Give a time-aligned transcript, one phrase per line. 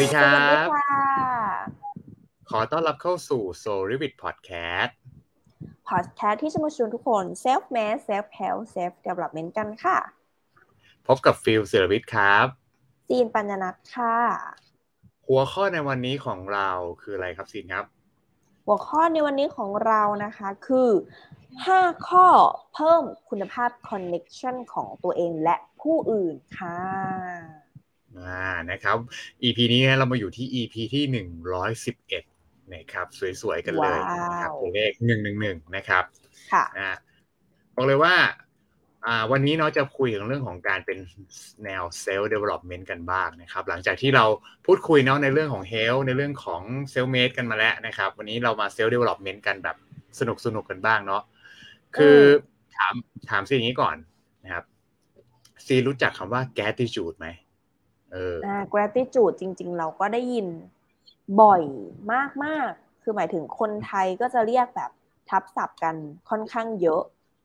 [0.00, 1.06] วัสดีครัสวัสดีบค่ะ
[2.50, 4.92] ขอต้อนรับเข้าสู่ Soul r e v i t Podcast
[5.88, 9.98] พอดแคสต์ที่จะมาชวนทุกคน self made self help self development กันค่ะ
[11.06, 12.46] พบกับฟิลศิลวิทย์ครับ
[13.08, 14.16] ซีนปัญญนัทค่ะ
[15.26, 17.84] หัวข้อในวันนี้ของเราคืออะไรครับสินครับ
[18.66, 20.90] หัวข้อในวันนี้ของเรานะคะคือ
[21.48, 22.26] 5 ข้อ
[22.74, 27.59] เพิ่มคุณภาพ connection ของตัวเองและผู้อื่นค่ะอ่า
[28.70, 28.96] นะครับ
[29.42, 31.04] EP นี้เรามาอยู่ที่ EP ที่
[31.68, 33.06] 111 นะครับ
[33.40, 33.98] สวยๆ กันเลย
[34.32, 34.92] นะครับว้าวตัวเลข
[35.32, 36.04] 111 นะครับ
[36.52, 36.90] ค่ะอ่า
[37.74, 38.14] บอกเลยว่า
[39.06, 40.98] อ่าวันนี้เนาะจะคุยถึงเรื่องของการเป็น
[41.64, 44.24] แนว self development กันบ้างนะครับ หลังจากที่เรา
[44.66, 49.76] พูดคุยเนาะในเรื่องของ health ในเรื่องของ self made กันมาแล้วนะครับ วันนี้เรามา self development กันแบบ
[50.18, 51.22] สนุกสนุกๆกันบ้างเนาะ
[51.96, 52.18] คือ
[52.76, 52.94] ถาม
[53.30, 53.96] ถามซีอย่างนี้ก่อน
[54.44, 54.64] นะครับ
[55.66, 57.28] ซีรู้จักคำว่า gratitude ไหม
[58.12, 60.46] เอออ่า gratitude จริง ๆ เราก็ได้ยิน
[61.40, 61.62] บ่อย
[62.44, 64.90] มากๆ คือหมายถึงคนไทยก็จะเรียกแบบ
[65.30, 65.94] ทับศัพท์กัน
[66.30, 67.02] ค่อนข้างเยอะ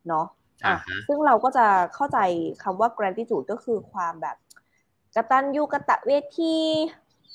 [0.08, 0.26] เนาะ
[0.66, 2.20] อ่าอะฮะซึ่งเราก็จะเข้าใจ
[2.64, 4.38] คำว่า gratitude ก็คือความแบบ
[5.16, 6.56] กตัญญูกตเวที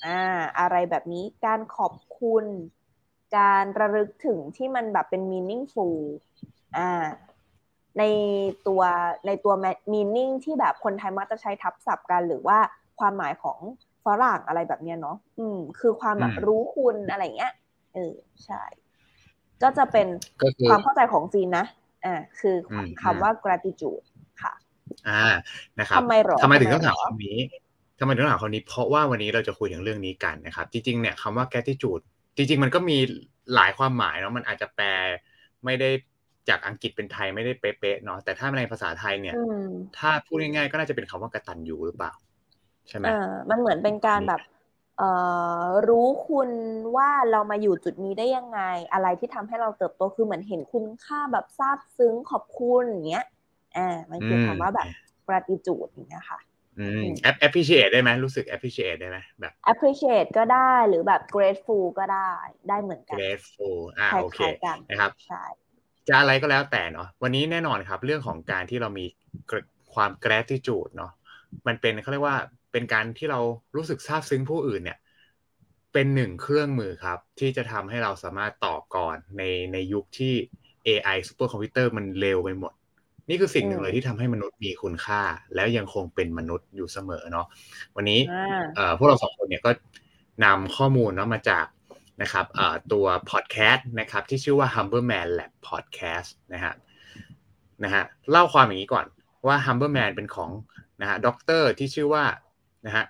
[0.04, 0.20] อ่า
[0.58, 2.44] อะไรแบบนี้การขอบคุณ
[3.36, 5.94] การระลึกถึงที่มันแบบเป็น meaningful
[6.76, 7.06] อ่า
[7.98, 8.02] ใน
[8.66, 8.82] ตัว
[9.26, 9.54] ในตัว
[9.92, 12.58] meaning ที่แบบคนไทยมักจะใช้ทับศัพท์กันหรือว่า
[13.00, 13.58] ความหมายของ
[14.04, 17.52] ฝรั่งอะไรแบบเนี้ยเนาะอืม คือความแบบอืมรู้คุณอะไรเงี้ย
[17.94, 18.62] เออใช่
[19.62, 20.06] ก็จะเป็น
[20.42, 21.66] ก็คือความเข้าใจของจีนนะ
[22.04, 24.04] อ่าคืออมคำว่า gratitude
[24.42, 24.52] ค่ะ
[25.08, 25.22] อ่า
[25.80, 27.38] นะครับทำไมหรอทำไมถึงต้องทำไมหรถามอคำนี้
[28.00, 32.02] ทำไมถึงต้องถามคำนี้ เพราะว่าวันนี้เราจะคุยถึงเรื่องนี้กันนะครับ จริงๆเนี่ยคำว่า gratitude
[32.36, 32.98] จริง ๆ มันก็มี
[33.54, 34.86] หลายความหมายเนาะมันอาจจะแปล
[35.64, 35.88] ไม่ได้
[36.48, 42.12] จากอังกฤษเป็นไทยไม่ได้เป๊ะๆเนาะแต่ถ้าในภาษาไทยเนี่ยอืมถ้าพูดง่ายๆก็น่าจะเป็นคำว่ากตัญญูหรือเปล่า
[42.90, 44.40] ใช่ไหมเออมันเหมือนเป็นการแบบ
[44.98, 45.08] เอ่
[45.64, 46.48] อรู้คุณ
[46.96, 48.60] ว่าเรามาอยู่จุดนี้ได้ยังไง
[48.92, 53.24] อะไรที่ทำให้เราเติบโตคือเหมือนเห็นคุณค่าแบบซาบซึ้งขอบคุณอย่างเงี้ย
[53.76, 54.88] อ่ามันคือมคำว่าแบบ
[55.26, 56.38] gratitude อย่างเงี้ยค่ะ
[56.78, 62.32] อือืมมแอป appreciate ได้ไหมรู้สึก appreciate ได้ไหมแบบ appreciate ก็ได้หรือแบบ grateful ก็ได้
[62.68, 65.42] ได้เหมือนกัน grateful อ่าคล้โอเคายๆกันนะครับใช่
[66.08, 69.06] จะอะไรก็แล้วแต่เนาะวันนี้แน่นอนครับ เรื่องของการที่เรามี
[69.94, 71.12] ความ gratitude เนาะ
[71.66, 72.38] มันเป็นเขาเรียกว่า
[72.72, 73.40] เป็นการที่เรา
[73.76, 74.98] รู้สึกซาบซึ้งผู้อื่นเนี่ย
[75.92, 79.42] เป็นหนึ่งเครื่องมือครับ ที่จะทำให้เราสามารถต่อกรใน
[79.72, 80.34] ในยุคที่
[80.86, 82.72] AI ซูเปอร์คอมพิวเตอร์มันเร็วไปหมด
[83.28, 85.20] นี่คือสิ่งหนึ่งเลยที่ทำให้มนุษย์มีคุณค่า
[85.54, 87.46] แล้วยังคงเป็นมนุษย์อยู่เสมอเนาะ
[87.96, 89.70] วันนี้อ่าเอ่อพวกเราสองคนเนี่ยก็
[90.44, 91.66] นำข้อมูลเนาะมาจาก
[92.22, 96.74] นะครับเอ่อตัวพอดแคสต์นะครับที่ชื่อว่า Huberman Lab Podcast นะฮะ
[97.84, 99.06] นะฮะเล่าความอย่างนี้ก่อน
[99.46, 100.50] ว่า Huberman เป็นของ
[101.00, 102.24] นะฮะด็อกเตอร์ที่ชื่อว่า
[102.86, 103.04] นะฮะ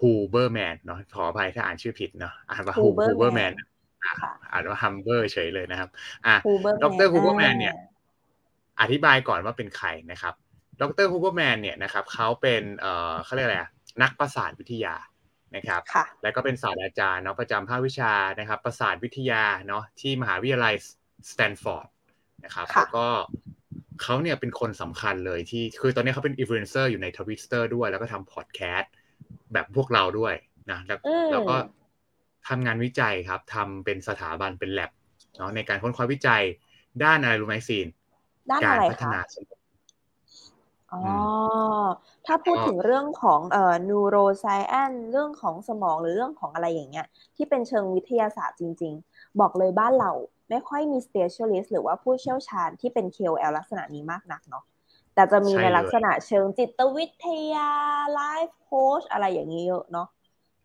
[0.00, 3.52] Huberman เนาะขออภัยถ้าอ่านชื่อผิดเนาะอ่านว่า Huberman Huberman
[4.04, 5.88] อะค่ะอ่านว่า Humber เฉยเลยนะครับ
[6.26, 7.74] อะ Huberman ดร Huberman เนี่ย
[8.80, 10.34] อธิบายก่อนว่าเป็นใครนะครับ
[10.80, 13.70] ดรฮูเบอร์แมนเนี่ยนะครับเขาเป็นเอ่อเขาเรียกอะไรอะ
[14.02, 14.94] นักประสาทวิทยา
[15.56, 20.74] นะครับค่ะแล้วก็เป็นศาสตราจารย์เนาะประจำภาควิชานะครับ ประสาทวิทยาเนาะที่มหาวิทยาลัย
[21.30, 21.88] สแตนฟอร์ด
[22.44, 23.06] นะครับค่ะแล้วก็
[24.02, 28.92] เขาเนี่ยเป็นคนสำคัญเลยที่คือตอนนี้เขาเป็นอินฟลูเอนเซอร์อยู่ในทวิตเตอร์ด้วย แล้วก็ทำพอดแคสต์
[29.52, 30.34] แบบพวกเราด้วย
[30.70, 31.56] นะแล้วอืมแล้วก็
[32.48, 34.90] ทำงานวิจัยครับทำเป็นสถาบันเป็นแล็บ
[35.36, 36.42] เนาะในการค้นคว้าวิจัย
[37.04, 37.86] ด้านอะไรรู้ไหมซีน
[38.50, 39.58] ด้านกาอะรไรพัฒคะนาสมอง
[40.92, 41.12] อ๋ออื
[42.26, 50.12] ถ้าพูดก็ถึงเรื่องของเอ่อ neuroscience เรื่องของสมองหรือเรื่องของอะไรอย่างเงี้ย ที่เป็นเชิงวิทยาศาสตร์จริง ๆ บอกเลยบ้านเรา
[50.50, 54.64] ไม่ค่อยมี specialist หรือว่าผู้เชี่ยวชาญที่เป็น KOL ลักษณะนี้มากนักเนาะ
[55.14, 57.70] แต่จะมีใช่ในเลยลักษณะเชิงจิตวิทยา
[58.20, 60.08] life coach อะไรอย่างนี้เยอะเนาะ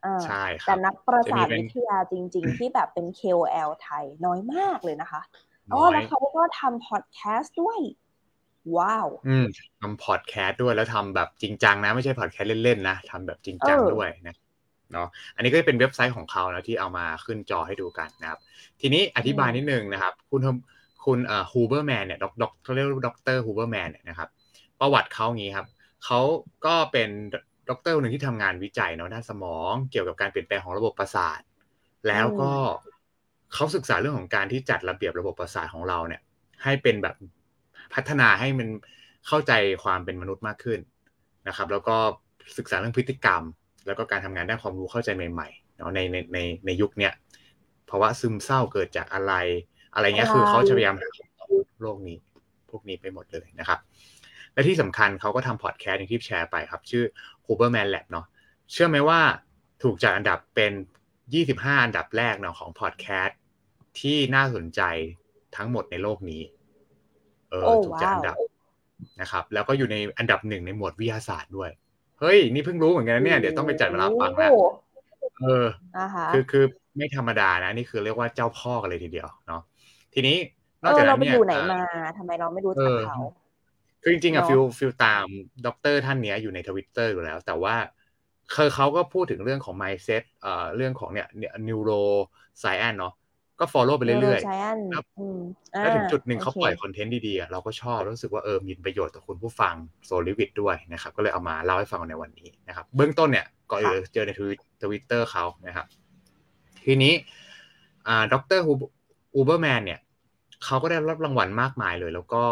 [0.05, 5.21] อ่าใช่ครัแต่บนักประสาทจะมีเป็นวิทยาจริง ๆ ที่แบบเป็น KOL ไทยน้อยมากเลยนะคะ
[5.73, 7.79] อ๋น้ออยแล้วเขาก็ทำพอดแคสต์ด้วย
[8.77, 9.45] ว้าว อืม
[9.79, 14.35] ทำพอดแคสต์ด้วยแล้วทำแบบจริงจังนะ ไม่ใช่พอดแคสต์เล่นๆนะทำแบบจริงจังเออด้วยนะ
[14.91, 18.39] เนาะอันนี้ก็จะเป็นเว็บไซต์ของเขานะที่เอามาขึ้นจอให้ดูกันนะครับ
[18.81, 20.41] ทีนี้อธิบายนิดนึงนะครับ คุณ
[21.07, 24.29] คุณเอ่อฮูเบอร์แมนเนี่ยด็อกด็อกเขาเรียกว่าด็อกเตอร์ฮูเบอร์แมนเนี่ยนะครับ
[24.79, 25.67] ประวัติเขางี้ครับ
[26.05, 26.19] เขา
[26.65, 27.09] ก็เป็น
[27.69, 31.39] ด็อกเตอร์คนหนึ่งที่ทำงานวิจัยเนาะด้านสมองเกี่ยวกับการเปลี่ยนแปลงของระบบประสาท
[32.07, 32.51] แล้วก็
[33.53, 36.21] เขาศึกษาเรื่องของการที่จัดระเบียบระบบประสาทของเราเนี่ย
[36.63, 37.15] ให้เป็นแบบ
[37.93, 38.67] พัฒนาให้มัน
[39.27, 39.51] เข้าใจ
[39.83, 40.79] ความเป็นมนุษย์มากขึ้น
[41.47, 41.97] นะครับ แล้วก็
[42.57, 43.41] ศึกษาเรื่องพฤติกรรม
[43.85, 47.13] แล้วก็การทำงานด้านความรู้เข้าใจใหม่ๆเนาะในในในในยุคเนี้ย
[47.89, 49.33] ภาวะซึมเศร้าเกิดจากอะไร
[49.97, 51.49] อะไรเงี้ยคือเขาจะพยายามหาคำตอบ
[51.81, 52.17] โลกนี้
[52.69, 53.79] พวกนี้ไปหมดเลยนะครับ
[54.53, 57.03] และที่สำคัญเขาก็ทำพอดแคสต์อย่างที่แชร์ไปครับ ชื่อ
[57.45, 58.25] Huberman Lab เนาะ
[58.71, 59.19] เชื่อไหมว่า
[59.83, 60.73] ถูกจัดอันดับเป็น
[61.27, 63.37] 25 อันดับแรกเนาะของพอดแคสต์
[63.99, 64.81] ที่น่าสนใจ
[65.55, 66.41] ทั้งหมดในโลกนี้
[67.49, 68.37] เออโอ้ถูกจัดว้าวอันดับ
[69.21, 71.69] นะครับ แล้วก็อยู่ในอันดับหนึ่งในหมวดวิทยาศาสตร์ด้วย
[72.19, 74.61] เฮ้ย นี่เพิ่งรู้เหมือนกันนะเนี่ย เดี๋ยวต้องไปจัดเวลาฟังแล้วโอ้
[75.41, 75.65] เออ
[75.97, 76.63] นะคะคือคือ
[76.97, 79.61] ไม่ธรรมดานะ นี่คือเรียกว่าเจ้าพ่อกันเลยทีเดียวเนาะ
[80.17, 80.37] ทีนี้
[80.83, 81.81] นเออกอจากเรานั้นไปเนี่ยอยู่ไหนเอ่อมา
[82.17, 83.19] ทำไมเราไม่รู้จักเออเขา
[84.01, 85.25] คือจริงๆอะเนอะฟิลฟิลตาม
[85.65, 87.75] ด็อกเตอร์ท่านเนี้ยอยู่ในทวิตเตอร์อยู่แล้ว แต่ว่า
[88.55, 93.13] คือเขาก็พูดถึงเรื่องของ mindset เอ่อเรื่องของเนี่ยเนี่ย neuroscience เนาะ
[93.59, 99.75] ก็ follow ไปเรื่อยใช่อันครับอืมๆแล้วถึงจุดหนึ่งโเขาปล่อยคอนเทนต์ดีๆอะเราก็ชอบรู้สึกว่าเออมีประโยชน์ต่อคุณผู้ฟัง
[100.05, 104.31] โซลิวิดด้วยนะครับ ก็เลยเอามาเล่าให้ฟังในวันนี้นะครับ เบื้องต้นเนี่ยก็เออเจอใน
[104.83, 105.87] ทวิตเตอร์เขานะครับ
[106.85, 107.13] ทีนี้
[108.07, 109.99] อ่าด็อกเตอร์ฮูเบอร์แมนเนี่ย
[110.63, 112.43] เขาก็ได้รับรางวัลมากมายเลย แล้วก็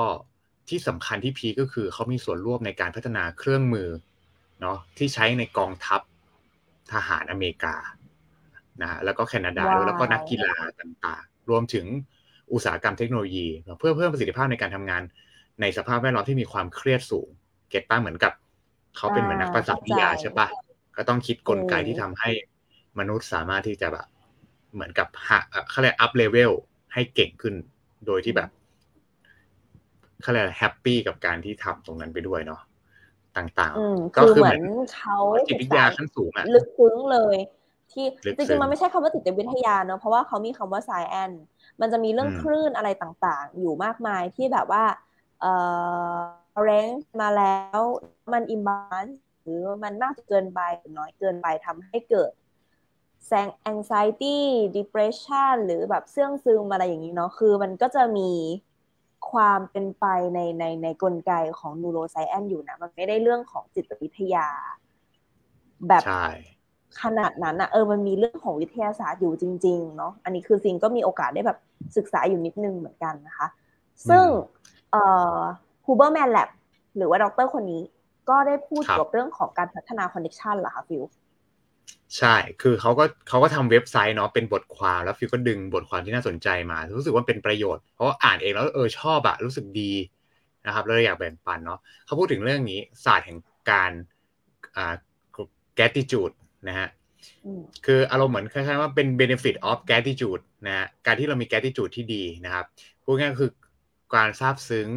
[0.70, 3.90] ที่สำคัญที่พีคก็คือเขามีส่วนร่วมในการพัฒนาเครื่องมือ
[4.62, 6.02] เนาะที่ใช้ในกองทัพ
[6.94, 7.76] ทหารอเมริกา
[8.82, 11.86] นะฮะแล้วก็แคนาดาด้วยว้าวแล้วก็นักกีฬาต่างๆ รวมถึง
[12.54, 13.48] อุตสาหกรรมเทคโนโลยี
[13.80, 15.02] เพื่อเพิ่มประสิทธิภาพในการทำงาน
[15.62, 17.28] ในสภาพแวดล้อมที่มีความเครียดสูง
[17.70, 18.34] get ป่ะเหมือนกับ
[18.98, 20.48] เขาเป็นเหมือนนักประสาทวิทยาใช่ปะ
[20.98, 22.30] ก็ต้องคิดกลไกที่ทำให้
[23.00, 24.08] มนุษย์สามารถที่จะแบบ
[24.74, 26.52] เหมือนกับหาเอ่อเขาเรียก up level
[26.94, 27.56] ให้เก่งขึ้น
[28.08, 28.50] โดยที่แบบ
[30.22, 32.62] เขาเรียกแฮปปี้กับการที่ทำตรงนั้นไปด้วยเนาะ
[33.38, 34.60] ต่างอืมๆก็คือคือเหเหมืมืออนน
[34.92, 35.18] เขา
[35.48, 37.38] จิตวิทยาขั้นสูงอะลึกซึ้งเลย
[37.92, 41.38] ที่ลึกจซึ้ริงงๆมันไม่ใช่คำว่าจิตวิทยาเนอะเพราะว่าเขามีคำว่า science
[41.82, 44.84] มันจะมีเรื่องอืมคลื่นอะไรต่างๆ อยู่มากมายที่แบบว่า
[45.42, 45.52] เอ่
[46.56, 47.80] อ range มาแล้ว
[48.34, 52.32] มัน imbalance หรือมันมากเกินไปหรือน้อยเกินไปทำให้เกิด
[53.28, 54.38] แซง anxiety
[54.78, 58.32] depression หรือแบบเสื่องซึมอะไรอย่างนี้เนาะคือมันก็จะมี
[59.32, 64.48] ความเป็นไปในในในกลไกของ neuroscience อยู่นะ มันไม่ได้เรื่องของจิตวิทยา
[65.88, 66.28] แบบใช่
[67.02, 71.60] ขนาดนั้นอะเออมันมีเรื่องของวิทยาศาสตร์อยู่จริง ๆ เนาะอันนี้คือซิงก็มีโอกาสได้แบบ
[71.98, 73.48] ศึกษาอยู่นิดนึงเหมือนกันนะคะ
[74.10, 74.26] ซึ่ง
[74.92, 75.04] เอ่
[75.38, 75.40] อ
[75.86, 76.50] Huberman Lab
[76.98, 77.82] หรือว่าด็อกเตอร์คนนี้
[78.30, 81.04] ก็ได้พูดครับเกี่ยวกับเรื่องของการพัฒนาคอนเน c ชันเหรอคะฟิล
[82.18, 89.92] ใช่ คือเขาก็เขาก็ทำเว็บไซต์เนาะเป็นบทความแล้วฟิลก็ดึงบทความที่น่าสนใจมา รู้สึกว่าเป็นประโยชน์ เพราะว่าอ่านเองแล้วเออชอบอะรู้สึกดี
[90.66, 93.38] นะครับเลยอยากแบ่งปันเนาะเขาพูดถึงเรื่องนี้ศาสตร์แห่ง
[93.72, 93.92] การ
[94.76, 94.94] อ่า
[95.78, 96.34] gratitude
[96.68, 96.88] นะฮะ
[97.46, 102.66] อืมคืออารมณ์เหมือนคล้ายๆว่าเป็น benefit of gratitude นะฮะการที่เรามี gratitude ที่ดีนะครับ
[103.04, 103.52] พูดง่ายๆคือ
[104.16, 104.88] การซาบซึ้ง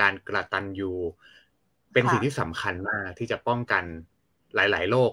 [0.00, 0.92] การกระตันยู
[1.92, 3.84] เป็นค่ะสิ่งที่สำคัญมากที่จะป้องกัน
[4.54, 5.12] หลาย ๆ โรค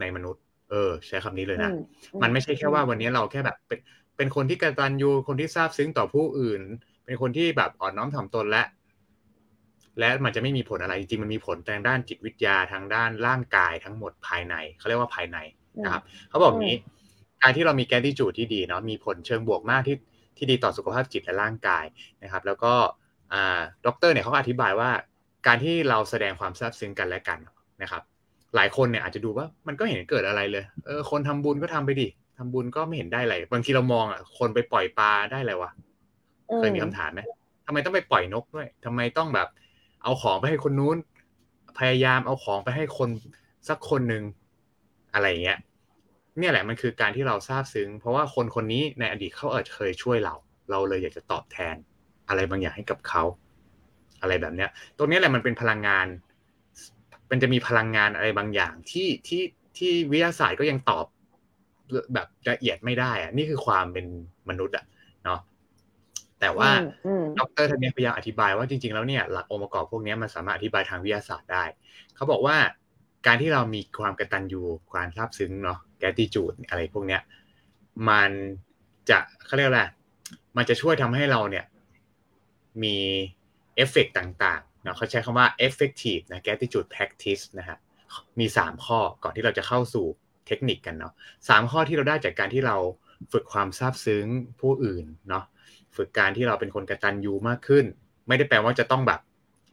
[0.00, 0.42] ในมนุษย์
[0.74, 3.80] เออ ใช้คำนี้เลยนะอืมันไม่ใช่แค่ว่าวันนี้เราแค่แบบเป็น
[4.16, 6.60] เป็นคนที่กตัญญูคนที่ซาบซึ้งต่อผู้อื่น
[7.04, 8.64] เป็นคนที่แบบอ่อนน้อมถ่อมตนและ
[9.98, 15.38] และมันจะไม่มีผลอะไรจริงๆมันมีผลทางด้านจิตวิทยาทางด้านร่างกายทั้งหมดภายในเขาเรียกว่าภายใน
[15.84, 16.78] นะครับเขาบอกอย่างนี้
[17.42, 19.96] การที่เรามีแกนที่จูดที่ดีเนาะมีผลเชิงบวกมากที่
[20.36, 21.84] ที่ดีต่อสุขภาพจิตและร่างกาย
[22.22, 22.72] นะครับ แล้วก็
[23.32, 24.90] อ่าด็อกเตอร์เนี่ยเขาก็อธิบายว่า
[25.46, 27.38] การที่เราแสดงความซาบซึ้งกันและกัน
[27.82, 28.02] นะครับ
[28.56, 32.08] หลายคนเนี่ยอาจจะดูว่ามันก็เห็นเกิดอะไรเลยเออคนทำบุญก็ทำไปดิ
[32.38, 35.70] ทำบุญก็ไม่เห็นได้อะไรบางทีเรามองอะคนไปปล่อยปลาได้อะไรวะ
[36.56, 37.20] เคยมีคำถามไหม
[37.66, 39.48] ทำไมต้องไปปล่อยนกด้วยทำไมต้องแบบ
[40.02, 40.96] เอาของไปให้คนนู้น
[41.78, 43.08] พยายามเอาของไปให้คน
[43.68, 44.22] สักคนหนึ่ง
[45.14, 45.58] อะไรอย่างเงี้ย
[46.38, 50.34] เนี่ยแหละมันคือการที่เราซาบซึ้ง เพราะว่าคนคนนี้ในอดีตเขาอาจจะเคยช่วยเรา
[50.70, 51.76] เราเลยอยากจะตอบแทน
[52.28, 53.22] อะไรบางอย่างให้กับเขา
[54.22, 56.06] อะไรแบบเนี้ย ตรงนี้แหละมันเป็นพลังงาน
[57.30, 59.42] มันจะมีพลังงานอะไรบางอย่างที่ที่
[59.76, 61.06] ที่วิทยาศาสตร์ก็ยังตอบ
[62.14, 64.06] แบบละเอียดไม่ได้อะนี่คือความเป็น
[64.48, 64.84] มนุษย์อะ
[65.24, 65.40] เนาะ
[66.40, 71.64] แต่ว่าอืมอืมดรท่านเนี้พยายามอธิบายว่าจริง ๆ แล้วเนี่ยหลักองค์ประกอบพวกนี้มันสามารถอธิบายทางวิทยาศาสตร์ได้
[72.14, 72.56] เขาบอกว่า
[73.26, 74.62] การที่เรามีความกตัญญู
[74.92, 77.22] ความซาบซึ้งเนาะแกติจูดอะไรพวกเนี้ย
[78.08, 78.30] มัน
[79.10, 79.82] จะเขาเรียกอะไร
[80.56, 81.64] มันจะช่วยทำให้เราเนี่ย
[82.82, 82.96] มี
[83.76, 87.78] เอฟเฟกต่างๆเนาะเขาใช้คำว่า effective นะ gratitude practice นะฮะ
[88.38, 90.06] มีสามข้อก่อนที่เราจะเข้าสู่
[90.46, 91.12] เทคนิคกันเนาะ
[91.48, 92.76] สามข้อที่เราได้จากการที่เรา
[93.32, 94.26] ฝึกความซาบซึ้ง
[94.60, 95.44] ผู้อื่นเนาะ
[95.96, 97.84] ฝึกการที่เราเป็นคนกระตัญญูมากขึ้น
[98.28, 99.20] ไม่ได้แปลว่าจะต้องแบบ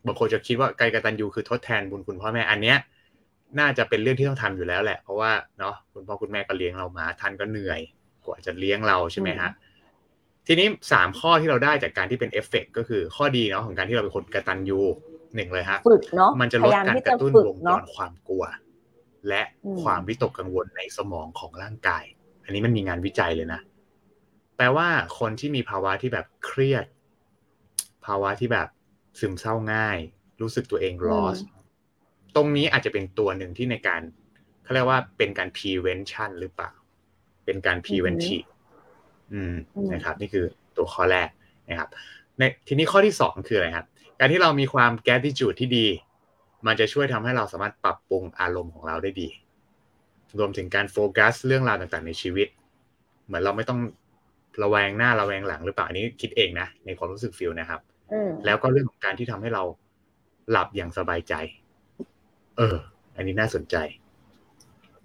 [0.05, 2.77] บางคนจะคิดว่าการกตัญญูคือทดแทนบุญคุณพ่อแม่อันเนี้ย
[3.59, 7.81] น่าจะเป็นเรื่องที่ต้องทำอยู่แล้วแหละ เพราะว่าเนาะคุณพ่อคุณแม่ก็เลี้ยงเรามาท่านก็เหนื่อย
[8.25, 9.49] กว่าจะเลี้ยงเราใช่ไหมฮะ
[10.47, 14.79] ทีนี้สามข้อที่เราได้จากการที่เป็นเอฟเฟกก็คือข้อดีเนาะของการที่เราเป็นคนกตัญญู
[15.35, 18.43] หนึ่งเลยฮะฝึกเนาะมันจะพลดยายามการที่กจะระตุ้นฝึกวงจเนาะรความกลัว
[19.29, 22.03] และอืมความวิตกกังวลในสมองของร่างกาย
[22.43, 23.61] อันนี้มันมีงานวิจัยเลยนะ
[24.57, 24.87] แปลว่า
[25.19, 26.85] คนที่มีภาวะที่แบบเครียด
[28.05, 28.67] ภาวะที่แบบ
[29.19, 29.97] ซึมเศร้าง่าย
[30.41, 31.41] รู้สึกตัวเอง lost
[32.35, 34.05] ตรงนี้อาจจะเป็นตัวหนึ่งที่ในการข
[34.63, 36.71] เขาเรียกว่าเป็นการ prevention หรือเปล่า
[37.45, 38.47] เป็นการ preventive
[39.33, 39.53] อืม
[39.93, 40.45] นะครับ นี่คือ
[40.77, 41.29] ตัวข้อแรก
[41.69, 41.89] นะครับ
[42.37, 43.87] ในทีนี้ข้อที่สองคืออะไรครับ
[44.19, 45.87] การที่เรามีความ gratitude ที่ดี
[46.67, 49.29] มันจะช่วยทำให้เราสามารถปรับปรุงอารมณ์ของเราได้ดี
[50.39, 52.47] รวมถึงการโฟกัสเรื่องราวต่างๆ ในชีวิต
[53.25, 53.79] เหมือนเราไม่ต้อง
[54.63, 57.81] ระแวงหน้าระแวงหลังหรือเปล่าอันนี้คิดเองนะในความรู้สึกฟิลนะครับ
[58.45, 59.63] แล้วก็เรื่องของการที่ทำให้เรา
[60.51, 61.33] หลับอย่างสบายใจ
[62.57, 62.77] เออ
[63.15, 63.75] อันนี้น่าสนใจ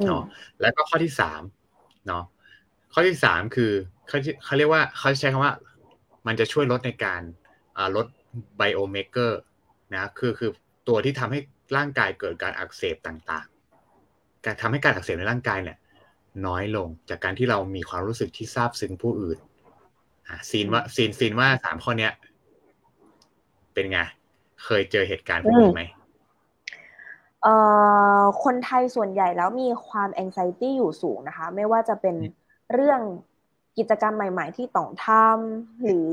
[0.06, 0.22] เนาะ
[0.60, 1.42] แล้วก็ข้อที่สาม
[2.06, 2.24] เนาะ
[2.92, 3.72] ข้อที่สามคือ
[4.08, 5.54] เขาเขาเรียกว่าเขาใช้คำว่า
[6.26, 7.22] มันจะช่วยลดในการ
[7.96, 8.06] ลด
[8.56, 9.40] biomarker
[9.94, 10.50] นะคือคือ
[10.88, 11.40] ตัวที่ทำให้
[11.76, 15.78] ร่างกายเกิดการอักเสบต่างๆ การทำให้การอักเสบในร่างกายเนี่ย
[16.46, 19.38] น้อยลงจากการที่เรามีความรู้สึกที่ซาบซึ้งผู้อื่น
[20.28, 22.12] อ่าซีนว่าซีนซีนว่าสามข้อเนี้ย
[23.74, 23.98] เป็นไง
[24.64, 25.82] เคยเจอเหตุการณ์พวกนี้ไหม
[27.42, 27.54] เอ่
[28.20, 32.14] อคนไทยส่วนใหญ่แล้วมีความแองไซตี้อยู่สูงนะคะ ไม่ว่าจะเป็น
[32.72, 33.00] เรื่อง
[33.78, 36.12] กิจกรรมใหม่ ๆ ที่ต้องทำหรือ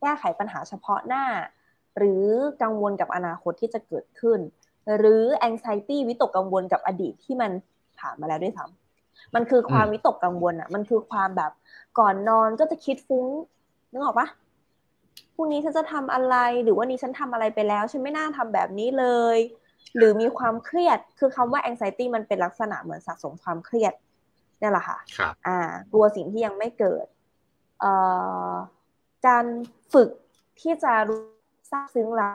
[0.00, 1.24] แก้ไขปัญหาเฉพาะหน้า
[1.98, 2.24] หรือ
[2.62, 4.38] กังวลกับอนาคตที่จะเกิดขึ้น
[4.98, 7.50] หรือแองไซตี้วิตกกังวลกับอดีตที่มัน
[7.98, 11.52] ผ่านมาแล้วด้วยซ้ำมันคือความวิตกกังวลอะมันคือความแบบ
[11.98, 13.26] ก่อนนอนก็จะคิดฟุ้ง
[13.92, 14.28] นึกออกปะ
[15.34, 19.38] พรุ่งนี้ฉันจะทำอะไรหรือว่านี้ฉันทำอะไรไปแล้ว ฉันไม่น่าทำแบบนี้เลย
[19.96, 23.92] หรือมีความเครียดคือคำว่า anxiety มันเป็นลักษณะเหมือนสะสมความเครียด
[24.62, 25.58] นี่แหละค่ะครับอ่า
[25.92, 27.06] กลัวสิ่งที่ยังไม่เกิด
[27.80, 27.92] เอ่
[28.50, 28.52] อ
[29.26, 29.44] การ
[29.92, 30.10] ฝึก
[30.60, 31.22] ที่จะรู้
[31.70, 32.30] ทราบซึ้งเรา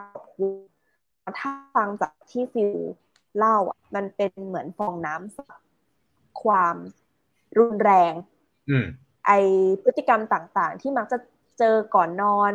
[1.40, 2.72] ถ้าฟังจากที่ฟิล
[3.38, 6.76] เล่าอะมันเป็นเหมือนฟองน้ำความ
[7.58, 8.12] รุนแรง
[8.70, 8.86] อืม
[9.26, 9.30] ไอ
[9.82, 11.18] พฤติกรรมต่างๆ ที่มักจะ
[11.58, 12.52] เจอก่อนนอน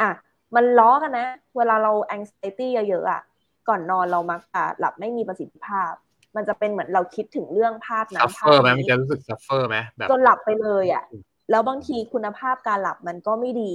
[0.00, 0.10] อะ
[0.54, 3.22] มันล้อกันนะ เวลาเรา anxiety เยอะๆอะ
[3.68, 5.92] ก่อนนอนเรามักจะหลับไม่มีประสิทธิภาพ
[6.36, 11.04] มันจะเป็นเหมือนเราคิดถึงเรื่องภาพนั้นภาพนี้ไหมมันจะรู้สึกซัฟเฟอร์ไหมแบบจนหลับไปเลยอะ
[11.50, 13.74] แล้วบางทีคุณภาพการหลับมันก็ไม่ดี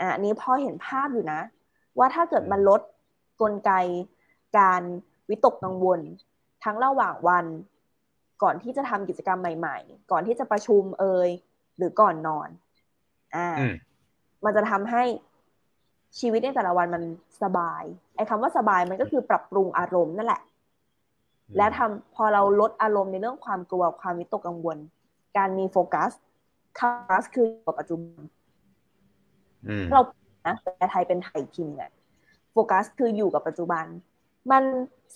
[0.00, 1.40] อะนี้พอเห็นภาพอยู่นะ
[1.98, 2.80] ว่าถ้าเกิดมันลด
[3.40, 3.72] กลไก
[4.58, 4.82] การ
[5.28, 6.00] วิตกกังวล
[6.64, 7.46] ทั้งระหว่างวัน
[8.42, 11.30] ก่อนที่จะทำกิจกรรมใหม่ ๆ ก่อนที่จะประชุมเอ่ย
[11.76, 12.48] หรือก่อนนอน
[13.34, 13.48] อ่า
[14.44, 15.02] มันจะทำให้
[16.18, 17.02] ชีวิตในแต่ละวันมัน
[17.42, 17.82] สบาย
[18.16, 20.40] ไอ้คำว่าสบายมันก็คือปรับปรุงอารมณ์นั่นแหละ
[21.56, 24.78] และทำพอเราลดอารมณ์ในเรื่องความกลัวความวิตกกังวล
[25.36, 26.10] การมีโฟกัส
[26.76, 28.22] โฟกัสคือกับปัจจุบัน
[29.92, 30.02] เรา
[30.46, 31.90] นะแต่ไทยเป็นไทยพิมพ์เนี่ย
[32.52, 33.84] โฟกัสคืออยู่กับปัจจุบัน
[34.52, 34.64] มัน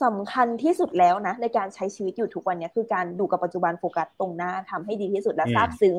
[0.05, 5.97] สำคัญที่สุดแล้วนะ ในการใช้ชีวิตอยู่ทุกวันนี้คือการดูกับปัจจุบันโฟกัสตรงหน้าทำให้ดีที่สุดและซาบซึ้ง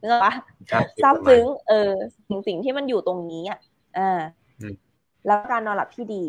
[0.00, 0.34] นึกออกปะ
[1.02, 1.92] ซาบซึ้ง เออ
[2.28, 3.58] สิ่งสิ่งที่มันอยู่ตรงนี้อะ
[3.98, 4.20] อ่า
[5.26, 6.24] แล้วการนอนหลับที่ดี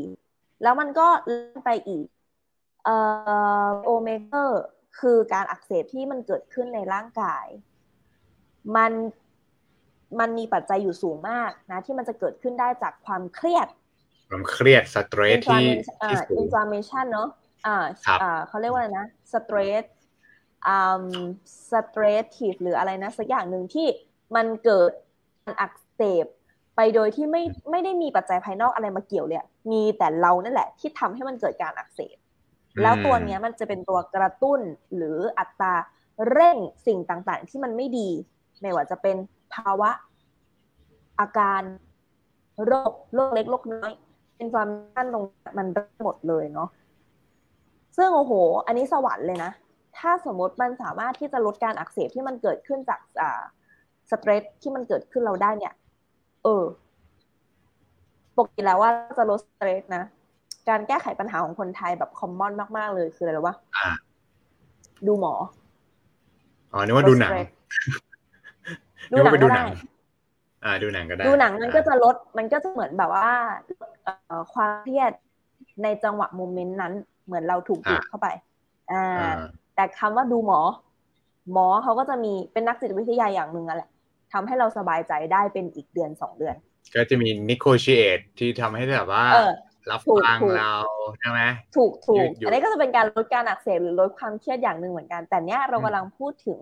[0.64, 2.06] แล้วมันก็เลื่อนไปอีก
[2.84, 2.96] เอ่
[3.68, 4.64] อโอเมเกอร์
[5.00, 7.46] คือการอักเสบที่มันเกิดขึ้นในร่างกาย
[8.76, 8.92] มัน
[10.20, 13.68] มันมีปัจจัยอยู่สูงมากนะที่มันจะเกิดขึ้นได้จากความเครียด
[14.30, 15.66] ความเครียด stress ที่
[16.04, 17.30] ที่สูง inflammation เนาะ
[17.66, 17.86] อ่า
[18.22, 19.86] อ่าเขาเรียกว่าอะไรนะ stress
[20.68, 21.06] อ่า
[21.72, 23.88] สเตรสทีฟหรืออะไรนะสักอย่างหนึ่งที่
[24.36, 24.92] มันเกิด
[25.44, 26.26] การอักเสบ
[26.76, 32.18] ไปโดยที่ไม่ไม่ได้มีปัจจัยภายนอกอะไรมาเกี่ยวเลยมีแต่เรานั่นแหละที่ทำให้มันเกิดการอักเสบ
[32.82, 34.60] แล้วตัวนี้มันจะเป็นตัวกระตุ้น
[34.96, 35.74] หรืออัตรา
[36.32, 36.58] เร่ง
[36.88, 38.10] สิ่งต่างๆ ที่มันไม่ดี
[38.62, 39.18] ไม่ว่าจะเป็น
[39.56, 39.90] ภาวะ
[41.20, 41.62] อาการ
[42.66, 43.92] โรคโรคเล็กโรคน้อย
[44.38, 45.24] เป็นความตั้นตรง
[45.58, 45.68] มัน
[46.04, 46.70] หมดเลยเนาะ
[47.98, 48.34] ซึ่งโอ้โห
[48.66, 49.52] อันนี้สวรรค์เลยนะ
[49.98, 53.42] ถ้าสมมติมันสามารถที่จะลดการอักเสบที่มันเกิดขึ้นจากอ่า
[54.12, 55.74] สเตรสที่มันเกิดขึ้นเราได้เนี่ย
[56.44, 56.64] เออ
[58.38, 60.04] ปกติแล้วว่าจะลดสเตรสนะ
[60.70, 63.56] การแก้ไขปัญหาของคนไทยแบบคอมมอนมากๆเลยคืออะไรรู้ปะ
[65.08, 65.34] ดูหมอ
[66.74, 67.32] อ๋อนึกว่าดูหนัง
[69.12, 69.64] ดูหนังก็ได้
[70.66, 73.30] อ่า ดูหนังก็ได้ ดูหนังมันก็จะลด มันก็จะเหมือนแบบว่า
[74.54, 75.12] ความเครียด
[75.84, 76.94] ในจังหวะโมเมนต์นั้น
[77.26, 78.28] เหมือนเราถูกดูดเข้าไป
[78.92, 79.32] อ่า
[79.76, 80.60] แต่คำว่าดูหมอ
[81.54, 83.90] หมอเขาก็จะมีเป็นนักจิตวิทยาอย่างหนึ่งอะแหละ
[84.34, 86.56] ทำให้เราสบายใจได้เป็นอีกเดือนสองเดือน
[86.96, 89.26] ก็จะมีนิโคชิเอตที่ทำให้แบบว่า
[89.92, 90.74] รับฟังเรา
[91.20, 91.42] ใช่ไหม
[91.76, 96.60] ถูกถูกอันนี้ก็จะเป็นการลดการอักเสบหรือลดความเครียดอย่างหนึ่งเหมือนกัน แต่เนี้ยเรากำลังพูดถึง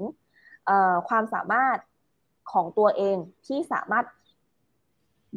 [1.09, 1.77] ความสามารถ
[2.51, 4.05] ของตัวเองที่สามารถ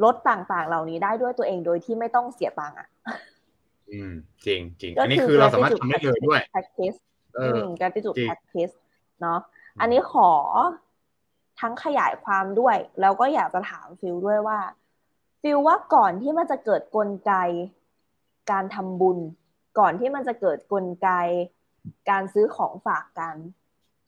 [0.04, 2.88] ลดต่างๆ เหล่านี้ได้ด้วยตัวเองโดยที่ไม่ต้องเสียตังค์อะ
[3.90, 4.12] อืม
[4.46, 6.98] จริงจริงอันนี้คือเราสามารถทำได้เลยด้วย practice
[7.80, 8.74] การที่จุด practice
[9.20, 9.38] เนาะ
[9.80, 10.30] อันนี้ขอ
[11.60, 14.58] ทั้งขยายความด้วย แล้วก็อยากจะถามฟิลด้วยว่า
[15.42, 17.32] ฟิลว่าก่อนที่มันจะเกิดกลไก
[18.50, 19.18] การทำบุญ
[19.78, 21.08] ก่อนที่มันจะเกิดกลไก
[22.10, 23.36] การซื้อของฝากกัน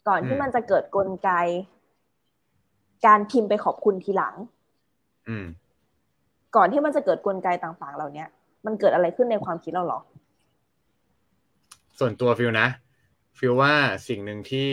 [0.09, 1.31] ก่อนที่อืมมันจะเกิดกลไก
[3.07, 4.35] การพิมพ์ไปขอบคุณทีหลัง
[5.29, 5.47] อืม
[6.57, 8.29] ก่อนที่มันจะเกิดกลไกต่างๆ เหล่าเนี้ย
[8.67, 10.01] มันเกิดอะไรขึ้นในความคิดเราเหรอ
[11.99, 12.69] ส่วนตัวฟิลนะ
[13.39, 13.75] ฟิลว่า
[14.09, 14.71] สิ่งหนึ่งที่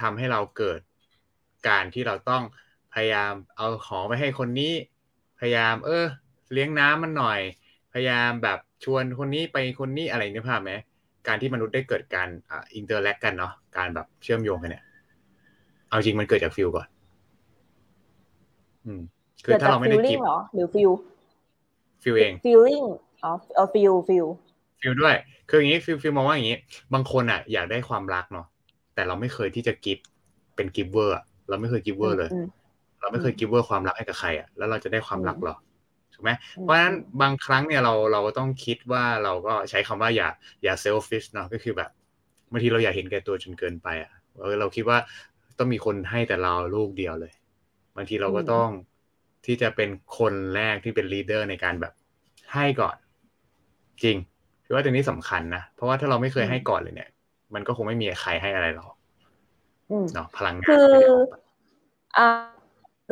[0.00, 0.80] ทำให้เราเกิด
[1.68, 2.42] การที่เราต้อง
[2.92, 4.72] พยายามเอาของไปให้คนนี้
[5.42, 6.06] พยายาม เออ
[6.52, 7.40] เลี้ยงน้ำมันหน่อย
[7.92, 10.72] พยายามแบบชวนคนนี้ไปคนนี้อะไรเนี่ยภาพไหม
[11.26, 14.84] การที่มนุษย์ได้เกิดการอ่า interact กันเนาะการแบบเชื่อมโยงกันเนี่ย
[15.88, 16.86] เอาจริงมันเกิดจาก feel ก่อน
[18.86, 19.00] อืม
[19.44, 20.92] คือเกิดถ้าจากเราไม่ได้ feeling give เหรอหรือ feel
[22.02, 22.86] ฟิลเอง feeling
[23.24, 24.28] อ๋อเออ feel feel
[24.80, 25.14] ฟิลด้วย
[25.48, 26.58] คืออย่างนี้ฟิลฟิลมองว่าอย่างนี้
[26.94, 28.46] บางคนอะ อยากได้ความรักเนาะ
[28.94, 29.98] แต่เราไม่เคยที่จะ give
[30.56, 31.16] เป็น giver
[31.48, 32.46] เราไม่เคย giver เลยอืม
[33.02, 35.56] เราไม่เคย giver ความรักให้กับใครอะแล้วเราจะได้ความรักอืมเหรอ
[36.14, 40.28] ถูกไหมอืมเพราะฉะนั้นบางครั้งเนี่ยเราเราก็ต้องคิดว่าเราก็ใช้คำว่าอย่า
[40.62, 41.90] อย่า selfish เนาะก็คือแบบ
[42.52, 44.98] บางทีเราอยากเห็นแก่ตัวจนเกินไปอะเออเราคิดว่า
[45.58, 47.32] ต้องมีคนให้แต่เราลูกเดียวเลย
[47.96, 48.68] บางทีเราก็ต้อง
[49.46, 51.92] ที่จะเป็นคนแรกที่เป็น leader ในการแบบ
[52.52, 52.96] ให้ก่อน
[54.02, 54.16] จริง
[54.64, 57.10] คือว่าตรงนี้สำคัญนะเพราะว่าถ้าเราไม่เคยให้ก่อนเลยเนี่ย
[57.54, 58.84] มันก็คงไม่มีใครให้อะไรเรา
[59.90, 61.38] อืมเนาะพลังงานคือไม่ได้ออกมา
[62.18, 62.28] อ่า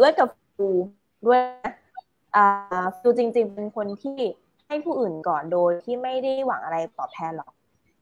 [0.01, 0.77] ด้วยกับฟิว
[1.27, 1.41] ด้วย
[2.37, 4.19] อ่าฟิวจริง ๆ เป็นคนที่
[4.67, 7.51] ให้ผู้อื่นก่อนโดยที่ไม่ได้หวังอะไรตอบแทนหรอก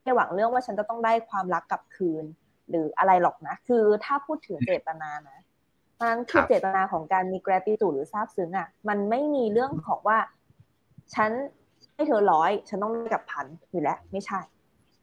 [0.03, 2.25] ไม่หวังเรื่องว่าฉันจะต้องได้ความรักกลับคืน
[2.71, 5.39] หรืออะไรหรอกนะ คือถ้าพูดถึงเจตนานะ
[5.95, 10.19] เพราะฉะนั้นคือเจตนาของการมี gratitude หรือซาบซึ้งอะ มันไม่มีเรื่องของว่า
[11.15, 11.31] ฉัน
[11.95, 14.41] ให้เธอร้อยฉันต้องได้กลับพันอยู่แล้ว ไม่ใช่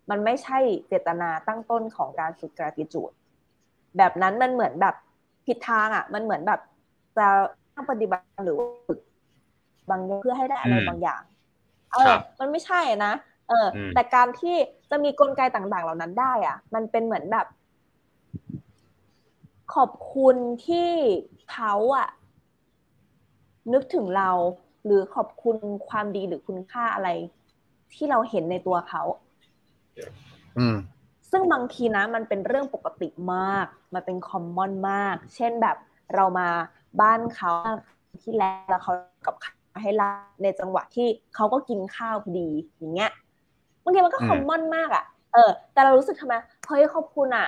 [0.09, 3.13] มันไม่ใช่เจตนาตั้งต้นของการฝึก gratitude
[3.97, 4.95] แบบนั้นมันเหมือนแบบ
[5.45, 6.61] ผิดทางอะ มันเหมือนแบบ
[7.17, 7.27] จะ
[7.74, 9.00] ตั้งปฏิบัติหรือว่าฝึก
[9.89, 11.22] บางอย่างเพื่อให้ได้อะไรอืมบางอย่าง
[11.93, 13.13] เอคอรับมันไม่ใช่อะนะ
[13.49, 14.56] เอออมแต่การที่
[14.89, 17.45] จะมีกลไกต่างๆ เหล่านั้นได้ อะ มันเป็นเหมือนแบบ
[19.75, 20.36] ขอบคุณ
[20.67, 20.89] ที่
[21.51, 22.08] เขาอะ
[23.73, 24.32] นึกถึงเรา
[24.86, 25.56] หรือขอบคุณ
[25.89, 27.10] ความดีหรือคุณค่าอะไร
[27.93, 29.01] ที่เราเห็นในตัวเขา
[30.58, 30.75] อืม
[31.32, 35.78] ซึ่งบางทีนะ มันเป็นเรื่องปกติมาก มันเป็นคอมมอนมาก เช่นแบบ
[36.15, 36.49] เรามา
[37.01, 37.51] บ้านเขา
[38.23, 38.93] ที่แล้วแล้วเขา
[39.25, 40.10] กับข้าวให้เรา
[40.43, 43.12] ในจังหวะที่เขาก็กินข้าวพอดีอย่างเงี้ย
[43.84, 45.03] บางทีมันก็อืมคอมมอนมากอะ่ะ
[45.34, 46.34] เออ แต่เรารู้สึกทำไม
[46.67, 47.47] เฮ้ยขอบคุณอะ่ะ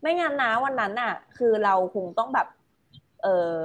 [0.00, 2.46] ไม่งั้นนะวันนั้นน่ะ คือเราคงต้องแบบ
[3.22, 3.56] เออ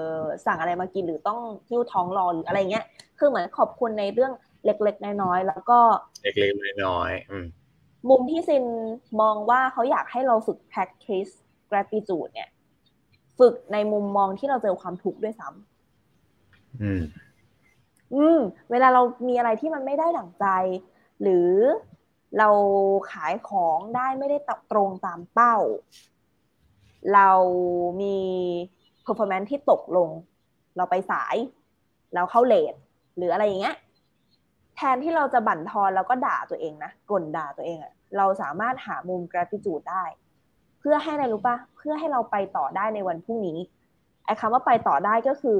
[0.45, 2.85] สั่งอะไรมากินหรือต้องหิ้วท้องรอหรืออะไรเงี้ย
[3.19, 4.31] คือเหมือนขอบคุณในเรื่อง
[4.65, 5.79] เล็กๆน้อยๆแล้วก็
[6.23, 7.45] เล็กๆน้อยๆอืม
[8.09, 8.65] มุมที่ซิน
[9.21, 11.31] มองว่าเขาอยากให้เราฝึก practice
[11.69, 12.49] gratitude เนี่ย
[13.41, 15.49] ฝึกในมุมมองที่เราเจอความทุกข์ด้วยซ้
[16.81, 18.39] อืมำอืม
[18.71, 20.45] เวลาเรามีอะไรที่มันไม่ได้ดั่งใจ
[21.21, 21.49] หรือ
[22.37, 22.49] เรา
[23.11, 24.37] ขายของได้ไม่ได้
[24.71, 25.55] ตรงตามเป้า
[27.13, 27.29] เรา
[28.01, 28.17] มี
[29.05, 30.09] performance ที่ตกลง
[30.77, 31.35] เราไปสาย
[32.15, 32.73] เราเข้าเลท
[33.17, 33.75] หรืออะไรอย่างเงี้ย
[34.75, 40.03] แทนที่เราจะบั่นทอนแล้วก็ด่าตัวเองนะกล่นด่าตัวเองอะเราสามารถหามุม gratitude ได้
[40.81, 43.57] เพื่อให้อะไรรู้ปะเพื่อให้เราไปต่อได้ในวันพรุ่งนี้
[44.25, 45.57] ไอ้คำว่าไปต่อได้ก็คือ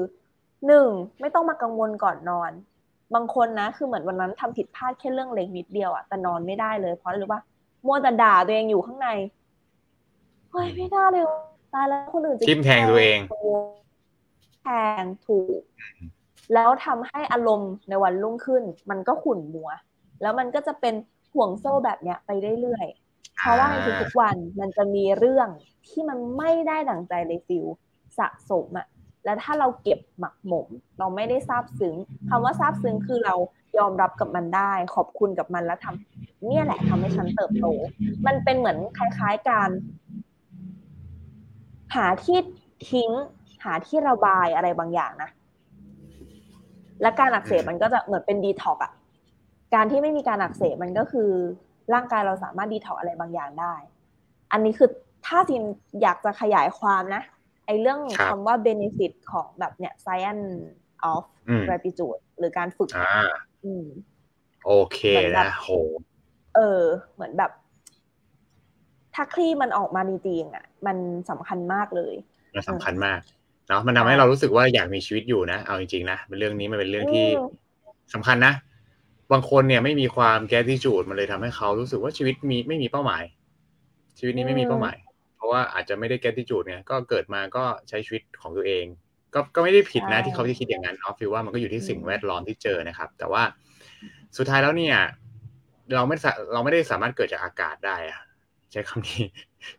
[0.68, 0.88] หนึ่ง
[1.20, 2.52] ไม่ต้องมากังวลก่อนนอน
[3.16, 7.42] บางคนนะ คือเหมือนวันนั้นทำผิดพลาดแค่เรื่องเล็กนิดเดียวอะแต่นอนไม่ได้เลย เพราะอะไรรู้ปะ
[7.86, 9.10] มัวแต่ด่าตัวเองอยู่ข้างใน
[10.52, 11.26] เฮ้ยไม่ได้เลย
[11.74, 13.20] ตายแล้วคนอื่นจะทิ่มแทงตัวเอง
[14.62, 14.68] แท
[15.02, 15.62] งถูก
[16.54, 19.70] แล้วทำให้อารมณ์ในวันรุ่งขึ้น มันก็ขุ่นมัว
[20.22, 20.94] แล้วมันก็จะเป็น
[21.34, 22.30] ห่วงโซ่แบบเนี้ยไป
[22.62, 25.50] เรื่อยๆ เพราะว่าในทุกๆวันมันจะมีเรื่อง
[25.88, 27.66] ที่มันไม่ได้ดั่งใจเลยฟิล
[28.18, 28.88] สะสมอะ
[29.26, 30.68] แล้วถ้าเราเก็บหมักหมม
[31.00, 31.96] เราไม่ได้ซาบซึ้ง
[32.30, 33.36] คำว่าซาบซึ้งคือเรา
[33.78, 37.66] ยอมรับกับมันได้ ขอบคุณกับมันแล้วทำเนี่ยแหละทำให้ฉันเติบโต
[38.28, 39.70] มันเป็นเหมือนคล้ายๆการ
[41.96, 42.40] หาที่
[42.92, 43.10] ทิ้ง
[43.64, 45.30] หาที่ระบายอะไรบางอย่างนะ
[47.02, 48.92] และการอักเสบมันก็จะเหมือนเป็นดีท็อกอะ
[49.74, 51.32] การที่ไม่มีการอักเสบมันก็คือ
[51.94, 53.74] ร่างกายเราสามารถดีท็อกอะไรบางอย่างได้
[54.52, 54.90] อันนี้คือ
[55.26, 55.64] ถ้าจิน
[56.02, 57.24] อยากจะขยายความนะ
[57.66, 60.48] ไอ้เรื่องครับคำว่า benefit ของแบบเนี่ย science
[61.14, 63.30] of อืม gratitude หรือการฝึกอ่า
[63.66, 63.86] อืม
[64.66, 65.70] โอเคเหมือนแบนะบโห
[66.56, 67.52] เออ เหมือนแบบ
[69.16, 70.98] ถ้าคลี่มันออกมาจริงๆอะ มัน
[71.30, 72.14] สำคัญมากเลย
[72.56, 73.20] มันสำคัญมาก
[73.68, 77.48] เนาะมันทำให้เรารู้สึกว่าอยากมีชีวิตอยู่นะ เอาจริงๆนะเป็นเรื่องนี้มันเป็นเรื่องที่อืม
[78.14, 78.54] สำคัญนะ
[79.32, 83.24] บางคนเนี่ยไม่มีความแกที่จูดมันเลยทำให้เขารู้สึกว่าชีวิตมีไม่มีเป้าหมาย
[84.20, 84.98] ชีวิตนี้ไม่มีเป้าหมาย
[85.36, 88.86] เพราะว่าอาจจะไม่ได้แกที่จูดเนี่ยก็เกิดมาก็ใช้ชีวิตของตัวเอง
[89.34, 93.44] ก็ก็ไม่ได้ผิดนะใช่ที่เขาจะคิดอย่างนั้นเนาะฟิลว่ามันก็อยู่ที่สิ่งอืมแวดล้อมที่เจอนะครับ แต่ว่า
[94.38, 94.98] สุดท้ายแล้วเนี่ย
[95.96, 96.16] เราไม่
[96.54, 98.22] เราไม่ได้สามารถเกิดจากอากาศได้อะ
[98.72, 99.24] ใช้คำนี้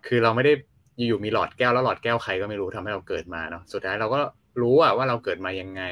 [0.07, 0.53] คือเราไม่ได้
[0.97, 4.21] อยู่ๆมีหลอดแก้วแล้วหลอดแก้วใครก็ไม่รู้ทำให้เราเกิดมาเนาะสุดท้ายเราก็
[4.63, 5.83] รู้อะว่าเราเกิดมายังไง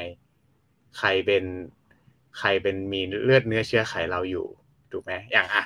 [0.97, 1.43] ใครเป็น
[2.39, 4.45] ใครเป็นมีเลือดเนื้อเชื้อไขเราอยู่
[4.91, 5.63] ถูกไหมอย่างอะ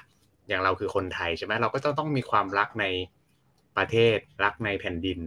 [0.47, 2.85] อย่างเราคือคนไทยใช่ไหมเราก็ต้องต้องมีความรักใน
[3.77, 5.19] ประเทศรักในแผ่นดิน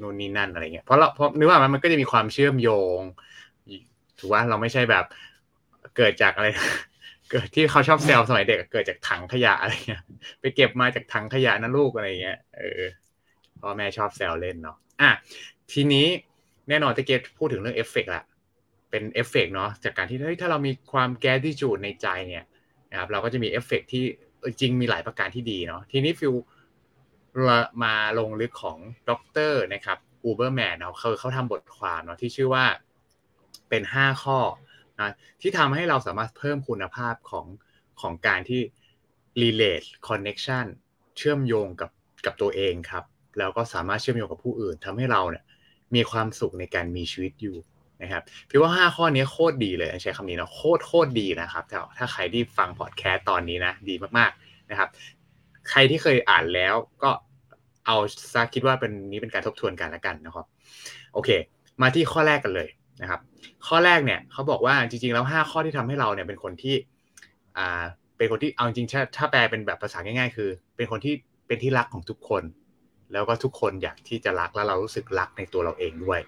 [0.00, 3.00] นู่นนี่นั่นอะไรเงี้ยเพราะเราเพราะนึกว่ามันมันก็จะมีความเชื่อมโยง
[4.18, 5.04] ถูกว่าเราไม่ใช่แบบ
[5.96, 6.48] เกิดจากอะไร
[7.30, 10.02] เกิดที่เขาชอบแซวสมัยเด็กเกิดจากถังขยะอะไรเงี้ย
[10.40, 12.82] ไปเก็บมาจากถังขยะนะลูกอะไรเงี้ยเออ
[13.60, 15.10] พ่อแม่ชอบแซวเล่นเนาะอะ
[15.72, 16.06] ทีนี้
[16.68, 18.24] แน่นอนตะกี้พูดถึงเรื่องเอฟเฟกต์ละ
[18.94, 22.44] เป็นเอฟเฟกต์เนาะจากการที่เฮ้ยถ้าเรามีความแกสที่จูดในใจเนี่ย
[22.90, 24.04] นะครับเราก็จะมีเอฟเฟกต์ที่
[24.60, 26.34] จริงมีหลายประการที่ดีเนาะทีนี้ฟิล
[27.84, 28.78] มาลงลึกของ
[29.10, 32.64] ด็อกเตอร์นะครับ Huberman เนาะเขาเขาทำบทความเนาะที่ชื่อว่า
[33.68, 34.38] เป็น 5 ข้อ
[35.00, 37.46] นะที่ทำให้เราสามารถเพิ่มคุณภาพของ
[38.00, 38.60] ของการที่
[39.42, 40.66] relate connection
[41.16, 41.90] เชื่อมโยงกับ
[42.26, 43.04] กับตัวเองครับ
[43.38, 45.44] แล้วก็สามารถเชื่อมโยงกับผู้อื่นทำให้เราเนี่ย
[45.94, 47.56] มีความสุขในการมีชีวิตอยู่
[48.02, 54.88] นะครับพี่ว่า 5 ข้อนี้โคตรดีเลยใช้คำนี้นะโคตรโคตรดีนะครับถ้าถ้าใครที่ฟังพอดแคสต์ตอนนี้นะดีมากๆนะครับ
[55.70, 57.10] ใครที่เคยอ่านแล้วก็
[57.86, 57.96] เอา
[58.32, 60.46] ซะคิดว่าเป็นนี้เป็นการทบทวนกันละกันนะครับ
[61.14, 61.30] โอเค
[61.82, 62.68] มาที่ข้อแรกกันเลย
[63.02, 63.20] นะครับ
[63.66, 66.76] ข้อแรกเนี่ยเขาบอกว่าจริงๆแล้ว 5 ข้อที่ทำให้เราเนี่ยเป็นคนที่
[67.58, 67.82] อ่า
[68.16, 71.14] เป็นคนที่เอาจริงถ้าแปลเป็นแบบภาษาง่าย ๆ คือ เป็นคนที่
[71.46, 72.42] เป็นที่รักของทุกคน
[73.12, 76.20] แล้วก็ทุกคนอยากที่จะรักแล้วเรารู้สึกรักในตัวเราเองด้วย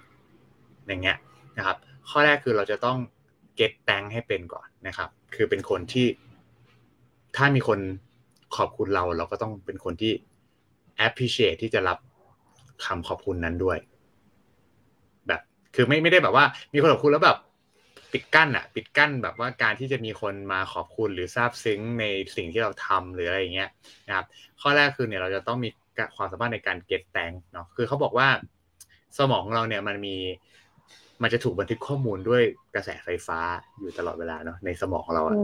[0.87, 1.17] อย่างเงี้ย
[1.59, 1.77] นะครับ
[2.09, 2.99] ข้อแรกคือเราจะต้อง
[3.57, 6.07] เก็ตแตงให้เป็นก่อนนะครับ คือเป็นคนที่
[7.37, 7.79] ถ้ามีคน
[8.57, 10.13] ขอบคุณเรา เราก็ต้องเป็นคนที่
[11.07, 11.99] appreciate ที่จะรับ
[12.85, 13.79] คำขอบคุณนั้นด้วย
[15.27, 15.41] แบบ
[15.75, 17.39] คือไม่ไม่ได้แบบว่า มีคนขอบคุณแล้วแบบ
[18.13, 22.05] ปิดกั้นอะปิดกั้นแบบว่าการที่จะมีคนมาขอบคุณหรือซาบซึ้งใน
[22.37, 23.71] สิ่งที่เราทำหรืออะไรอย่างเงี้ย
[24.09, 24.27] นะครับ
[24.61, 25.69] ข้อแรกคือเนี่ยเราจะต้องมี
[26.17, 28.29] ความสามารถในการเก็ตแตงเนาะคือเขาบอกว่า
[29.19, 30.17] สมองเราเนี่ยมันมี
[31.23, 32.43] มันจะถูกบันทึกข้อมูลด้วย
[32.75, 33.41] กระแสไฟฟ้า
[33.79, 35.37] อยู่ตลอดเวลาเนาะในสมองเราอะ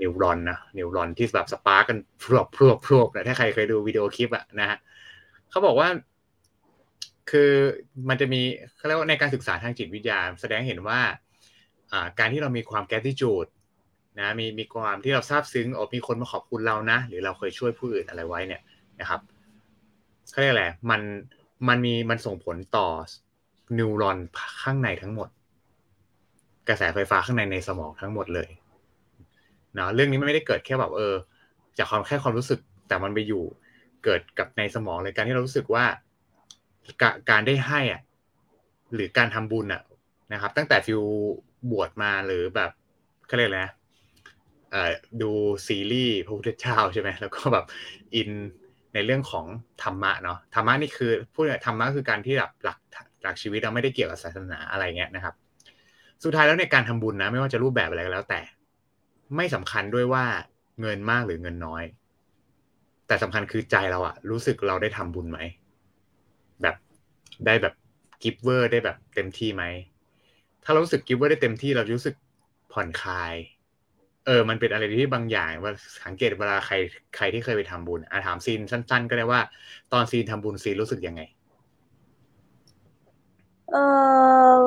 [0.00, 4.78] นิวรอนนะนิวรอนที่แบบสปาร์กันพรวบพรวบพรวบนะถ้าใครเคยดูวิดีโอคลิปอะนะฮะ
[5.50, 5.88] เขาบอกว่า
[7.30, 7.50] คือ
[8.08, 8.40] มันจะมี
[8.76, 11.00] เขาเรียกว่าในการศึกษาทางจิตวิทยา แสดงเห็นว่า
[12.18, 13.46] การที่เรามีความแกติจูด
[14.20, 18.62] นะมีมีความที่เราซาบซึ้งโอ้มีคนมาขอบคุณเรานะ หรือเราเคยช่วยผู้อื่นอะไรไว้เนี่ย
[19.00, 19.20] นะครับ
[20.30, 21.00] เขาเรียกอะไรมัน
[21.68, 22.86] มันมีมันส่งผลต่อ
[23.78, 24.18] นิวรอน
[24.62, 25.28] ข้างในทั้งหมด
[26.68, 28.48] กระแสไฟฟ้าข้างในในสมองทั้งหมดเลย
[29.78, 31.14] นะเรื่องนี้มันไม่ได้เกิดแค่แบบเออ
[31.78, 33.44] จากความแค่ความรู้สึกแต่มันไปอยู่
[34.04, 35.84] เกิดกับในสมองเลยการที่เรารู้สึกว่า
[37.30, 38.02] การได้ให้อะ
[38.94, 39.82] หรือการทำบุญอะ
[40.32, 41.02] นะครับ ตั้งแต่ฟิว
[41.70, 42.70] บวชมาหรือแบบ
[43.26, 43.72] เขาเรียกอะไรนะ
[44.70, 45.30] เอ่อดู
[45.66, 47.64] ซีรีส์พระพุทธเจ้าใช่ไหมแล้วก็แบบ
[48.14, 48.30] อิน
[48.94, 49.46] ในเรื่องของ
[49.82, 52.78] ธรรมะเนาะธรรมะนี่คือพูดธรรมะคือการที่แบบหลัก
[53.24, 55.34] หลักชีวิตเราไม่ได้เกี่ยวกับศาสนาอะไรเงี้ยนะครับ
[56.24, 58.40] สุดท้ายแล้วในการทำบุญนะ ไม่ว่าจะรูปแบบอะไรก็แล้ว แต่
[59.36, 60.24] ไม่สำคัญด้วยว่า
[60.80, 61.84] เงินมากหรือเงินน้อย
[63.06, 65.38] แต่สำคัญคือใจเราอะรู้สึกเราได้ทำบุญไหม
[66.62, 66.76] แบบ
[67.46, 67.74] ได้แบบ
[68.22, 69.64] giver ได้แบบเต็มที่ไหม
[70.64, 72.16] ถ้าเรารู้สึก giver ได้เต็มที่เรารู้สึก
[72.72, 73.34] ผ่อนคลาย
[74.26, 75.72] เออ มันเป็นอะไรที่บางอย่างว่า
[76.04, 76.74] สังเกตเวลาใคร
[77.16, 79.40] ใครที่เคยไปทำบุญอาถามซีนสั้น ๆ ก็ได้ว่า
[79.92, 81.22] ตอนซีนทำบุญซีนรู้สึกยังไง
[83.72, 83.76] เอ
[84.56, 84.58] อ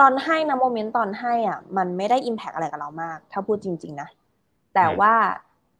[0.00, 4.08] ตอนให้นะโมเมนต์ตอนให้อะ มันไม่ได้อิมแพกอะไรกับเรามาก ถ้าพูดจริง ๆ นะ
[4.74, 5.14] แต่ว่า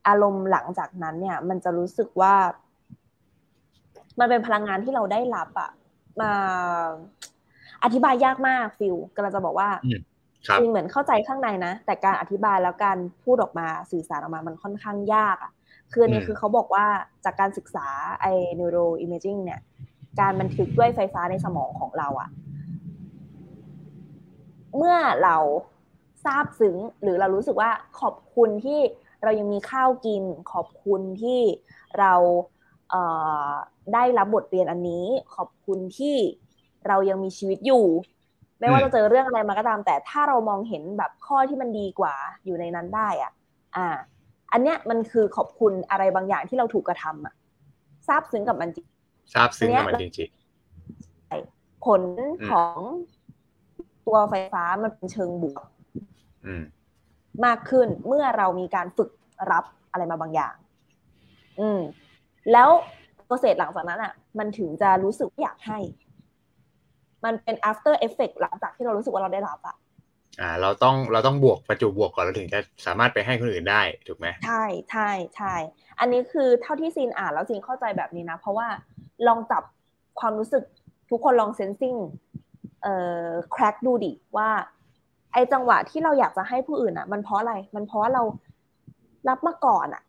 [0.09, 2.35] อารมณ์หลังจากนั้นเนี่ย มันจะรู้สึกว่า
[4.19, 5.71] มันเป็นพลังงานที่เราได้รับอะ
[6.21, 6.33] มา
[7.85, 9.69] อธิบายยากมากฟิลกำลังจะบอกว่า
[10.59, 15.53] จริงเหมือนเข้าใจข้างในนะ แต่การอธิบายแล้วการพูดออกมาสื่อสารออกมามันค่อนข้างยากอะ
[15.92, 16.87] คืออันนี้คือเขาบอกว่า
[17.25, 17.87] จากการศึกษา
[18.21, 19.61] ไอ้ neuro imaging เนี่ย
[20.20, 22.29] การบันทึกด้วยไฟฟ้าในสมองของเราอะ
[24.76, 25.37] เมื่อเรา
[26.24, 28.81] ทราบซึ้งหรือเรารู้สึกว่าขอบคุณที่
[29.22, 31.40] เรายังมีข้าวกิน ขอบคุณที่
[31.98, 32.14] เรา
[32.90, 36.16] เได้รับบทเรียนอันนี้ ขอบคุณที่
[36.87, 37.87] เรายังมีชีวิตอยู่
[38.61, 43.33] ไม่ว่าจะเจอเรื่องอะไรมาก็ตาม แต่ถ้าเรามองเห็นแบบข้อที่มันดีกว่าอยู่ในนั้นได้อะ
[43.76, 43.87] อ่า
[44.52, 47.35] อันเนี้ยมันคือขอบคุณอะไรบางอย่างที่เราถูกกระทำอะ
[48.09, 48.87] ทราบซึ้งกับมันจริง
[49.34, 50.30] ทราบซึ้งกับมันจริง
[51.86, 52.02] ผล
[52.50, 52.78] ของ
[54.06, 55.64] ตัวไฟฟ้ามันเป็นเชิงบวก
[57.44, 59.10] มากขึ้นเมื่อเรามีการฝึก
[59.50, 60.54] รับอะไรมาบางอย่าง
[61.60, 61.80] อืม
[62.52, 62.68] แล้ว
[63.24, 65.78] โปรเซสหลังจากนั้นอะ มันถึงจะรู้สึกอยากให้
[67.24, 69.76] มันเป็น after effect หลังจากที่เรารู้สึกว่าเราได้รับอะ
[70.40, 75.55] อ่าเราต้องเราต้องบวกประจุบวกก่อนเราถึงจะสามารถไปให้คนอื่นได้ถูกไหมใช่ใช่ใช่
[76.01, 78.68] อันนี้คือเท่าที่ซีนอ่านแล้วซีนเข้าใจแบบนี้นะ เพราะว่า
[79.27, 79.62] ลองจับ
[80.20, 80.62] ความรู้สึก
[81.11, 81.94] ทุกคนลองเซนซิง
[82.83, 82.94] เอ่
[83.25, 84.49] อแคร็กดูดิว่า
[85.33, 88.22] ไอจังหวะที่เราอยากจะให้ผู้อื่นอะ มันเพราะอะไร มันเพราะว่าเรา
[89.29, 90.03] รับมาก่อนอะ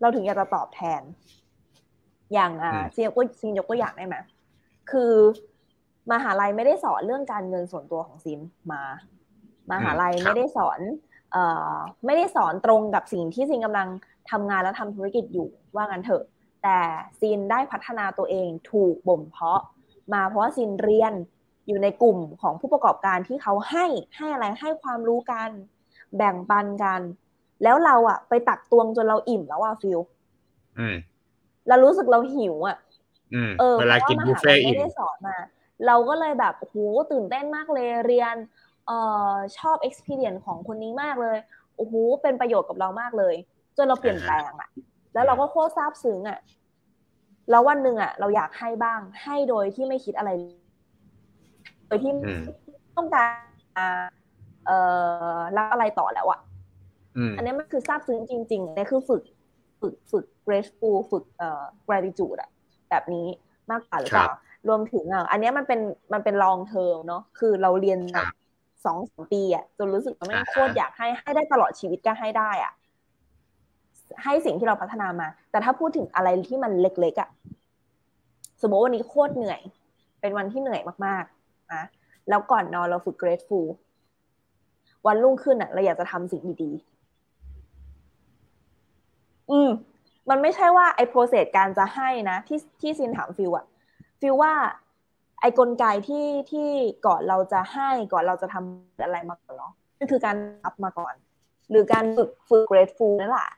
[0.00, 1.02] เราถึงอยากจะตอบแทน
[2.32, 4.16] อย่างอ่าซีนยกซีนยกตัวอย่างได้ไหม
[4.90, 5.12] คือ
[6.10, 8.40] มหาลัยไม่ได้สอนเรื่องการเงินส่วนตัวของซิน
[8.72, 8.82] มา
[9.72, 10.80] มหาลัยไม่ได้สอน
[11.32, 13.88] เอ่อไม่ได้สอนตรงกับสิ่งที่ซินกำลัง
[14.30, 16.22] ทำงานและทำธุรกิจอยู่ว่างั้นเถอะ
[16.62, 16.78] แต่
[17.20, 19.62] ซินได้พัฒนาตัวเองถูกบ่มเพาะ
[20.14, 21.14] มาเพราะว่าซินเรียน
[21.66, 23.84] อยู่ในกลุ่มของผู้ประกอบการที่เขาให้
[24.16, 25.50] ให้อะไรให้ความรู้กัน
[26.16, 27.00] แบ่งปันกัน
[27.62, 30.00] แล้วเราอะไปตักตวงจนเราอิ่มแล้วอะฟิล
[31.68, 32.76] เรารู้สึกเราหิวอะ
[33.60, 35.36] เออเวลากินบุฟเฟ่ไม่ได้สอนมา
[35.86, 36.76] เราก็เลยแบบโห
[37.12, 38.36] ตื่นเต้นมากเลยเรียน
[38.86, 38.98] เอ่
[39.32, 41.36] อชอบ experience ของคนนี้มากเลย
[41.76, 43.34] โอ้โหเป็นประโยชน์กับเรามากเลย
[43.76, 44.68] จนเราเปลี่ยนแปลงอะ
[45.14, 46.38] แล้วเราก็โคตรซาบซึ้งอะ
[47.50, 50.30] แล้ววันหนึ่งอะเราอยากให้บ้าง ให้โดยที่ไม่คิดอะไร
[51.86, 52.12] โดยที่
[52.96, 53.30] ต้องการ
[54.66, 54.76] เอ่
[55.36, 56.40] อรับอะไรต่อแล้วอะ
[57.36, 59.22] อันนี้มันคือซาบซึ้งจริงๆนี่คือฝึก
[59.80, 62.50] ฝึกฝึก grateful ฝึกเอ่อ gratitude อะ
[62.90, 63.26] แบบนี้
[63.70, 64.28] มากกว่าหรือเปล่า
[64.68, 65.80] รวมถึงอะอันนี้มันเป็น
[66.12, 68.00] มันเป็นลองเทอมเนาะคือเราเรียน
[68.84, 72.72] สองสามปีอะจนรู้สึกว่าไม่โคตรอยากให้ให้ได้ตลอดชีวิตก็ให้ได้อะ
[74.24, 77.30] ให้สิ่งที่เราพัฒนามา แต่ถ้าพูดถึงอะไรที่มันเล็กๆอะ
[78.62, 79.60] สมมติวันนี้โคตรเหนื่อย
[80.20, 81.82] เป็นวันที่เหนื่อยมากๆนะ
[82.28, 83.66] แล้วก่อนนอนเราฝึก grateful
[85.06, 86.92] วันรุ่งขึ้นอะ เราอยากจะทำสิ่งดีๆ
[89.50, 89.70] อืม
[90.30, 93.66] มันไม่ใช่ว่าไอ้โปรเซสการจะให้นะ ที่ที่ซินถามฟิวอะ
[94.22, 94.54] ฟิลว่า
[95.40, 96.68] ไอ้กลไกที่ที่
[97.06, 101.14] ก่อนเราจะให้ก่อนเราจะทำอะไรมาก่อนเนาะนั่นคือการรับมาก่อน
[101.70, 103.50] หรือการฝึกฝึก grateful นั่นแหละ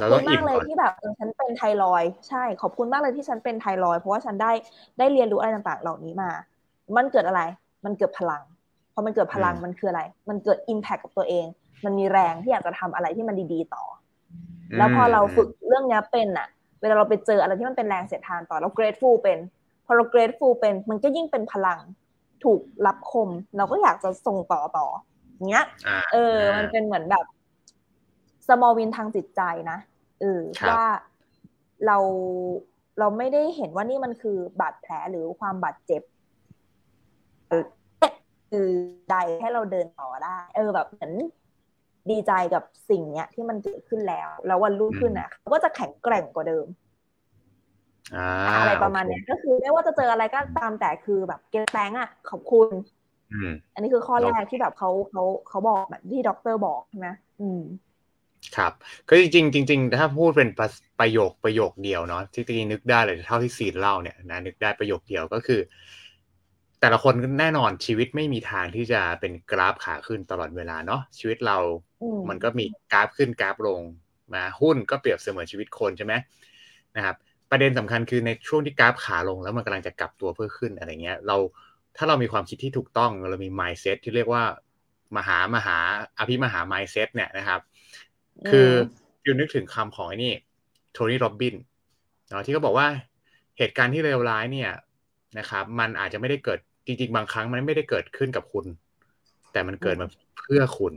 [0.00, 4.52] ขอบคุณมากเลยที่แบบฉันเป็นไทรอยใช่ ขอบคุณมากเลยที่ฉันเป็นไทรอยเพราะว่าฉันได้
[4.98, 6.30] ได้เรียนรู้อะไรต่าง ๆ เหล่านี้มา
[6.96, 7.42] มันเกิดอะไร
[7.84, 8.42] มันเกิดพลัง
[8.94, 11.46] พอมันเกิดพลังมันคืออะไร มันเกิดอิมแพคกับตัวเอง
[11.84, 13.84] มันมีแรงที่อยากจะทำอะไรที่มันดีๆต่อ
[14.78, 16.48] แล้วพอเราฝึกเรื่องนี้เป็นอะ
[16.80, 19.38] เวลาเราไปเจออะไรที่มันเป็นแรงเสียดทานต่อเรา grateful เป็น
[19.86, 21.78] พอเรา grateful เป็น มันก็ยิ่งเป็นพลัง
[22.44, 24.86] ถูกรับคม เราก็อยากจะส่งต่อต่อ
[25.50, 25.66] เงี้ย
[26.12, 27.24] เออ มันเป็นเหมือนแบบ
[28.46, 29.78] small win ทางจิตใจนะ
[30.20, 30.84] เออว่า
[31.86, 31.98] เรา
[32.98, 36.02] เราไม่ได้เห็นว่านี่มันคือบาดแผลหรือความบาดเจ็บ
[38.50, 38.68] คือ
[39.10, 41.12] ใดให้เราเดินต่อได้ เออแบบเหมือน
[42.10, 46.66] ดีใจกับสิ่งเนี้ยที่มันเกิดขึ้นแล้ว แล้ววันรุ่งขึ้นอะเขาก็จะแข็งแกร่งกว่าเดิม
[48.56, 52.68] อะไรประมาณเนี้ยก็คือไม่ว่าจะเจออะไรก็ตามแต่คือแบบ grateful อะขอบคุณ
[53.74, 57.08] อันนี้คือข้อแรกที่แบบเขาเขาเขาบอกแบบที่ด็อกเตอร์บอกใช่ไหม
[57.40, 57.62] อืม
[58.56, 58.72] ครับ
[59.08, 60.50] ก็จริงจริงถ้าพูดเป็น
[61.00, 65.60] ประโยคประโยคเดียวเนาะที่ตะกี้นึกได้เลยเท่าที่ซินเล่าเนี่ยนะนึกได้ประโยคเดียวก็คือ
[66.80, 71.58] แต่ละคนแน่นอนชีวิตไม่มีทางที่จะเป็นกราฟขาขึ้นตลอดเวลาเนาะชีวิตเรา
[72.28, 73.80] มันก็มีกราฟขึ้นกราฟลง
[74.34, 76.14] มาหุ้นก็เปรียบเสมือนชีวิตคนใช่ไหม
[76.96, 77.16] นะครับ
[77.50, 81.36] ประเด็นสำคัญคือในช่วงที่กราฟขาลงแล้วมันกำลังจะกลับตัวเพื่อขึ้นอะไรเงี้ย เรา
[81.96, 84.42] ถ้าเรามีความคิดที่ถูกต้องเรามี mindset ที่เรียกว่า
[85.16, 85.76] มหามหา
[86.18, 87.60] อภิมหา mindset เนี่ยนะครับ
[88.50, 88.68] คือ
[89.22, 90.34] อยู่นึกถึงคำของไอ้นี่
[90.92, 91.54] โทนี่โรบิน
[92.28, 92.86] เนาะที่เขาบอกว่า
[93.58, 94.70] เหตุการณ์ที่เลวร้ายเนี่ย
[95.38, 98.64] นะครับมันอาจจะไม่ได้เกิด จริงๆ บางครั้งมันไม่ได้เกิดขึ้นกับคุณ
[99.52, 100.06] แต่มันเกิดมา
[100.38, 100.92] เพื่อคุณ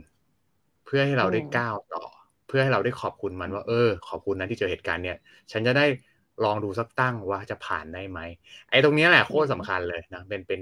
[0.86, 2.04] เพื่อให้เราได้ก้าวต่อ
[2.48, 5.16] เพื่อให้เราได้ขอบคุณมันว่า เออ ขอบคุณนะที่เจอเหตุการณ์เนี่ย
[5.52, 5.86] ฉันจะได้
[6.44, 8.20] ลองดูสักตั้งว่าจะผ่านได้ไหม
[8.70, 10.60] ไอ้ตรงนี้แหละโคตรสาคัญเลยนะเป็นเป็น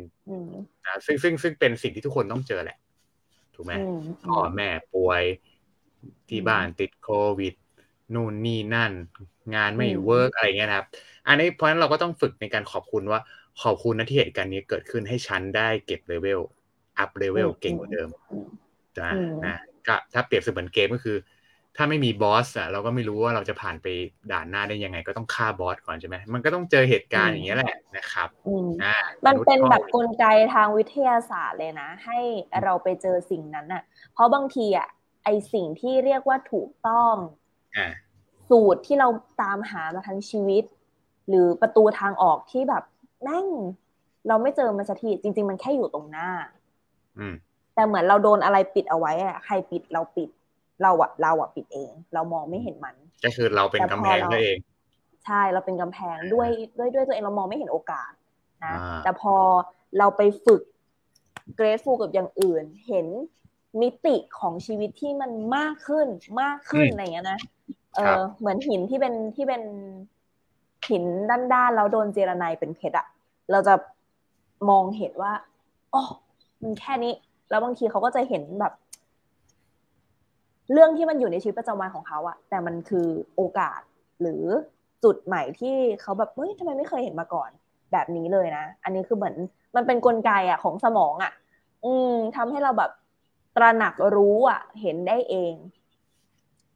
[0.86, 2.78] นะซึ่งซึ่งซึ่งเป็นสิ่งที่ทุกคนต้องเจอแหละ
[3.54, 3.72] ถูกไหม
[4.24, 5.22] พ่อแม่ป่วย
[6.28, 7.54] ที่บ้านติดโควิด
[8.14, 8.92] นู่นนี่นั่น
[9.54, 10.86] งานไม่ work อะไรเงี้ยนะครับ
[11.26, 13.20] อันนี้เพราะฉะนั้นเราก็ต้องฝึกในการขอบคุณว่า
[13.62, 18.08] ขอบคุณนะที่เหตุการณ์นี้เกิดขึ้นให้ฉันได้เก็บ level up level เก่งกว่าเดิม
[19.00, 19.12] นะ
[19.46, 21.16] นะก็ถ้าเปรียบเสมือนเกมก็คือ
[21.76, 23.86] ถ้าไม่มี boss อะเราก็ไม่รู้ว่าเราจะผ่านไป
[24.32, 28.28] ด่านหน้าได้ยังไง ก็ต้องฆ่า boss ก่อนใช่ไหมมันก็ต้องเจอเหตุการณ์อย่างนี้แหละนะครับ
[28.82, 32.18] อ่ามันเป็นแบบกลไกทางวิทยาศาสตร์เลยนะ ให้
[32.62, 33.82] เราไปเจอสิ่งนั้นอะ
[34.12, 34.88] เพราะบางทีอะ
[35.24, 37.14] ไอสิ่งที่เรียกว่าถูกต้อง
[38.50, 39.08] สูตรที่เรา
[39.42, 40.64] ตามหามาทั้งชีวิต
[41.28, 42.84] หรือประตูทางออกที่แบบ
[43.22, 43.46] แม่ง
[44.28, 46.28] เราไม่เจอมันสักทีจริง ๆ มันแค่อยู่ตรงหน้า
[47.18, 47.26] อื
[47.74, 50.28] แต่เหมือนเราโดนอะไรปิดเอาไว้อะใครปิดเราปิด
[50.82, 54.58] เราอะเราอะปิดเอง เรามองไม่เห็นมัน ก็คือเราเป็นกำแพงนั่นเอง
[55.26, 58.12] ใช่เราเป็นกำแพงด้วยด้วยด้วยตัวเองเรามองไม่เห็นโอกาส
[58.64, 59.34] นะแต่พอ
[59.98, 60.62] เราไปฝึก
[61.58, 63.06] grateful กับอย่างอื่น เห็น
[63.80, 66.06] มิติของชีวิตที่มันมากขึ้น
[66.42, 67.40] มากขึ้นอะไรเงี้ยนะ
[67.96, 69.62] เออเหมือนหินที่เป็นที่เป็น
[70.90, 73.06] หินด้านๆแล้วโดนเจรไนเป็นเพชรอะ
[73.50, 73.74] เราจะ
[74.68, 75.32] มองเห็นว่า
[75.94, 76.02] อ๋อ
[76.62, 77.12] มันแค่นี้
[77.50, 78.72] แล้วบางทีเขาก็จะเห็นแบบ
[80.72, 83.80] เรื่องที่มันอยู่ในชีวิตประจำวันของเขาอะแต่มันคือโอกาส
[84.20, 84.42] หรือ
[85.04, 87.50] จุดใหม่ที่เขาแบบเฮ้ยทำไมไม่เคยเห็นมาก่อน
[87.92, 89.34] แบบนี้เลยนะ อันนี้คือเหมือน
[89.76, 91.32] มันเป็นนกลไกอะของสมองอะ
[91.84, 92.90] อืมทำให้เราแบบ
[93.56, 95.54] ตระหนักรู้อะเห็นได้เอง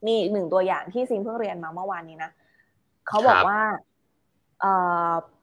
[0.05, 2.31] มีอีกหนึ่งตัวอย่างที่ซิงเพิ่งเรียนมาเมื่อวานนี้นะ
[3.07, 3.81] เขาบอกว่าเอ่อ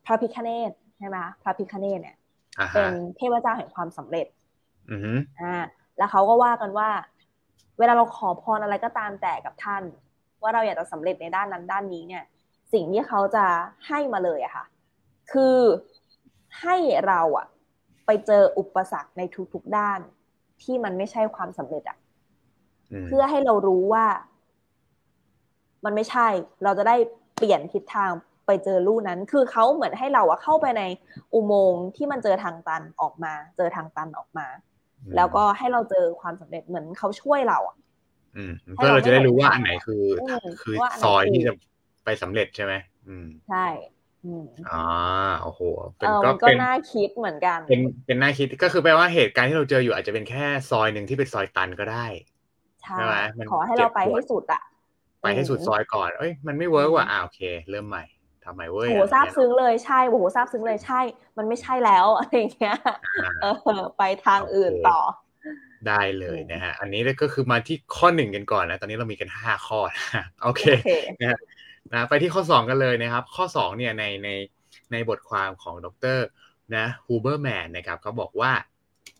[0.04, 2.16] พระพิคเนตใช่ไหมพระพิคเนตเนี่ย
[2.74, 4.26] เป็นเทพเจ้าแห่งความสำเร็จ
[4.90, 5.00] อือ
[5.40, 5.54] อ่า
[5.98, 6.90] แล้วเขาก็ว่ากันว่า
[7.78, 9.82] เวลาเราขอพรอะไรก็ตามแต่กับท่าน
[10.42, 12.24] ว่าเราอยากจะสำเร็จในด้านนั้นด้านนี้เนี่ย
[12.72, 13.44] สิ่งที่เขาจะ
[13.88, 14.64] ให้มาเลยอะค่ะ
[15.32, 15.56] คือ
[16.60, 17.46] ให้เราอะ
[18.06, 19.22] ไปเจออุปสรรคใน
[19.52, 20.00] ทุกๆด้าน
[20.62, 21.98] ที่มันไม่ใช่ความสำเร็จอะ
[23.06, 24.06] เพื่อให้เรารู้ว่า
[25.84, 26.28] มันไม่ใช่
[26.64, 26.96] เราจะได้
[27.36, 28.10] เปลี่ยนทิศทาง
[28.52, 30.82] ไปเจอลู่นั้น คือเขาเหมือนให้เราอะเข้าไปใน
[31.34, 34.46] อุโมงค์ที่มันเจอทางตันออกมา เจอทางตันออกมา
[35.16, 37.76] แล้วก็ให้เราเจอความสำเร็จเหมือนเขาช่วยเราอะ
[38.74, 40.04] เพื่อเราจะได้รู้ว่าอันไหนคือ
[40.62, 41.52] คือซอยที่จะ
[42.04, 42.74] ไปสำเร็จใช่ไหม
[43.48, 43.66] ใช่
[44.72, 44.84] อ่า
[45.42, 45.60] โอ้โห
[45.96, 52.06] เป็นก็เป็นน่าคิดเหมือนกัน เป็นเป็นน่าคิดก็คือแปลว่าเหตุการณ์ที่เราเจออยู่อาจจะเป็นแค่ซอยหนึ่งที่เป็นซอยตันก็ได้
[52.80, 53.16] ใช่ไหม
[53.52, 54.62] ขอให้เราไปให้สุดอะ
[55.22, 58.04] ไปให้สุดซอยก่อน เอ้ย มันไม่เวิร์กว่ะอ่าโอเค เริ่มใหม่
[58.46, 61.00] ทำไมเว้ยโหทราบซึ้งเลยใช่โอ้โหทราบซึ้งเลยใช่
[61.38, 62.78] มันไม่ใช่แล้วอะไรเงี้ย
[63.42, 63.46] เอ
[63.78, 65.00] อไปทางอื่นต่อ
[65.88, 70.62] ได้เลยนะฮะอันนี้ก็คือมาที่ข้อหนึ่งกันก่อนนะ ตอนนี้เรามีกันห้าข้อนะโอเค
[71.20, 71.38] นะฮะ
[71.92, 74.28] นะไปที่ข้อ2กันเลยนะครับ ข้อ2เนี่ยในใน
[74.92, 76.18] ในบทความของดร
[76.76, 78.52] นะ Huberman นะครับเขาบอกว่า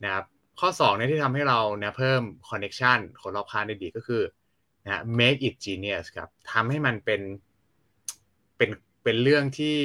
[0.05, 0.25] นะครับ
[0.61, 4.23] ข้อ2เนี่ยที่ทำให้เรานะเพิ่ม connection คนรอบข้างได้ดีก็คือ
[4.85, 7.21] นะ make it genuine ครับทำให้มันเป็น
[8.57, 8.71] เป็น
[9.05, 9.79] เป็นเรื่องที่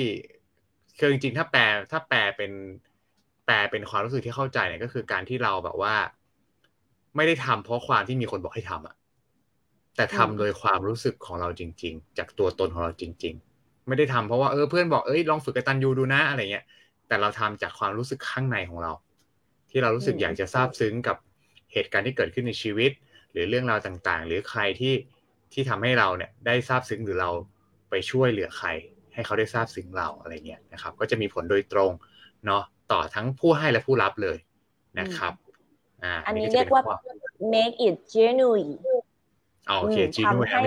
[0.98, 2.52] คือจริงๆถ้าแปลถ้าแปลเป็น
[3.46, 5.96] แปลเป็นความรู้สึกที่เข้าใจเนี่ยก็คือการที่เราแบบว่า
[7.16, 8.96] ไม่ได้ทำเพราะความที่มีคนบอกให้ทำอะ
[9.96, 16.66] แต่ทำโดยความรู้สึกของเราจริง ๆ จากตัวตนของเราจริง ๆ ไม่ได้ทำเพราะว่าเออเพื่อนบอกเอ้ยลองฝึกกตันยูดูนะอะไรเงี้ย
[17.08, 18.92] แต่เราทำจากความรู้สึกข้างในของเรา
[19.70, 21.18] ที่เรารู้สึกอยากจะซาบซึ้งกับ
[21.74, 22.92] เหตุการณ์ที่เกิดขึ้นในชีวิต
[23.32, 24.94] หรือเรื่องราวต่างๆ หรือใครที่
[25.54, 27.32] ที่ทำให้เราเนี่ยได้ซาบซึ้งหรือเรา
[27.90, 28.68] ไปช่วยเหลือใคร
[29.18, 31.92] ให้เขาได้ทราบซึ้งเราอะไรเงี้ยนะครับ ก็จะมีผลโดยตรง
[32.46, 34.38] เนาะต่อทั้งผู้ให้และผู้รับเลย
[35.00, 35.34] นะครับ
[36.04, 36.84] อ่าอันนี้เรียกว่า
[37.54, 38.74] make it genuine
[39.80, 40.62] โอเคจีนูให้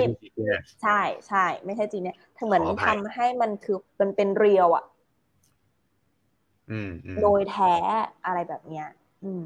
[0.83, 4.85] ใช่ใช่ไม่ใช่จีเนี่ยเหมือนทำให้มันคือมันเป็นเรียวอะ
[7.23, 7.75] โดยแท้
[8.27, 8.87] อะไรแบบเนี้ย
[9.25, 9.45] อืม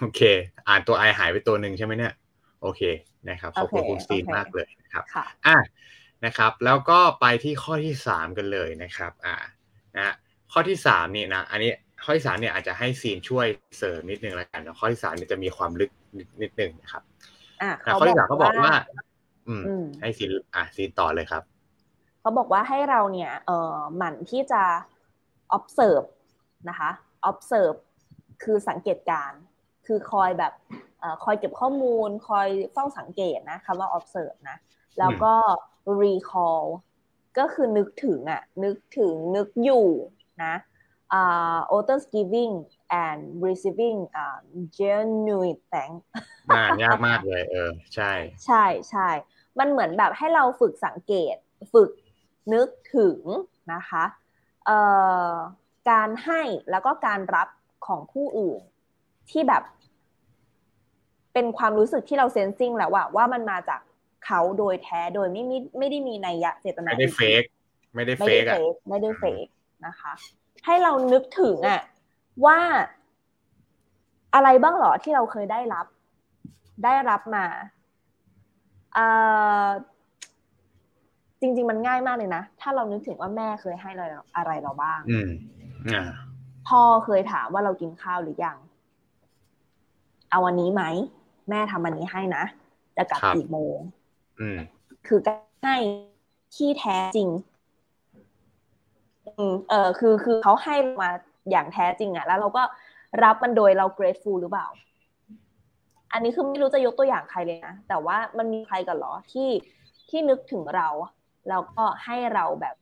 [0.00, 0.20] โอเค
[0.68, 2.12] อ่านตัวไอหายไปตัวหนึ่งใช่ไหมเนี่ย
[2.62, 2.82] โอเค
[3.28, 5.04] นะครับขอบคุณคุณสตีนมากเลยนะครับ
[5.46, 5.56] อะ
[6.26, 9.36] นะครับ แล้วก็ไปที่ข้อที่สามกันเลยนะครับอ่า
[9.96, 10.14] นะ
[10.52, 11.72] ข้อที่สามนี่นะอันนี้
[12.04, 13.46] ข้อที่สามเนี่ยอาจจะให้ซีนช่วย
[13.78, 15.90] เสริมนิดนึงแล้วกันนะข้อที่สามเนี่ยจะมีความลึก
[16.42, 17.02] นิดนึงนะครับ
[17.84, 18.72] ข้อที่สามเขาบอกว่า
[19.48, 19.62] อืม
[20.00, 20.24] ให้ซี
[20.54, 21.42] อะซีต่อเลยครับ
[22.20, 24.62] เขาบอกว่าให้เราเนี่ยเอ่อหมั่นที่จะ
[25.56, 26.06] observe
[26.68, 26.90] นะคะ
[27.30, 27.78] observe
[28.42, 29.32] คือสังเกตการ
[29.86, 30.52] คือคอยแบบ
[31.24, 34.56] คอยเก็บข้อมูล คอยเฝ้าสังเกตนะคำว่า observe นะ
[34.98, 35.34] แล้วก็
[36.02, 36.64] recall
[37.38, 39.86] ก็คือนึกถึงอะนึกถึงนึกอยู่
[40.44, 40.54] นะ
[41.12, 42.54] อ่า author giving
[43.04, 44.38] and receiving uh,
[44.78, 46.04] genuine thanks
[46.84, 48.12] ยากมากเลยเออใช่
[48.46, 49.08] ใช่ใช่
[49.58, 51.36] มันเหมือนแบบให้เราฝึกสังเกต
[51.72, 51.90] ฝึก
[52.54, 53.20] นึกถึง
[53.72, 54.04] นะคะ
[54.66, 54.78] เอ่
[55.28, 55.32] อ
[55.90, 57.48] การให้แล้วก็การรับ
[57.86, 58.60] ของผู้อื่น
[59.30, 59.62] ที่แบบ
[61.32, 63.80] เป็นความรู้สึกที่เราเซนซิงแล้วว่าว่ามันมาจาก
[64.24, 67.42] เขาโดยแท้โดยไม่ไม่ไม่ได้มีนัยยะเจตนาไม่ได้เฟก
[67.94, 68.58] ไม่ได้เฟกอะ
[68.88, 69.46] ไม่ได้เฟก
[69.86, 70.12] นะคะ
[70.64, 71.82] ให้เรานึกถึงอะ
[72.46, 72.58] ว่า
[74.34, 75.86] อะไรบ้างหรอที่เราเคยได้รับ
[76.84, 77.44] ได้รับมา
[78.94, 79.06] เอ่
[79.64, 79.66] อ
[81.40, 84.06] จริง ๆ มันง่ายมากเลยนะ ถ้าเรานึกถึงว่าแม่เคยให้เรา
[84.36, 85.28] อะไรเราบ้างอืม
[85.94, 86.04] อ่า
[86.68, 88.56] พ่อเคยถามว่าเรากินข้าวหรือยัง
[90.30, 90.82] เอาวันนี้ไหม
[91.50, 92.44] แม่ทำวันนี้ให้นะ
[92.96, 94.03] จะกลับกี่โมงอืม
[95.06, 95.76] คือการให้
[96.56, 97.28] ที่แท้จริง
[99.26, 101.10] อืมเออคือคือเขาให้มา
[101.50, 102.62] อย่างแท้จริงอะแล้วเราก็
[103.24, 104.66] รับมันโดยเรา grateful หรือเปล่า
[106.12, 109.48] อันนี้คือไม่รู้จะยกตัวอย่างใครเลยนะ แต่ว่ามันมีใครกันหรอที่
[110.10, 110.88] ที่นึกถึงเรา
[111.48, 112.76] แล้วก็ให้เราแบบ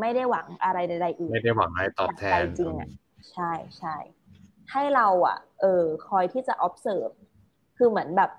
[0.00, 2.88] ไม่ได้หวังอะไรใดๆอื่นไม่ได้หวังอะไรตอบแทนจริงอะ
[3.32, 3.96] ใช่ใช่
[4.72, 7.12] ให้เราอะเออ คอยที่จะ observe
[7.76, 8.30] คือเหมือนแบบ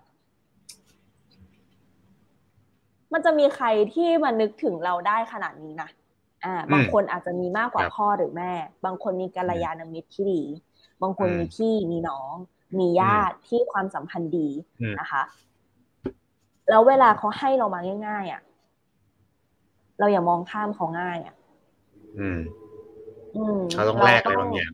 [3.14, 5.90] มันจะมีใครที่มานึกถึงเราได้ขนาดนี้นะ
[6.44, 8.52] อ่า บางคนอาจจะมีมากกว่าพ่อหรือแม่
[8.86, 10.44] บางคนมีกัลยาณมิตรที่ดี
[11.02, 12.34] บางคนมีพี่มีน้อง
[12.80, 14.50] มีญาติที่ความสัมพันธ์ดี
[15.00, 15.24] นะคะ
[16.70, 18.42] แล้วเวลาเขาให้เรามาง่าย ๆ อะ
[20.00, 21.36] เราอย่ามองข้ามเขาง่ายอะ
[22.20, 22.40] อืม
[23.36, 24.72] อืมเขาต้องแลกอะไรบางอย่าง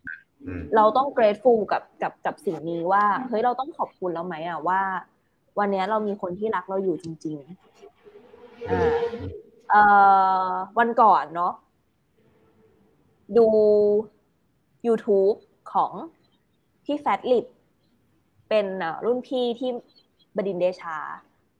[0.75, 4.81] เราต้อง grateful กับกับกับสิ่งนี้ว่า เฮ้ยเราต้องขอบคุณแล้วไหมอะว่า
[5.59, 7.84] วันนี้เรามีคนที่รักเราอยู่จริงๆอ่าเอ่อ
[10.77, 11.53] วันก่อนเนาะ
[13.37, 13.47] ดู
[14.87, 15.37] YouTube
[15.73, 15.91] ของ
[16.85, 17.45] พี่แฟตลิป
[18.49, 18.65] เป็น
[19.05, 19.69] รุ่นพี่ที่
[20.35, 20.97] บดินเดชา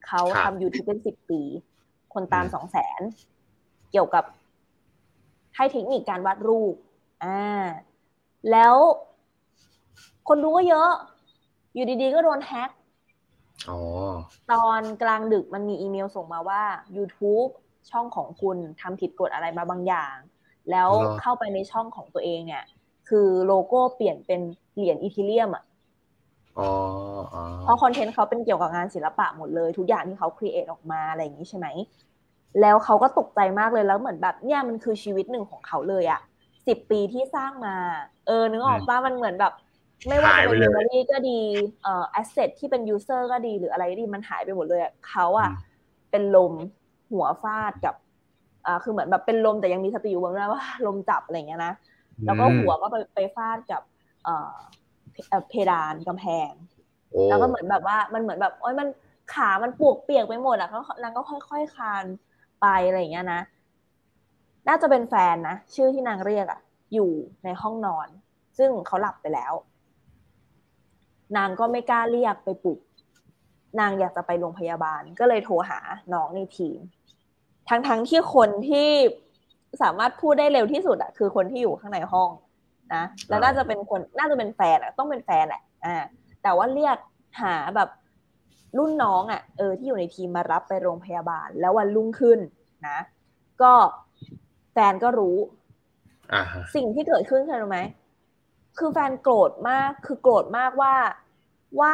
[0.05, 1.41] เขาทำ YouTube เป็นสิบปี
[2.13, 3.01] คนตามสองแสน
[3.91, 4.23] เกี่ยวกับ
[5.55, 6.75] ให้เทคนิคการวาดรูป
[7.23, 7.65] อ่า
[8.51, 8.75] แล้ว
[10.27, 10.89] คนดูก็เยอะ
[11.73, 12.69] อยู่ดีๆก็โดนแฮ็ก
[14.51, 16.61] ตอนกลางดึกมันมีอีเมลส่งมาว่า
[16.97, 17.51] YouTube
[17.91, 20.15] ช่องของคุณทำผิดกฎอะไรมาบางอย่าง
[20.71, 20.89] แล้ว
[21.21, 22.63] เข้าไปในช่องของตัวเองเนี่ย
[23.09, 24.41] คือโลโก้เปลี่ยนเป็น
[24.75, 25.63] เหรียญ Ethereum อะ
[27.63, 31.67] เพราะ content เขาเป็นเกี่ยวกับงานศิลปะหมดเลย ทุกอย่างที่เขา create ออกมาอะไรอย่างนี้ใช่ไหม
[32.61, 36.21] แล้วเขาก็ตกใจมากเลยแล้วเหมือนแบบเนี่ยมันคือชีวิตหนึ่งของเขาเลยอะ
[36.67, 37.75] สิบปีที่สร้างมา
[38.27, 39.53] เออนึกออกป่ะมันเหมือนแบบ
[40.07, 41.39] ไม่ว่าจะเป็น memory ก็ดี
[41.83, 45.49] เอ่อ asset ที่เป็น user ก็ดีหรืออะไรดีมันหายไปหมดเลยอะเขาอะ
[46.11, 46.53] เป็นลม
[47.11, 47.95] หัวฟาดกับ
[48.65, 51.73] อ่าคือเหมือนแบบเป็นลมแต่ยังมีสติอยู่บางเรื่องว่าลมจับอะไรเงี้ยนะ
[52.25, 53.81] แล้วก็หัวก็ไปไปฟาดกับ
[54.23, 54.53] เอ่อ
[55.49, 56.51] เพดานกำแพง
[57.29, 58.87] แล้วก็เหมือนแบบว่ามันเหมือนแบบโอ้ยมัน
[59.33, 62.05] ขามันปวกเปียกไปหมดอะเขานางก็ค่อย ๆคาน
[62.61, 63.41] ไปอะไรอย่างเงี้ยนะ
[64.67, 66.59] น่าจะเป็นแฟนนะชื่อที่นางเรียกอะ
[66.93, 67.11] อยู่
[67.43, 68.07] ในห้องนอน
[68.57, 69.53] ซึ่งเขาหลับไปแล้ว
[71.37, 72.79] นางก็ไม่กล้าเรียกไปปลุก
[73.79, 75.79] นางอยากจะไปโรงพยาบาล ก็เลยโทรหา
[76.13, 76.79] น้องในทีม
[77.69, 78.89] ทั้งๆทที่คนที่
[79.81, 82.29] สามารถพูดได้เร็วที่สุดอะคือคนที่อยู่ข้างในห้อง
[82.93, 85.95] นะแล้วน่าจะเป็นคนน่าจะเป็นแฟนอะต้องเป็นแฟนแหละอ่า
[86.43, 86.97] แต่ว่าเรียก
[87.41, 87.89] หาแบบ
[88.77, 92.39] รุ่นน้องอะ่ะเออที่อยู่ในทีมมารับไปโรงพยาบาล แล้ววันรุ่งขึ้น
[92.87, 92.99] นะ
[93.61, 93.73] ก็
[94.73, 95.37] แฟนก็รู้
[96.75, 97.79] สิ่งที่เกิดขึ้นคือรู้ไหม
[98.77, 100.93] คือแฟนโกรธมาก คือโกรธมากว่า
[101.79, 101.93] ว่า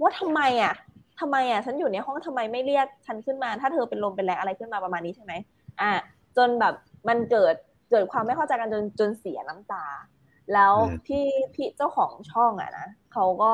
[0.00, 0.74] ว่าทำไมอะ
[1.20, 5.32] ทำไมอะ ฉันอยู่ในห้องทำไมไม่เรียกฉันขึ้นมา ถ้าเธอเป็นลมเป็นแรงอะไรขึ้นมาประมาณนี้ใช่ไหม
[5.80, 5.92] อะ
[6.36, 6.74] จนแบบ
[7.08, 7.54] มันเกิด
[7.90, 9.84] เกิดความไม่เข้าใจกันจนจนเสียน้ำตา
[10.52, 10.74] แล้ว
[11.06, 13.52] พี่พี่เจ้าของช่องอะนะเขาก็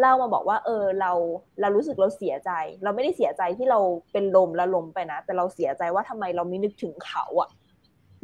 [0.00, 1.12] เล่ามาบอกว่า เออเรา
[1.60, 2.50] เรารู้สึกเราเสียใจ
[2.82, 3.78] เราไม่ได้เสียใจที่เรา
[4.12, 7.48] เป็นลมแล้วลมไปนะแต่เราเสียใจว่าทำไมเราไม่นึกถึงเขาอะ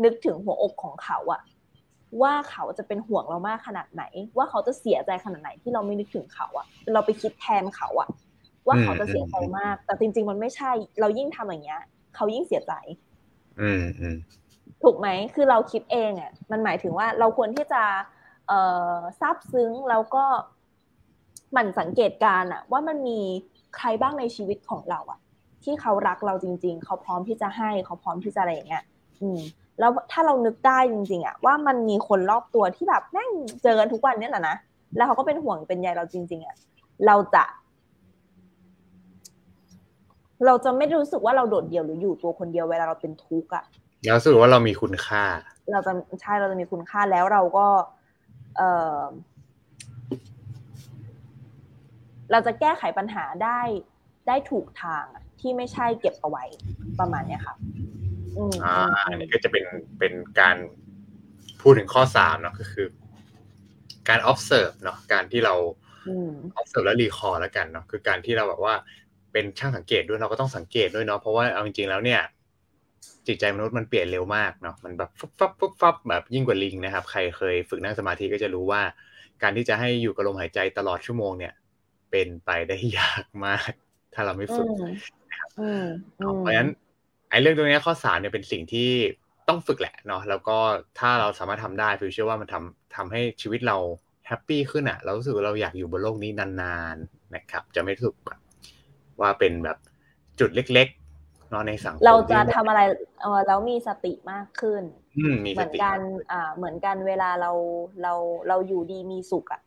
[0.05, 1.41] นึกถึงหัวอกของเขาอะ
[2.23, 4.03] ว่าเขาจะเป็นห่วงเรามากขนาดไหน
[4.37, 8.09] ว่าเขาจะเสียใจขนาดไหนที่เราไม่นึกถึงเขาอะเราไปคิดแทนเขาอะ
[8.67, 11.83] ว่าเขาจะเสียใจมาก แต่จริง ๆ มันไม่ใช่ เรายิ่งทำอย่างเงี้ย
[12.15, 12.73] เขายิ่งเสียใจ
[13.61, 14.17] อืมอืม
[14.83, 17.83] ถูกไหมคือเราคิดเองอะมันหมายถึงว่าเราควรที่จะ
[18.49, 18.61] เอ่
[18.93, 20.25] อซาบซึ้งแล้วก็
[21.57, 23.21] มันสังเกตการอะว่ามันมี
[23.77, 25.21] ใครบ้างในชีวิตของเราอะ
[25.65, 28.85] ที่เขารักเราจริง ๆ เขาพร้อมที่จะให้ เขาพร้อมที่จะอะไรอย่างเงี้ย
[29.21, 29.41] อืม
[29.79, 33.31] แล้วถ้าเรานึกได้จริงๆอะว่ามันมีคนรอบตัวที่แบบแม่ง
[33.63, 34.57] เจอกันทุกวันเนี่ยแหละนะ
[34.97, 36.57] แล้วเขาก็เป็นห่วงเป็นใยเราจริง ๆอะ
[37.07, 37.45] เราจะ
[40.47, 43.65] เราจะไม่รู้สึกว่าเราโดดเดี่ยวหรืออยู่ตัวคนเดียวเวลาเราเป็นทุกข์อะ
[44.03, 45.25] เราสึกว่าเรามีคุณค่า
[45.73, 47.67] เราจะใช่เราจะมีคุณค่าแล้วเราก็
[48.57, 49.01] เอ่อ
[52.31, 53.61] เราจะแก้ไขปัญหาได้
[54.29, 55.05] ได้ถูกทาง
[55.41, 56.45] ที่ไม่ใช่เก็บเอาไว้
[57.01, 57.55] ประมาณนี้ค่ะ
[58.65, 58.75] อ่า
[59.09, 59.65] อันนี้ก็จะเป็น
[59.99, 60.57] เป็นการ
[61.61, 62.87] พูดถึงข้อสามเนาะก็คือ
[64.09, 65.55] การ observe เนาะการที่เรา
[66.59, 68.75] observe และ recall แล้วกันเนาะคือการที่เราแบบว่า
[69.33, 72.21] เป็นช่างสังเกตด้วยเราก็ต้องสังเกตด้วยเนาะเพราะว่าเอาจริงๆแล้วเนี่ย
[73.27, 78.83] จิตใจมนุษย์มันเปลี่ยนเร็วมากเนาะมันแบบฟับฟับฟับฟับแบบยิ่งกว่าลิงนะครับ ใครเคยฝึกนั่งสมาธิก็จะรู้ว่า
[79.43, 81.53] การที่จะให้อยู่กับลมหายใจตลอดชั่วโมงเนี่ย
[82.11, 83.71] เป็นไปได้ยากมาก
[84.15, 84.67] ถ้าเราไม่ฝึก
[86.17, 86.71] เพราะฉะนั้น
[87.31, 88.91] ไอ้เรื่องตรงนี้ข้อสามเนี่ยเป็นสิ่งที่
[89.49, 90.59] ต้องฝึกแหละเนาะแล้วก็
[90.99, 93.77] ถ้าเราสามารถทำได้ฟิวเชื่อว่ามันทำทำให้ชีวิตเรา
[94.27, 98.41] happy ขึ้นอะ เรารู้สึกว่าเราอยากอยู่บนโลกนี้นานๆนะครับ จะไม่รู้สึกแบบ
[99.21, 99.79] ว่าเป็นแบบ
[100.41, 102.81] จุดเล็กๆเนาะในสังคมเราจะทำอะไร
[103.23, 104.83] เออแล้วมีสติมากขึ้น
[105.55, 105.99] เหมือนกัน
[106.33, 107.53] อ่าเหมือนกันเวลาเรา
[108.03, 108.15] เรา
[108.49, 109.63] เราอยู่ดีมีสุขอะ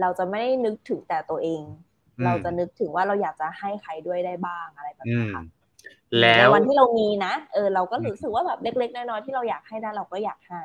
[0.00, 1.62] เราจะไม่ได้นึกถึงแต่ตัวเอง
[2.24, 5.42] เราจะนึกถึงว่าเราอยากจะให้ใครด้วยได้บ้างอะไรแบบนี้ค่ะ
[6.20, 10.62] แล้ววันที่เรามีนะเออเราก็รู้สึกว่าแบบเล็กๆน้อยๆที่เราอยากให้ได้เราก็อยากให้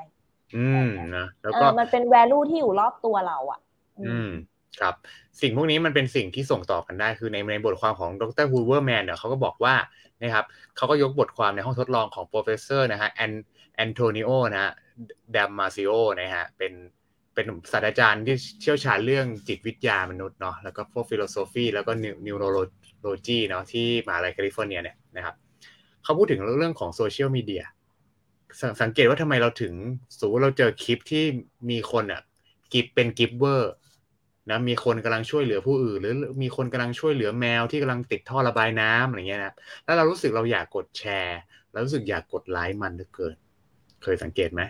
[0.57, 3.59] อืมนะแล้วก็มันเป็น value ที่อยู่รอบตัวเรา อะ
[3.99, 4.29] อืม
[4.79, 4.95] ครับ
[5.41, 8.47] สิ่งพวกนี้มันเป็นสิ่งที่ส่งต่อกันได้คือในในบทความของดร.
[8.51, 9.75] Huberman เนี่ยเขาก็บอกว่า
[10.21, 10.45] นะครับ
[10.77, 13.31] เขาก็ยกบทความในห้องทดลองของ professor นะฮะแอน
[13.75, 14.73] Antonio นะฮะ
[15.35, 16.73] Damasio นะฮะเป็น
[17.33, 21.91] เป็นศาสตราจารย์ที่เชี่ยวชาญเรื่องจิตวิทยามนุษย์เนาะแล้วก็พวก philosophy แล้วก็
[22.25, 25.35] neurology เนาะที่มหาลัยแคลิฟอร์เนียเนี่ยนะครับ
[26.03, 27.63] เขาพูดถึงเรื่องของโซเชียลมีเดีย
[28.81, 29.73] สังเกตว่าทำไมเราถึง
[30.19, 31.23] สมมติเราเจอคลิปที่
[31.69, 32.21] มีคนอะ
[32.73, 33.73] give เป็น giver
[34.49, 39.53] นะมีคนกำลังช่วยเหลือผู้อื่น หรือมีคนกำลังช่วยเหลือแมวที่กำลังติดท่อระบายน้ำอะไรเงี้ยนะ
[39.85, 41.39] แล้วเรารู้สึกเราอยากกดแชร์
[41.71, 43.35] เรารู้สึกอยากกดไลค์มันเหลือเกิน
[44.03, 44.61] เคยสังเกตไหม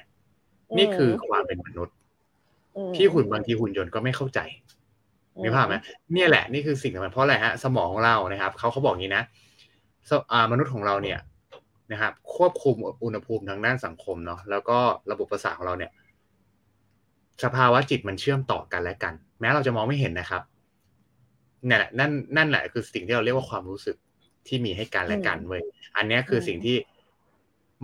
[0.78, 1.96] นี่คือความเป็นมนุษย์
[2.96, 4.40] ที่หุ่นบางทีหุ่นยนต์ก็ไม่เข้าใจ
[5.44, 5.76] มีภาพไหม
[6.14, 9.24] เนี่ยแหละนี่คือสิ่งสำคัญเพราะอะไรฮะสมองของเรานะครับเขาเขาบอกงี้นะ
[10.52, 11.20] มนุษย์ของเราเนี่ย
[11.92, 14.78] นะครับ ควบคุมอุณหภูมิทางด้านสังคมเนาะแล้วก็
[15.12, 15.92] ระบบประสาทของเราเนี่ย
[17.44, 20.42] สภาวะจิตมันเชื่อมต่อกันและกัน แม้เราจะมองไม่เห็นนะครับ
[21.68, 23.96] นี่แหละนั่นนั่นแหละคือสิ่งที่เราเรียกว่าความรู้สึก
[24.48, 25.62] ที่มีให้กันและกันเว้ย
[25.98, 26.78] อันนี้คือสิ่งที่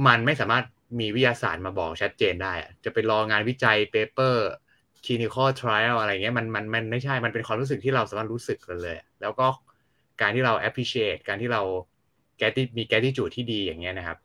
[0.08, 0.66] มันไม่สามารถ
[1.00, 4.48] มีวิทยาศาสตร์มาบอกชัดเจนได้ จะไปรองานวิจัยเปเปอร์
[5.06, 9.48] clinical trial อะไรเงี้ยมันมันมันไม่ใช่มันเป็นความรู้สึกที่เราสามารถรู้สึกกันเลย แล้วก็
[10.22, 11.62] การที่เรา appreciate การที่เรา
[12.38, 14.18] แกที่มีแกที่จูที่ดีอย่างเงี้ยนะครับ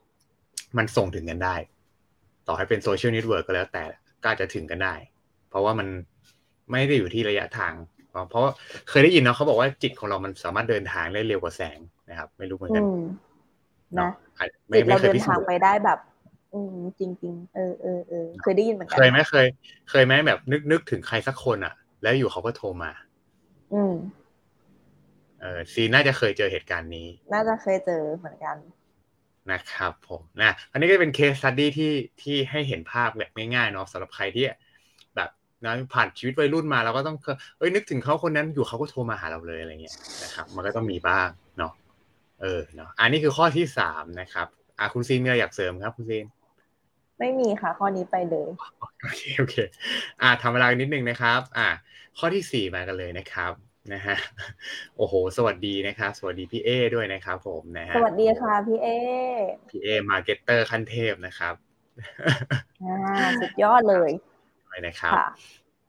[0.76, 1.54] มันส่งถึงกันได้
[2.46, 3.84] ต่อให้เป็นโซเชียลเน็ตเวิร์กก็แล้วแต่
[4.22, 4.94] ก็จะถึงกันได้
[5.48, 5.88] เพราะว่ามัน
[6.70, 7.74] ไม่ได้อยู่ที่ระยะทาง
[8.30, 8.42] เพราะ
[8.88, 11.78] เคยได้ยินเนาะเขาบอกว่าจิตของเรามันสามารถเดินทางได้เร็วกว่าแสง
[12.10, 12.84] นะครับ ไม่รู้เหมือนกัน
[13.98, 14.10] นะ
[14.76, 15.98] จิตเราเดินทางไปได้แบบ
[16.54, 19.46] อืมจริงจริงเออเออเออเคยได้ยินเหมือนกันเคยไหมเคย
[19.90, 22.92] เคยไหมแบบนึกนึกถึงใครสักคนอะ แล้วอยู่เขาก็โทรมา
[23.74, 23.94] อืม
[25.40, 28.56] เออซีนน่าจะเคยเจอเหตุการณ์นี้ น่าจะเคยเจอเหมือนกัน
[29.52, 31.92] นะครับผมนะอันนี้ก็เป็น case study ที่
[32.22, 34.44] ที่ให้เห็นภาพแบบง่ายๆเนาะสำหรับใครที่
[35.16, 35.30] แบบ
[35.64, 37.16] นะผ่านชีวิตวัยรุ่นมาเราก็ต้อง
[37.58, 41.28] เอ้ยนึกถึงเขาคนนั้นอยู่เขาก็โทรมาหาเราเลยอะไรเงี้ยนะครับ มันก็ต้องมีบ้าง
[41.58, 41.72] เนาะ
[42.40, 44.46] เออเนาะอันนี้คือข้อที่สามนะครับ
[44.78, 46.24] อะคุณซีนมีอะไรอยากเสริมครับ คุณซีน
[47.18, 48.48] ไม่มีค่ะ ข้อนี้ไปเลย
[49.02, 49.56] โอเคโอเค
[50.22, 51.68] อ่าทำเวลานิดนึงนะครับ อ่า
[52.18, 53.52] ข้อที่สี่มากันเลยนะครับ
[53.94, 54.16] นะฮะ
[54.96, 58.88] โอ้โห สวัสดีนะครับ สวัสดีพี่เอด้วยนะครับผมนะฮะสวัสดีค่ะพี่เอ
[59.70, 61.54] พี่เอ marketer ขั้นเทพนะครับ
[62.84, 64.10] อ่าสุดยอดเลย
[64.68, 65.12] ไปนะครับ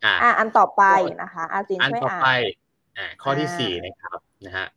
[0.03, 0.83] อ่าอันต่อไป
[1.21, 2.27] นะคะอาจินช่วยอ่านอันต่อไป
[2.97, 4.67] อ่าข้อที่สี่นะครับนะฮะ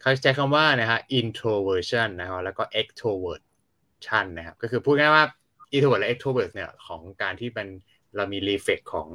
[0.00, 5.24] เขาใช้คำว่านะฮะ introversion นะครับแล้วก็ extroversion นะครับก็คือพูดง่ายว่า
[5.74, 7.68] introvert และ extrovert เนี่ยของการที่เป็น
[8.16, 9.08] เรามี reflect ของ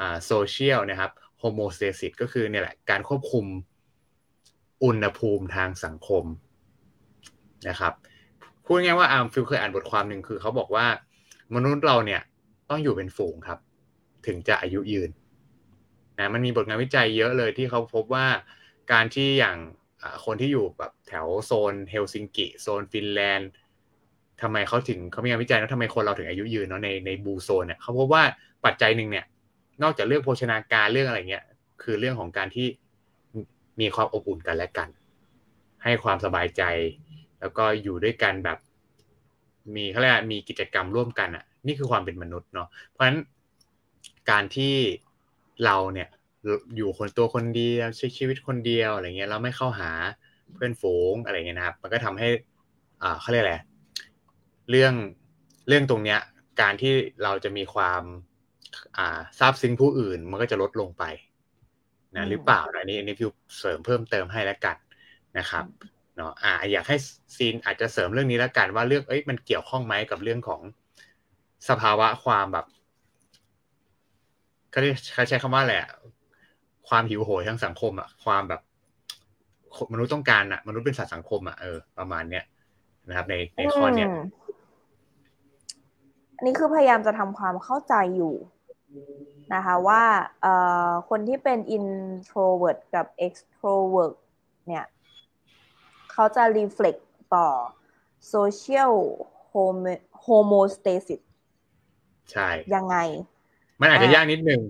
[0.00, 3.46] อ่าโซเชียลนะครับ homeostasis ก็คือเนี่ยแหละการควบคุม
[4.84, 6.24] อุณหภูมิทางสังคม
[7.68, 7.92] นะครับ
[8.64, 10.86] พูดง่ายว่าอาร์มฟิลเคยอ่านบทความหนึ่งคือเขาบอกว่า
[11.54, 12.22] มนุษย์เราเนี่ย
[12.70, 13.58] ต้องอยู่เป็นฝูงครับ
[14.26, 15.10] ถึงจะอายุยืน
[16.18, 18.26] นะมันมีบทงานวิจัยเยอะเลยที่เขาพบว่า
[18.92, 19.56] การที่อย่าง
[20.24, 23.50] คนที่อยู่แบบแถวโซนเฮลซิงกิ โซนฟินแลนด์
[24.42, 28.22] ทำไมเขาถึงเขามีงานวิจัยว่าทำไมคนเราถึงอายุยืนเนาะในในบูโซนเนี่ยเขาพบว่า
[28.64, 29.24] ปัจจัยหนึ่งเนี่ย
[29.82, 31.44] นอกจากเรื่องโภชนาการเรื่องอะไรเงี้ย
[31.82, 32.66] คือเรื่องของการที่
[33.80, 34.88] มีความอบอุ่นกันและกัน
[35.82, 36.62] ให้ความสบายใจ
[37.40, 38.58] แล้วก็อยู่ด้วยกันแบบ
[39.74, 43.18] มีเขาเรียกมีกิจกรรมร่วมกันอะ นี่คือความเป็นมนุษย์เนาะเพราะฉะนั้น
[44.30, 44.74] การที่
[45.64, 46.08] เราเนี่ย
[46.76, 49.90] อยู่คนตัวคนเดียวใช้ชีวิตคนเดียวอะไรเงี้ยเราไม่เข้าหา
[50.54, 52.28] เพื่อนฝูงอะไรเงี้ยนะครับ มันก็ทำให้
[53.02, 53.56] อ่าเขาเรียกอะไร
[54.70, 54.94] เรื่อง
[55.68, 56.20] เรื่องตรงเนี้ย
[56.60, 56.92] การที่
[57.22, 58.02] เราจะมีความ
[58.96, 61.04] อ่าทราบซึ้งผู้อื่นมันก็จะลดลงไป
[62.16, 64.76] นะหรือเปล่าอันนี้อันนี้พิวเสริมเพิ่มเติมให้แล้วกัน
[65.38, 65.64] นะครับ
[66.16, 66.96] เนาะอ่าอยากให้
[67.36, 70.60] ซีนอาจจะเสริมเรื่องนี้แล้วกันว่าเรื่องเอ้ยมันเกี่ยวข้องไหมกับเรื่องของ
[71.68, 72.66] สภาวะความแบบ
[74.70, 75.74] เขาใช้คำว่าอะไร
[76.88, 78.60] ความหิวโหยทางสังคมอะความแบบ
[79.92, 82.44] มนุษย์ต้องการอะมนุษย์เป็นสัตว์สังคมอะเออประมาณเนี้ย
[83.08, 84.08] นะครับ ในในข้อเนี้ย
[86.36, 88.34] อันนี้คือพยายามจะทำความเข้าใจอยู่
[89.54, 90.02] นะคะว่า
[90.42, 90.54] เอ่
[90.88, 94.14] อคนที่เป็น introvert กับ extrovert
[94.66, 94.84] เนี่ย
[96.12, 97.00] เขาจะ reflect
[97.34, 97.48] ต่อ
[98.34, 98.92] social
[100.24, 101.20] homostasis
[102.30, 102.96] ใช่ ยังไง
[103.80, 104.62] มันอาจจะยากนิดนึง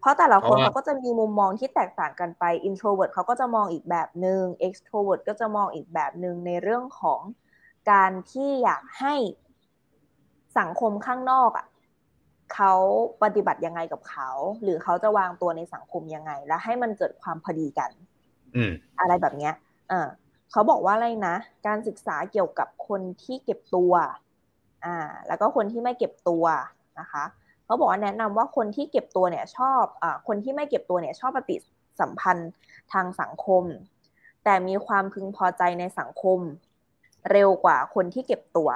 [0.00, 7.20] เพราะแต่ละคนเขาก็จะมีมุมมองที่แตกต่างกันไป introvert เขาก็จะมองอีกแบบหนึง่ง extrovert ก็จะมองอีกแบบหนึ่งในเรื่องของ
[7.90, 9.14] การที่อยากให้
[10.58, 11.66] สังคมข้างนอกอะ
[12.54, 12.72] เขา
[13.22, 14.30] ปฏิบัติยังไงกับเขา
[14.62, 17.90] หรือเขาจะวางตัวในสังคมยังไง และให้มันเกิดความพอดีกัน
[18.56, 18.62] อื
[19.00, 19.54] อะไรแบบเนี้ย
[19.88, 20.08] เออ
[20.50, 21.36] เขาบอกว่าอะไรนะ
[21.66, 23.92] การศึกษาเกี่ยวกับคนที่เก็บตัว
[24.84, 24.96] อ่า
[25.26, 26.44] แล้วก็คนที่ไม่เก็บตัว
[27.00, 27.24] นะคะ
[27.64, 31.56] เขาบอกว่าแนะนำว่าคนที่เก็บตัวเนี่ยชอบอคนที่ไม่เก็บตัวเนี่ยชอบปฏิ
[32.00, 32.50] สัมพันธ์
[32.92, 33.64] ทางสังคม
[34.44, 36.38] แต่มีความพึงพอใจในสังคม
[37.30, 38.70] เร็วกว่าคนที่เก็บตัว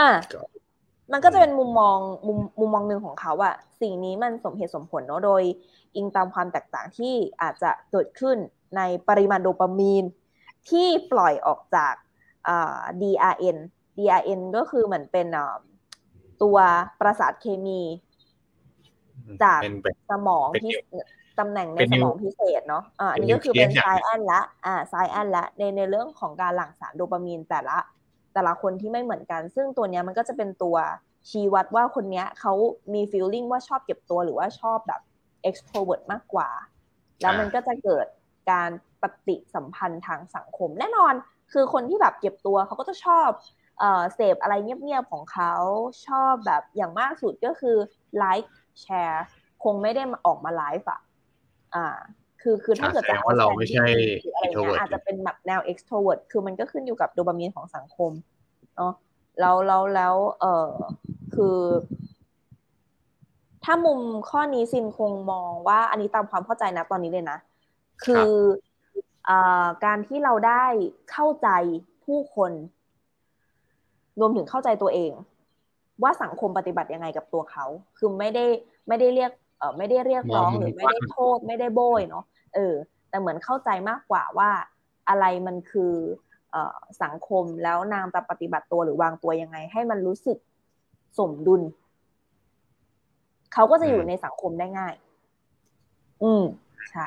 [0.00, 0.10] อะ
[1.12, 5.42] มันก็จะเป็นมุมมองมุมมุมมองหนึ่งของเขาอะสิ่งนี้มันสมเหตุสมผลเนาะโดย
[5.96, 8.36] อิงตามความแตกต่างที่อาจจะเกิดขึ้น
[8.76, 10.04] ในปริมาณโดปามีน
[10.70, 11.94] ที่ปล่อยออกจาก
[13.02, 13.56] DRN
[13.98, 15.26] DRN ก็คือเหมือนเป็น
[16.42, 16.58] ตัว
[17.00, 17.80] ประสาทเคมี
[19.42, 19.60] จาก
[20.10, 20.72] สมองที่
[21.38, 27.76] ตำแหน่งในสมองพิเศษเนาะอ่าอันนี้ก็คือเป็นไซแอนละอ่าไซแอนละในในเรื่องของการหลั่งสารโดปามีนแต่ละ
[28.38, 30.76] แต่ละคนที่ไม่เหมือนกัน ซึ่งตัวเนี้ยมันก็จะเป็นตัว
[31.30, 32.52] ชี้วัดว่าคนเนี้ยเขา
[32.94, 35.00] มีฟีลลิ่งว่าชอบเก็บตัวหรือว่าชอบแบบ
[35.48, 36.48] extrovert มากกว่า
[37.20, 38.06] แล้วมันก็จะเกิด
[38.50, 38.70] การ
[39.02, 41.14] ปฏิสัมพันธ์ทางสังคม แน่นอน
[41.52, 43.28] คือคนที่แบบเก็บตัวเขาก็จะชอบ
[44.14, 45.54] เสพอะไรเงียบๆของเขา
[46.06, 47.76] ชอบแบบอย่างมากสุดก็คือ
[48.16, 49.24] ไลค์แชร์
[49.64, 51.00] คงไม่ได้ออกมาไลฟ์อะ
[51.74, 51.98] อ่า
[52.42, 53.86] คือคือถ้าเกิดจะเอาเราไม่ใช่
[54.34, 58.12] อะไรเงี้ยอาจจะเป็นแบบแนว extrovert คือมันก็ขึ้นอยู่กับโดปามีนของสังคม
[58.76, 58.92] เนาะ
[59.40, 60.70] แล้วแล้วแล้วเออ
[61.34, 61.56] คือ
[63.64, 67.38] ถ้ามุมข้อนี้ซินคงมองว่าอันนี้ตามความเข้าใจนะตอนนี้เลยนะ
[68.04, 68.30] คือ
[69.28, 69.30] อ
[69.84, 70.64] การที่เราได้
[71.10, 71.48] เข้าใจ
[72.04, 72.52] ผู้คน
[74.20, 75.12] รวมถึงเข้าใจตัวเอง
[76.02, 77.64] ว่าสังคมปฏิบัติยังไงกับตัวเขา
[77.98, 78.44] คือไม่ได้
[78.88, 79.46] ไม่ได้เรียกเออ
[79.76, 82.74] ไม่ได้เรียกร้องหรือไม่ได้โทษไม่ได้โบยเนาะเออ
[83.10, 84.50] แต่เหมือนเข้าใจมากกว่าว่า
[85.08, 85.94] อะไรมันคือ
[87.02, 90.38] สังคมแล้วนางจะปฏิบัติตัวหรือวางตัวยังไง ให้มันรู้สึก
[91.18, 91.62] สมดุล
[93.54, 94.94] เขาก็จะอยู่ในสังคมได้ง่าย
[96.22, 96.44] อืม
[96.90, 97.06] ใช่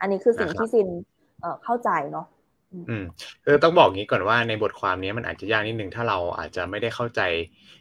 [0.00, 2.26] อันนี้คือสิ่งที่ซีนเข้าใจเนาะ
[2.88, 3.04] อืม
[3.44, 7.20] คือต้องบอกงี้ก่อนว่าในบทความนี้มันอาจจะยากนิดนึงถ้าเราอาจจะไม่ได้เข้าใจ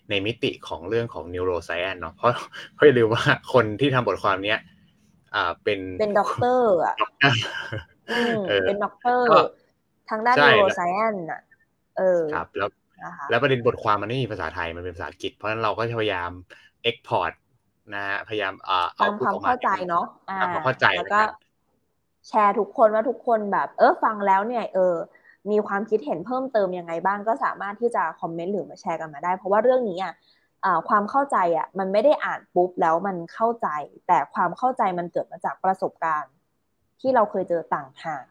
[0.09, 2.31] ในมิติของเรื่องของ neuroscience เนาะเพราะ
[2.73, 3.23] เพราะอย่าลืมว่า
[3.53, 4.59] คนที่ทำบทความเนี้ย
[5.35, 6.95] อ่าเป็นเป็นด็อกเตอร์อะ
[8.67, 9.25] เป็นด็อกเตอร์
[10.09, 11.41] ทางด้าน neuroscience อะ
[11.97, 12.69] เออครับแล้ว
[13.29, 16.31] แล้วประเด็นบทความมันไม่มีภาษาไทยมันเป็นภาษาอังกฤษเพราะฉะนั้นเราก็พยายาม
[16.89, 17.33] export
[17.95, 21.25] นะฮะพยายามเอ่อเอาความเข้าใจเนาะอ่าเข้าใจแล้วก็
[22.27, 24.95] แชร์ทุกคนว่าทุกคนแบบ เออฟังแล้วเนี่ยเออ
[25.51, 30.13] มีความคิดเห็นเพิ่มเติมยังไงบ้างก็สามารถที่จะคอมเมนต์หรือมาแชร์กันมาได้ เพราะว่าเรื่องนี้อะ
[30.89, 33.67] ความเข้าใจอะมันไม่ได้อ่านปุ๊บแล้วมันเข้าใจ
[34.07, 36.33] แต่ความเข้าใจมันเกิดมาจากประสบการณ์
[37.01, 38.25] ที่เราเคยเจอต่างหาก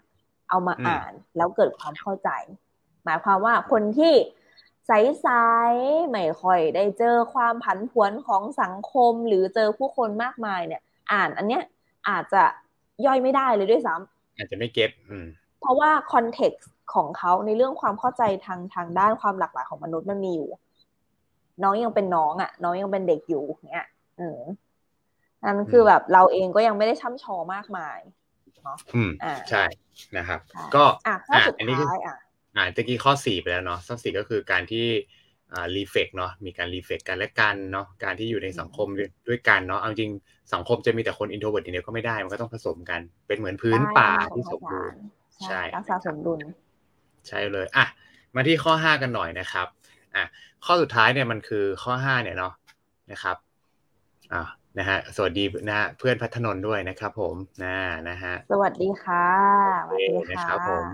[0.49, 2.31] เอามาอ่านแล้วเกิดความเข้าใจ
[3.05, 4.15] หมายความว่าคนที่
[4.87, 10.83] ใสๆไม่ค่อยได้เจอความผันผวนของสังคมหรือเจอผู้คนมากมายเนี่ย
[11.13, 11.63] อ่านอันเนี้ย
[12.09, 12.43] อาจจะ
[13.07, 14.91] ย่อยไม่ได้เลยด้วยซ้ำอาจจะไม่ get
[15.61, 20.51] เพราะว่า context ของเขาในเรื่องความเข้าใจทางทางด้านความหลากหลายของมนุษย์มันมีอยู่
[21.63, 23.87] น้องยังเป็นน้องอะ่ะ น้องยังเป็นเด็กอยู่เนี้ย
[24.21, 24.41] อืม
[25.43, 27.99] นั่นคือแบบเราเองก็ยังไม่ได้ช่ำชองมากมาย
[28.63, 29.11] เนาะอืม
[29.51, 29.65] ใช่
[30.17, 30.41] นะครับ
[30.75, 32.17] ก็อะข้อสุดท้ายอะ
[32.57, 35.24] อ่าตะกี้ข้อสี่ไปแล้วเนาะข้อสี่ก็คือการที่อ่า
[35.77, 38.89] reflect เนาะมีการ reflect กันและกันเนาะการที่อยู่ในสังคม
[39.29, 40.13] ด้วยกันเนาะเอาจริง
[40.55, 44.99] สังคมจะมีแต่คน introvert อย่างเดียวก็ไม่ได้มันก็ต้องผสมกัน เป็นเหมือนพื้นป่าที่สมบูรณ์
[45.45, 46.41] ใช่รักษาสมดุล
[47.29, 47.87] ใช่เลยอะ
[48.35, 49.67] มาที่ข้อห้ากันหน่อยนะครับ
[50.15, 50.25] อะ
[50.65, 52.53] ข้อสุดท้ายเนี่ยมันคือข้อห้าเนี่ยเนาะ
[53.13, 53.37] นะครับ
[54.33, 54.43] อ่า
[54.79, 57.35] นะฮะสวัสดีนะเพื่อนพัฒนนด้วยนะครับ ผม
[57.65, 57.77] นะ
[58.09, 59.27] นะฮะสวัสดีค่ะ
[59.87, 60.85] สวัสดีค่ะครับผม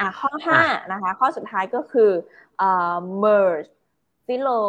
[0.00, 0.60] อ่าข้อห้า
[0.92, 2.45] นะคะ ข้อสุดท้ายก็คืออ่า
[3.24, 3.70] merge
[4.26, 4.60] philo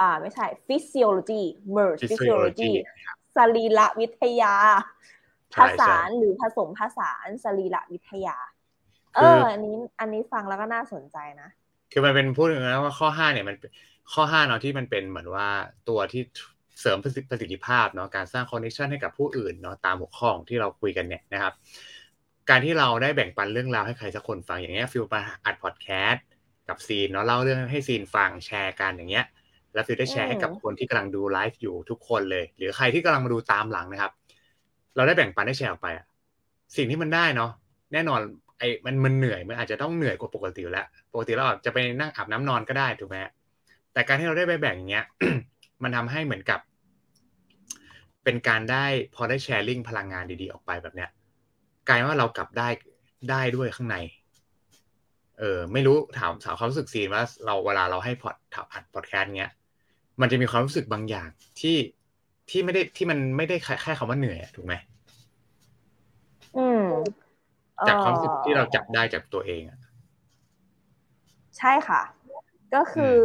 [0.00, 1.42] อ่าไม่ใช่ physiology
[1.76, 2.72] merge physiology
[3.36, 4.54] สรีระวิทยา
[5.60, 8.36] ผสานหรือผสมผสานสรีระวิทยา
[9.14, 11.48] เออ อันนี้ อันนี้ฟังแล้วก็น่าสนใจนะ
[11.92, 13.56] คือมันเป็นพูดถึงนะว่าข้อห้าเนี่ยมัน
[14.12, 15.48] ข้อห้าเนาะที่มันเป็นเหมือนว่า
[15.88, 16.22] ตัวที่
[16.80, 21.54] เสริมประสิทธิภาพเนาะการสร้าง connection ให้กับผู้อื่นเนาะตามหัวข้อที่เราคุยกันเนี่ยนะครับ
[22.50, 26.24] การที่เราได้แบ่งปันเรื่องราวให้ใครสักคนฟังอย่างเงี้ยฟิลมาอัดพอดแคสต์
[26.68, 29.26] กับซีนเนาะเล่าเรื่องให้ซีนฟังแชร์กันอย่างเงี้ย
[29.74, 34.12] แล้วฟิลได้แชร์ให้กับคนที่กำลังดูไลฟ์อยู่ทุกคนเลย หรือใครที่กำลังมาดูตามหลังนะครับ
[34.96, 36.06] เราได้แบ่งปันได้แชร์ออกไปอะ
[36.76, 37.50] สิ่งที่มันได้เนาะ
[37.92, 38.20] แน่นอน
[38.58, 43.16] ไอ้มันมันเหนื่อยมันอาจจะต้องเหนื่อยกว่าปกติแล้วปกติเราจะไปนั่งอาบน้ำนอนก็ได้ถูกไหม
[43.92, 45.06] แต่การที่เราได้ไปแบ่งอย่างเงี้ย
[45.82, 46.60] มันทำให้เหมือนกับ
[48.24, 51.10] เป็นการได้พอได้แชร์ลิงพลังงานดีๆออกไปแบบเนี้ย
[51.88, 52.68] กลายว่าเรากลับได้
[53.30, 53.96] ได้ด้วยข้างใน
[55.38, 58.36] เออไม่รู้ถามสาวความรู้สึกซีนว่าเราเวลาเราให้พอด
[58.72, 59.52] อัดพอดแคสต์เงี้ย
[60.20, 61.28] มันจะมีความรู้สึกบางอย่าง
[61.60, 61.76] ที่
[62.50, 64.74] ที่ไม่ได้ที่มันไม่ได้แค่คำว่าเหนื่อยถูกไหม
[66.56, 66.84] อืม
[67.88, 69.78] จากความรู้สึกที่เราจับได้จากตัวเองอะ
[71.58, 72.02] ใช่ค่ะ
[72.74, 73.16] ก็คือ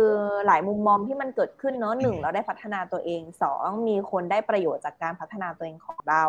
[0.46, 6.26] หลายมุมมองที่มันเกิดขึ้นเนาะหนึ่งเราได้พัฒนาตัวเองสองมีคนได้ประโยชน์จากการพัฒนาตัวเองของเรา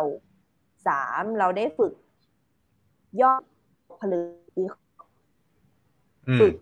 [0.87, 1.93] สามเราได้ฝึก
[3.23, 3.43] ยอด
[4.01, 4.21] ผลึ
[4.71, 4.73] ก
[6.41, 6.55] ฝึก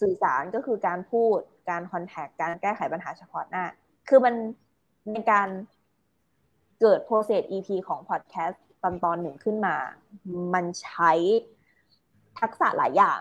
[0.00, 1.38] สื่อสารก็คือการพูด
[1.70, 3.64] การ contact การแก้ไขปัญหาเฉพาะหน้า
[4.08, 4.34] คือมัน
[5.12, 5.48] ในการ
[6.80, 9.76] เกิด process EP ของพอดแคสต์ตอนตอนหนึ่งขึ้นมา
[10.54, 11.12] มันใช้
[12.40, 13.20] ทักษะหลายอย่าง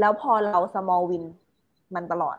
[0.00, 1.24] แล้วพอเรา small win
[1.94, 2.38] มันตลอด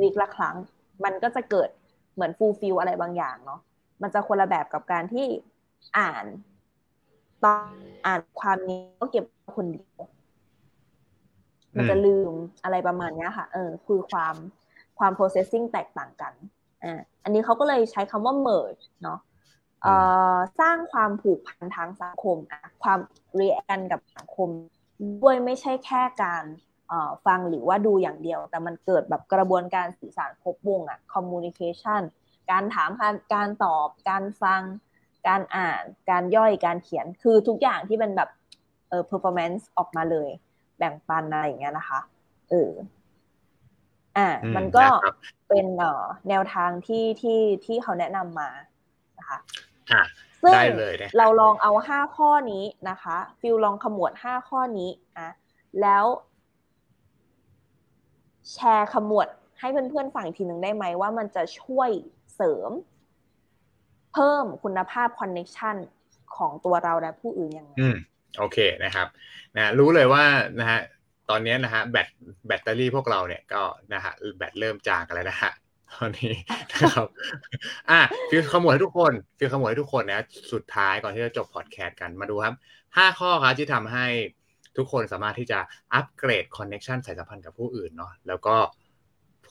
[0.00, 0.56] week ละครั้ง
[1.04, 1.68] มันก็จะเกิด
[2.14, 3.60] เหมือน fulfill อะไรบางอย่างเนาะ
[4.02, 5.26] มันจะคนละแบบกับการที่
[5.98, 6.24] อ่าน
[7.44, 7.68] ตอน
[8.06, 9.24] อ่านความนี้ก็เก็บ
[9.56, 10.00] คนเดียว
[11.76, 14.34] มันจะลืมอะไรประมาณนี้ค่ะเออคือความ
[14.98, 16.32] ความ processing แตกต่างกัน
[16.84, 19.18] อ่าอันนี้เขาก็เลยใช้คำว่า merge เนาะ
[19.82, 19.94] เอ่
[20.34, 22.98] อสร้างความผูกพันทางสังคมอะความ
[23.40, 24.48] react กับสังคม
[25.22, 26.44] ด้วยไม่ใช่แค่การ
[27.26, 32.02] ฟังหรือว่าดูอย่างเดียว แต่มันเกิดแบบกระบวนการสื่อสารครบวงอะ communication
[32.50, 32.90] การถาม
[33.34, 34.62] การตอบ การฟัง
[35.28, 38.30] การอ่าน การย่อยการเขียนคือทุกอย่างที่เป็นแบบ
[38.88, 40.30] เออ performance ออกมาเลย
[40.78, 42.00] แบ่งปันอะไรอย่างเงี้ยนะคะ
[42.50, 42.72] เออ
[44.16, 44.86] อ่า มันก็
[45.48, 48.50] เป็นเอ่อแนวทางที่ที่ที่เขาแนะนำมา
[49.18, 49.38] นะคะ
[49.92, 50.02] อ่า
[50.42, 50.54] ซึ่ง
[51.18, 55.28] เราลองเอาห้าข้อนี้นะคะ ฟิลลองขมวดห้าข้อนี้อะ
[55.80, 56.04] แล้ว
[58.52, 59.26] แชร์ขมวด
[59.60, 61.90] ให้เพื่อนๆฟังอีกทีหนึ่งได้ไหมว่ามันจะช่วย
[62.34, 62.70] เสริม
[64.12, 65.76] เพิ่มคุณภาพ connection
[66.36, 67.96] ของตัวเราและผู้อื่นยังไงอืม
[68.38, 69.06] โอเคนะครับ
[69.56, 70.24] นะรู้เลยว่า
[70.60, 70.80] นะฮะ
[71.30, 72.08] ตอนนี้นะฮะแบต
[72.46, 73.62] แบตเตอรี่พวกเราเนี่ยก็
[73.94, 75.52] นะฮะแบตเริ่มจางกันแล้วนะฮะ
[75.94, 76.34] ตอนนี้
[76.72, 77.06] นะครับ
[77.90, 82.54] อะฟิลขมวดให้ทุกคนฟิลขมวดให้ทุกคนนะสุดท้ายก่อนที่จะจบพอดแคสต์กันมาดูครับ
[82.96, 84.06] ห้าข้อครับที่ทำให้
[84.76, 85.58] ทุกคนสามารถที่จะ
[85.94, 88.56] อัปเกรดคอนเน็ชันสายสัมพันธ์กับผู้อื่นเนาะแล้วก็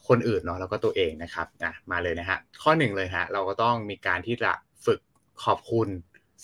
[0.07, 4.51] คนอื่นเนาะแล้วก็ตัวเองนะครับนะมาเลยนะฮะข้อหนึ่งเลยฮะเราก็ต้องมีการที่จะ
[4.85, 4.99] ฝึก
[5.43, 5.89] ขอบคุณ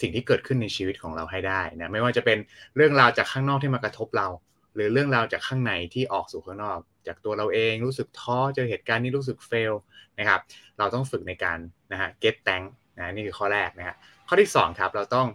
[0.02, 2.38] สิ่งที่เกิดขึ้นในชีวิตของเราให้ได้นะไม่ว่าจะเป็น
[2.76, 4.28] เรื่องราวจากข้างนอกที่มากระทบเรา
[4.76, 9.74] หรือเรื่องราวจากข้างในที่ออกสู่ข้างนอก จากตัวเราเองรู้สึกท้อเจอเหตุการณ์นี้รู้สึกเฟล
[10.20, 10.40] นะครับ
[10.80, 11.58] เราต้องฝึกในการ
[11.92, 12.66] นะฮะ get thank
[12.98, 13.96] นะนี่คือข้อแรกนะฮะ
[14.28, 15.28] ข้อที่2ครับเราต้อง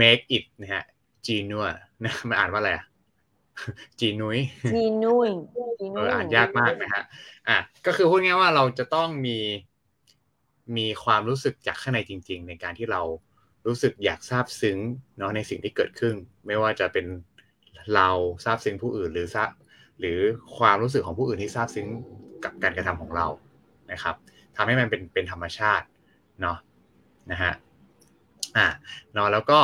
[0.00, 0.84] make it นะฮะ
[1.26, 2.84] genuine นะมันอ่านว่าอะไรอะ
[4.00, 4.38] จีนุย
[4.74, 5.28] จีนุย
[5.94, 7.02] เอออ่านยากมากนะฮะ
[7.48, 9.38] อะก็คือพูดง่ายว่าเราจะต้องมี
[10.76, 13.02] มีความรู้สึกจากข้างในจริง ๆ ในการที่เรา
[13.66, 14.78] รู้สึกอยากซาบซึ้ง
[15.18, 16.14] เนาะในสิ่งที่เกิดขึ้น
[16.46, 17.06] ไม่ว่าจะเป็น
[17.94, 18.08] เรา
[18.44, 19.44] ซาบซึ้งผู้อื่นหรือซา
[20.00, 20.18] หรือ
[20.58, 21.86] ความรู้สึกของผู้อื่นที่ซาบซึ้ง
[22.44, 23.26] กับการกระทำของเรา
[23.92, 24.16] นะครับ
[24.56, 25.86] ทำให้มันเป็นเป็นธรรมชาติ
[26.40, 26.58] เนาะ
[27.30, 27.52] นะฮะ
[28.56, 28.66] อ่า
[29.14, 29.60] เนาะแล้วก็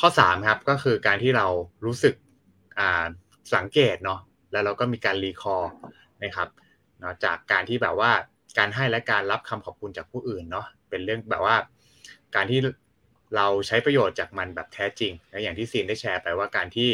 [0.00, 1.46] ข้อ3ครับก็คือการที่เรา
[1.84, 2.14] รู้สึก
[2.78, 3.06] อ่า
[3.54, 4.20] สังเกตเนาะ
[4.52, 5.72] แล้วเราก็มีการรีคอร์
[6.22, 6.48] นะครับ
[7.00, 8.12] เนาะจากการที่แบบว่า
[8.58, 11.56] การให้และการรับคำขอบคุณจากผู้อื่นเนาะเป็นเรื่องแบบว่า
[12.34, 12.58] การที่
[13.36, 16.90] เราใช้ประโยชน์จากมันแบบแท้จริงนะอย่างที่ซีนได้แชร์ไปว่าการที่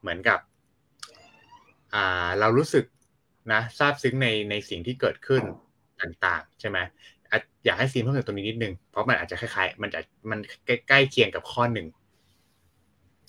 [0.00, 0.38] เหมือนกับ
[1.94, 2.84] อ่าเรารู้สึก
[3.52, 5.42] นะทราบซึ้งในในสิ่งที่เกิดขึ้น
[6.00, 6.78] ต่างๆ ใช่ไหม
[7.64, 10.00] อยากให้ซีนเพิ่มเติมตรงนี้นิดนึง เพราะมันอาจจะคล้ายๆ มันจะ
[10.30, 11.86] มันใกล้ๆเคียงกับข้อหนึ่ง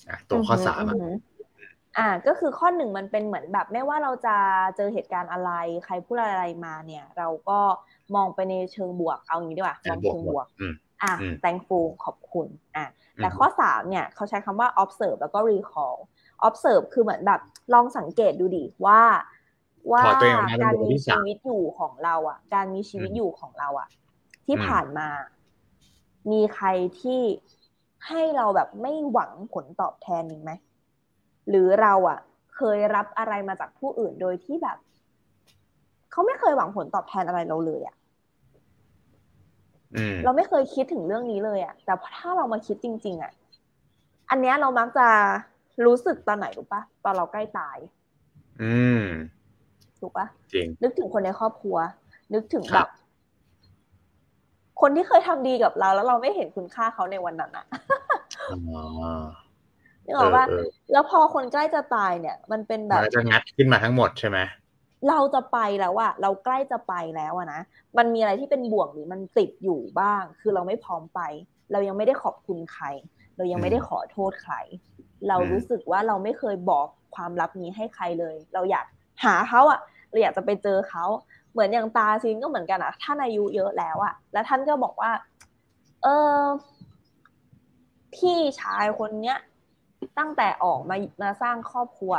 [0.08, 0.96] อะตัวข้อสามอะ
[1.98, 4.36] อ่าก็คือข้อหนึ่งมันเป็นเหมือนแบบไม่ว่าเราจะ
[4.76, 5.50] เจอเหตุการณ์อะไร
[5.84, 7.58] ใครพูดอะไรมาเนี่ย เราก็
[8.14, 10.46] มองไปในเชิงบวกเอางี้ดีกว่ามองเชิงบวก
[11.02, 12.46] อ่า thankful ขอบคุณ
[12.76, 12.84] อ่า
[13.20, 15.96] แต่ข้อสามเนี่ยเขาใช้คำว่า observe แล้วก็ recall
[16.48, 17.40] observe คือเหมือนแบบ
[17.74, 19.02] ลองสังเกตดูดิว่า
[19.92, 20.08] ว่า
[20.62, 23.88] การมีชีวิตอยู่ของเราอะ การมีชีวิตอยู่ของเราอะ
[24.46, 25.08] ที่ผ่านมา
[26.30, 26.66] มีใคร
[27.00, 27.20] ที่
[28.06, 30.52] ให้เราแบบไม่หวังผลตอบแทนไหม
[31.48, 32.18] หรือเราอะ
[32.56, 34.78] เคยรับอะไรมาจากผู้อื่นโดยที่แบบ
[36.10, 37.96] เขาไม่เคยหวังผลตอบแทนอะไรเราเลยอะ
[40.24, 43.32] เราไม่เคยคิดถึงเรื่องนี้เลยอะแต่ถ้าเรามาคิดจริง ๆอะ
[44.30, 45.08] อันเนี้ยเรามักจะ
[45.86, 47.76] รู้สึกตอนไหนรู้ปะตอนเราใกล้ตาย
[48.62, 49.02] อืม
[50.00, 51.76] ถูกปะจริงนึกถึงคนในครอบครัว
[52.34, 52.88] นึกถึงแบบ
[54.80, 57.66] คนที่เคยทำดีกับเรา แล้วเราไม่เห็นคุณค่าเขาในวันนั้นอะ
[60.04, 60.44] นึกออกปะ
[60.92, 64.38] แล้วพอคนใกล้จะตายเนี่ย มันเป็นแบบจะงัดขึ้นมาทั้งหมดใช่ไหม
[65.08, 67.60] เราจะไปแล้วอะเราใกล้จะไปแล้วอะนะ
[67.98, 71.20] มันมีอะไรที่เป็นบ่วงหรือมันติดอยู่บ้าง คือเราไม่พร้อมไป
[71.72, 72.86] เรายังไม่ได้ขอบคุณใคร
[73.36, 74.54] เรายังไม่ได้ขอโทษใคร
[75.28, 78.86] เรารู้สึกว่าเราไม่เคยบอกความลับนี้ให้ใครเลย เราอยาก
[79.24, 79.80] หาเขาอะ
[80.10, 81.04] เราอยากจะไปเจอเขา
[81.52, 85.10] เหมือนอย่างตาซินก็เหมือนกันอะท่านอายุเยอะแล้วอะแล้วท่านก็บอกว่า
[86.02, 86.06] เอ
[86.38, 86.42] อ
[88.14, 89.38] พี่ชายคนเนี้ย
[90.18, 92.14] ตั้งแต่ออกมามาสร้างครอบครัว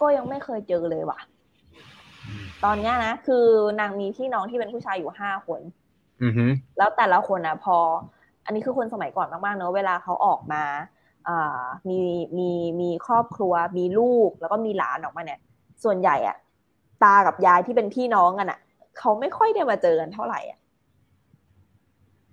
[0.00, 1.18] ก็ยังไม่เคยเจอเลยว่ะ
[2.64, 3.46] ตอนเนี้ยนะคือ
[3.80, 5.60] นางมีพี่น้องที่เป็นผู้ชายอยู่ห้าคน
[6.22, 6.46] อือฮึ
[6.78, 7.76] แล้วแต่ละคนอะพอ
[8.44, 10.64] อันนี้คือคนสมัยก่อนมากๆเนอะเวลาเขาออกมา
[11.28, 12.00] อ่ามี
[12.38, 12.50] มี
[12.80, 15.40] มีครอบครัว มีลูกแล้วก็มีหลานออกมาเนี่ย
[15.84, 16.36] ส่วนใหญ่อะ
[17.04, 18.58] ตากับยายที่เป็นพี่น้องกันอะ
[18.98, 20.58] เขาไม่ค่อยได้มาเจอกันเท่าไหร่อะ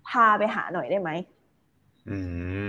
[0.08, 1.10] พาไปหาหน่อยได้ไหม
[2.08, 2.16] อื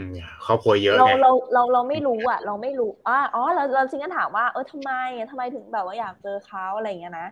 [0.01, 0.03] ม
[0.45, 7.27] ครอบครัวเยอะเราไงเราเราเราไม่รู้อะ เราไม่รู้อะอ๋อเราเราจริงก็ถามว่าเออทำไมอะทำไมถึงแบบว่าอยากเจอเขาอะไรอย่างเงี้ยนะ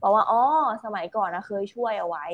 [0.00, 0.42] บอกว่าอ๋อ
[0.84, 2.26] สมัยก่อนนะเคยช่วยเอาไว้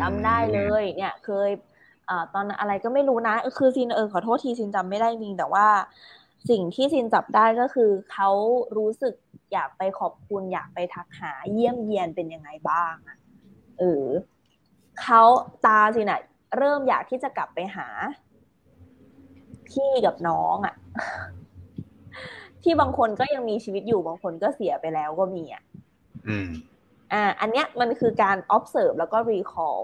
[0.00, 1.50] จำได้เลย เนี่ย เคย
[2.08, 5.66] อ่าตอนอะไรก็ไม่รู้นะเออคือซินเออขอโทษทีซินจำไม่ได้จริงแต่ว่า
[6.50, 8.30] สิ่งที่ซินจับได้ก็คือเขา
[8.76, 9.14] รู้สึก
[9.52, 13.18] อยากไปขอบคุณอยากไปทักหาเยี่ยมเยียนเป็นยังไงบ้างอะ
[13.78, 14.06] เออ
[15.02, 15.22] เขา
[15.66, 16.20] ตาสินะ
[16.56, 17.86] เริ่มอยากที่จะกลับไปหา
[19.68, 20.74] พี่กับน้องอะ
[22.64, 25.62] ที่บางคนก็ยังมีชีวิตอยู่บางคนก็เสียไปแล้วก็มีอะ
[26.28, 26.50] อืม
[27.12, 29.80] อ่า อันเนี้ยมันคือการ observe แล้วก็ recall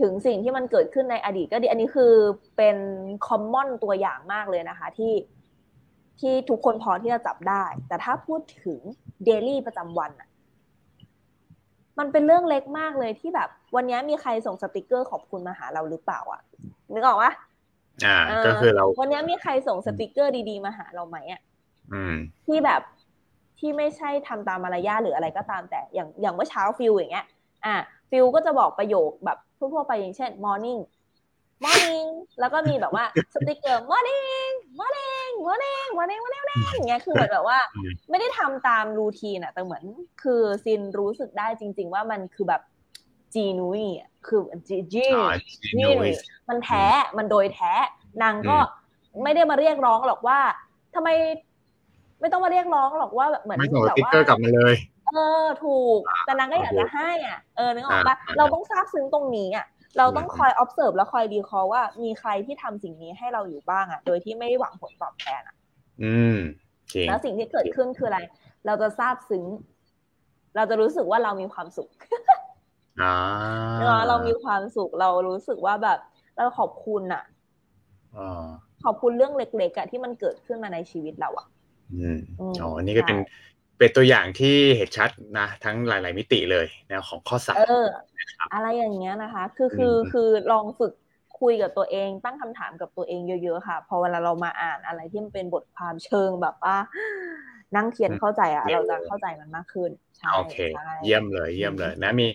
[0.00, 2.12] ถึงสิ่งที่มันเกิดขึ้นในอดีตก็ดี อันนี้คือ
[2.56, 2.76] เป็น
[3.26, 5.12] common ตัวอย่างมากเลยนะคะ ที่
[6.20, 8.80] ที่ทุกคนพอที่จะจับได้ แต่ถ้าพูดถึง
[9.28, 10.28] daily ประจำวันอะ
[11.98, 16.40] มันเป็นเรื่องเล็กมากเลยที่แบบ วันนี้มีใครส่งสติกเกอร์ขอบคุณมาหาเราหรือเปล่าอะ
[16.92, 17.32] นึกออกปะ
[18.04, 21.40] อ่าเออก็คือเรา วันนี้มีใครส่งสติกเกอร์ดีๆมาหาเราไหมอะ
[21.92, 22.14] อืม
[22.46, 22.82] ที่แบบ
[23.58, 27.26] ที่ไม่ใช่ทำตามมารยาทหรืออะไรก็ตามแต่อย่างอย่างเมื่อเช้าฟิลอย่างเงี้ย
[27.64, 27.74] อะ
[28.10, 30.80] ฟิลก็จะบอกประโยคแบบทั่วๆไปอย่างเช่น morning
[31.64, 32.08] morning
[32.40, 39.84] แล้วก็มีแบบว่าสติกเกอร์ morning morning morning morning morning morning อย่างเงี้ยคือเหมือนแบบว่าอืมไม่ได้ทำตาม routine อะแต่เหมือน
[40.22, 42.62] คือซินรู้สึกได้จริง ๆ ว่ามันคือแบบ
[43.34, 45.30] จีนุยอะคือจีจีอ๋อ
[45.78, 46.18] นี่ Genius
[46.48, 46.84] มันแท้
[47.16, 47.72] มันโดยแท้
[48.22, 48.58] นางก็
[49.22, 50.38] ไม่ได้มาเรียกร้องหรอกว่า
[50.94, 51.08] ทำไม
[52.20, 54.74] ไม่ต้องมาเรียกร้องหรอกว่าแบบเหมือนไม่ส่งสแบบติ๊กว่าเกอร์กลับมาเลย
[55.08, 55.12] เอ
[55.42, 59.66] อ ถูก แต่นางก็อยากจะให้อะเออนึกออกปะอ่าเราต้องทราบซึ้งตรงนี้อะ
[59.98, 65.56] เราต้องอืมคอย observe แล้วคอยดีคอว่ามีใครที่ทำสิ่งนี้ให้เราอยู่บ้างอะ โดยที่ไม่ได้หวังผลตอบแทนอะ
[66.02, 66.38] อืม
[66.92, 68.20] จริงแล้วสิ่งที่เกิดขึ้นคืออะไร
[68.66, 69.44] เราจะทราบซึ้ง
[70.56, 71.88] เราจะรู้สึกว่าเรามีความสุข
[72.98, 75.98] อ่าเนอะเรามีความสุขเรารู้สึกว่าแบบ
[76.36, 77.22] เราขอบคุณอะ
[78.14, 81.46] อ่าขอบคุณเรื่องเล็กๆอะที่มันเกิดขึ้นมาในชีวิตเราอะ
[81.90, 83.34] อืมอืมอ๋ออันนี้ก็เป็นใช่
[83.78, 87.62] เป็นตัวอย่างที่เห็นชัดนะ ทั้งหลาย ๆ มิติเลยนะของข้อสามเออ
[88.52, 90.92] อะไรอย่างเงี้ยนะคะ คือคืออืมคือลองฝึก
[91.40, 96.76] คุยกับตัวเอง ตั้งคำถามกับตัวเองเยอะ ๆ ค่ะ พอเวลาเรามาอ่านอะไรที่มันเป็นบทความเชิงแบบว่า
[97.76, 102.26] นั่งเขียนเข้าใจอะเราจะเข้าใจมันมากขึ้นใช่โอเคใช่เยี่ยมเลย เยี่ยมเลยนะมี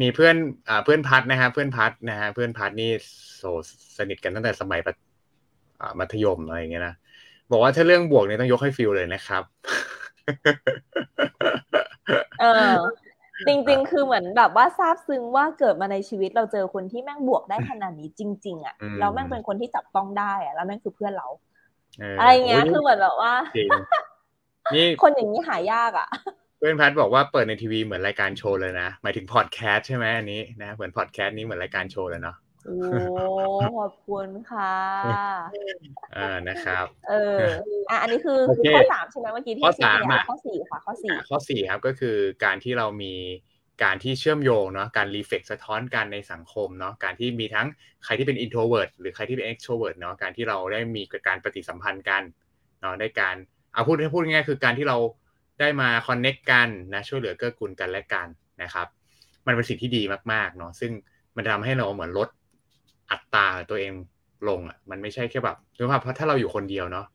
[0.00, 0.36] มีเพื่อน
[0.68, 2.90] อ่าเพื่อนพัดนะฮะเพื่อนพัดนะฮะเพื่อนพัดนี่
[3.36, 3.42] โส
[3.98, 4.94] สนิทกันตั้งแต่สมัยปะ
[5.80, 6.94] อ่ามัธยมอะไรอย่างเงี้ยนะ
[7.50, 9.42] บอกว่าถ้าเรื่องบวกเนี่ยต้องยกให้ฟิลเลยนะครับ
[12.40, 12.74] เออ
[13.46, 21.28] จริง ๆ คือเหมือนแบบว่าซาบซึ้งว่าเกิดมาในชีวิตเราเจอคนที่แม่งบวกได้ขนาดนี้จริง ๆ อะอืมแล้วแม่งเป็นคนที่จับต้องได้อะแล้วแม่งคือเพื่อนเรา
[21.98, 23.68] เอออะไรเงี้ยโคือเหมือนแบบว่าจริง
[24.74, 26.08] นี่คนอย่างนี้หายากอะ
[26.58, 32.36] เพื่อนพัดบอกว่าเปิดในทีวีเหมือนรายการโชว์เลยนะหมายถึงพอดแคสต์ใช่ไหมอันนี้นะเหมือนพอดแคสต์นี้เหมือนรายการโชว์เลยเนาะ
[32.66, 32.76] โอ้
[33.78, 34.74] ขอบคุณค่ะ
[36.16, 37.40] อ่านะครับ เออ
[37.90, 43.14] อะอันนี้คือโอคือเคข้อสามใช่ไหมเมื่อกี้ที่ข้อชี้สามไปแล้วอะข้อสี่ค่ะข้อสี่อะข้อสี่ครับก็คือการที่เรามี
[43.84, 47.66] การที่เชื่อมโยงเนาะการรีเฟกสะท้อนกันในสังคมเนาะการที่มีทั้ง
[48.04, 52.22] ใครที่เป็น introvert หรือใครที่เป็น extrovert เนาะการที่เราได้มีการปฏิสัมพันธ์กัน
[52.80, 53.36] เนาะได้การ
[53.76, 54.96] เอาพูดให้พูดง่ายๆคือการที่เรา
[55.60, 58.26] ได้มา connect กันนะช่วยเหลือเกื้อกูลกันและกัน
[58.62, 58.86] นะครับ
[59.46, 60.02] มันเป็นสิ่งที่ดี
[60.32, 60.92] มากๆเนาะซึ่ง
[61.36, 62.28] มันทำให้เราเหมือนลด
[63.10, 63.92] อัตราตัวเอง
[64.48, 67.06] ลงอะมันไม่ใช่แค่แบบหรือว่าเพราะถ้าเราอยู่คนเดียวเนาะ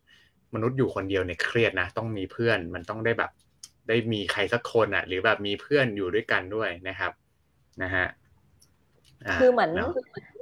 [0.53, 3.32] มนุษย์อยู่คนเดียวเนี่ยเครียดนะ ต้องมีเพื่อนมันต้องได้แบบ
[3.88, 7.12] ได้มีใครสักคนอะ หรือแบบมีเพื่อนอยู่ด้วยกันด้วยนะครับ
[7.84, 9.91] นะฮะาคือเหมือนนาะ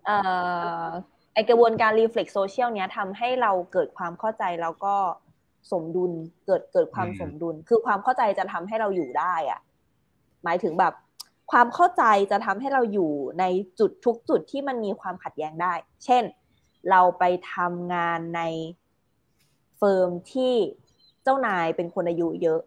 [0.05, 0.17] เอ่
[0.83, 0.87] อ
[1.33, 4.95] ไอกระบวนการ reflect social เนี้ยทำให้เราเกิดความเข้าใจแล้วก็
[5.71, 6.11] สมดุล
[6.45, 9.59] เกิดเกิดความสมดุล คือความเข้าใจจะทำให้เราอยู่ได้อะ
[10.43, 10.93] หมายถึงแบบ
[11.51, 13.45] ความเข้าใจจะทำให้เราอยู่ใน
[13.79, 15.73] จุดทุกจุดที่มันมีความขัดแย้งได้
[16.05, 16.23] เช่น
[16.89, 18.41] เราไปทำงานใน
[19.77, 20.53] เฟิร์มที่
[21.23, 22.61] เจ้านายเป็นคนอายุเยอะ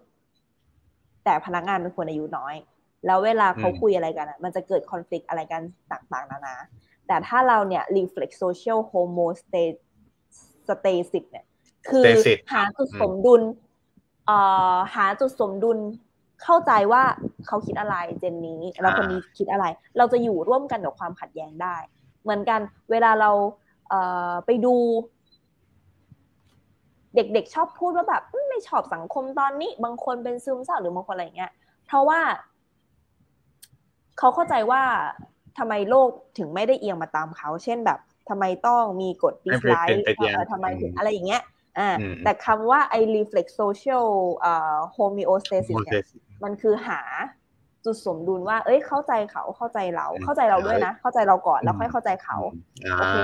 [1.24, 2.55] แต่พนักงานเป็นคนอายุน้อย
[3.07, 5.62] แล้วเวลาเขาอืมคุยอะไรกันอะมันจะเกิดคอน FLICT อะไรกัน
[5.93, 6.57] ต่างๆ นานา
[7.07, 9.76] แต่ถ้าเราเนี่ย reflect social homostasis
[11.30, 11.45] เนี่ย
[11.89, 13.43] คือ Stasis หาจุดอืมสมดุล
[14.26, 14.39] เอ่
[14.74, 15.78] อหาจุดสมดุล
[16.43, 17.03] เข้าใจว่า
[17.47, 19.64] เขาคิดอะไรเจนนี้เราคนนี้คิดอะไร
[19.99, 21.76] เราจะอยู่ร่วมกันกับความขัดแย้งได้
[22.22, 22.61] เหมือนกัน
[22.91, 23.30] เวลาเรา
[23.89, 24.74] เอ่อไปดู
[27.14, 31.53] เด็กๆชอบพูดว่าแบบไม่ชอบสังคมตอนนี้ บางคนเป็นซึมเศร้าหรือบางคนอะไรเงี้ย
[31.87, 32.20] เพราะว่า
[34.18, 34.83] เขาเข้าใจว่า
[35.59, 36.09] ทำไมโลก
[36.39, 40.05] ถึงไม่ได้เอียงมาตามเขา เช่นแบบทำไมต้องมีกฎดิสไลค์
[40.53, 41.43] ทำไมถึงอะไรอย่างเงี้ย
[41.79, 41.91] อ่า
[42.25, 44.07] แต่คำว่าไอ้ reflex social
[44.45, 46.05] อ่า homeostasis เนี่ย
[46.45, 47.01] มันคือหา
[47.85, 52.37] จุดสมดุลว่า เอ้ย เข้าใจเขาเข้าใจเรา เข้าใจเราด้วยนะ เข้าใจเราก่อนแล้วค่อยเข้าใจเขา
[52.99, 53.16] โอเค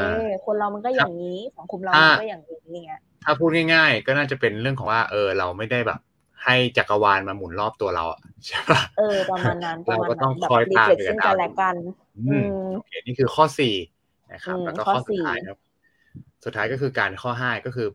[0.46, 6.00] คนเรามันก็อย่างนี้สังคมเรามันก็อย่างนี้เงี้ยถ้าพูดง่าย ๆ ก็น่าจะเป็นเรื่องของว่า เออ เราไม่ได้แบบ
[6.44, 11.74] ให้จักรวาลมาหมุนรอบตัวเราอะใช่ปะเออประมาณนั้นเราก็ต้องคอยตามกันกันและกัน
[12.18, 13.74] อืมโอเคนี่คือข้อสี่
[14.32, 15.58] นะครับ แล้วก็ข้อสุดท้ายครับ
[16.44, 17.88] สุดท้ายก็คือการข้อห้าก็คือ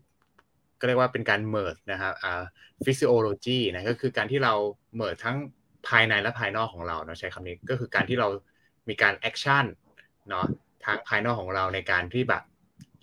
[0.84, 2.43] ก็เรียกว่าเป็นการ merge นะครับอ่า
[2.86, 4.53] physiology นะก็คือการที่เรา
[4.95, 5.38] merge ทั้ง
[5.88, 8.27] ภายในและภายนอกของเราเนาะใช้คำนี้ก็คือการที่เรา
[8.89, 9.66] มีการ action
[10.29, 10.45] เนาะ
[10.84, 12.43] ทางภายนอกของเราในการที่แบบ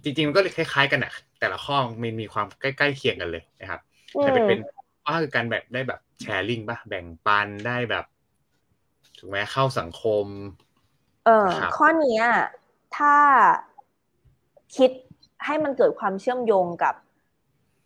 [0.02, 3.80] จริงๆมันก็คล้ายๆกันอะแต่ละข้อมันมีความใกล้ๆเคียงกันเลยนะครับ
[4.20, 4.58] แต่เป็นเป็น
[5.04, 8.04] ว่าคือการแบบได้แบบ sharing ป่ะแบ่งปันได้แบบ
[9.18, 10.26] ถูกไหมเข้าสังคม
[11.26, 12.20] เออข้อนี้
[12.96, 13.14] ถ้า
[14.76, 14.90] คิด
[15.44, 16.94] ให้มันเกิดความเชื่อมโยงกับ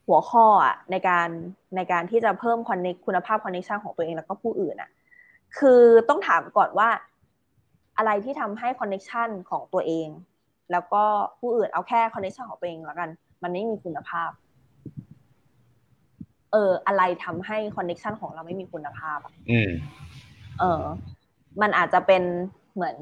[0.07, 1.29] หัวข้ออะในการ
[1.77, 4.91] ในการที่จะเพิ่ม connect คุณภาพ connection ของตัวเองแล้วก็ผู้อื่นอะ
[5.59, 6.89] คือต้องถามก่อนว่า
[7.97, 10.09] อะไรที่ทำให้ connection ของตัวเอง
[10.73, 11.03] แล้วก็
[11.41, 13.09] ผู้อื่นเอาแค่ connection ของตัวเองแล้วกัน
[13.43, 14.31] มันไม่มีคุณภาพ
[16.53, 19.19] เอออะไรทำให้ connection ของเราไม่มีคุณภาพ
[19.51, 19.71] อืม
[20.61, 20.83] เออ
[21.63, 22.23] มันอาจจะเป็น
[22.75, 22.97] เหมือน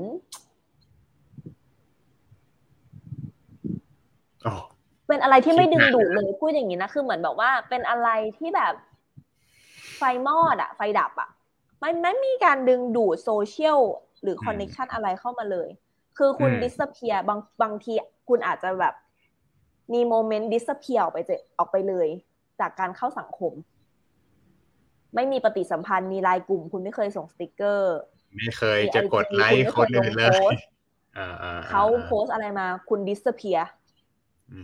[5.13, 8.09] เป็นอะไรที่ไม่ดึงดูดเลยพูดอย่างนี้นะคือเหมือนแบบว่าเป็นอะไร
[8.39, 8.75] ที่แบบ
[9.97, 11.31] ไฟมอดอะไฟดับอะ
[11.81, 13.81] ไม่ไม่มีการดึงดูดโซเชียล
[14.23, 15.69] หรือ connection อะไรเข้ามาเลย
[16.19, 17.93] คือคุณ disappear บางบางที
[18.29, 18.95] คุณอาจจะแบบ
[19.93, 22.09] มี moment disappear ออกไปเจออกไปเลย
[22.61, 23.53] จากการเข้าสังคม
[25.15, 27.97] ไม่มีปฏิสัมพันธ์มีไลน์กลุ่ม คุณไม่เคยส่งสติกเกอร์
[28.37, 30.55] ไม่เคยจะกดไลค์คนอื่นเลย
[31.69, 33.59] เขาโพสอะไรมา คุณ disappear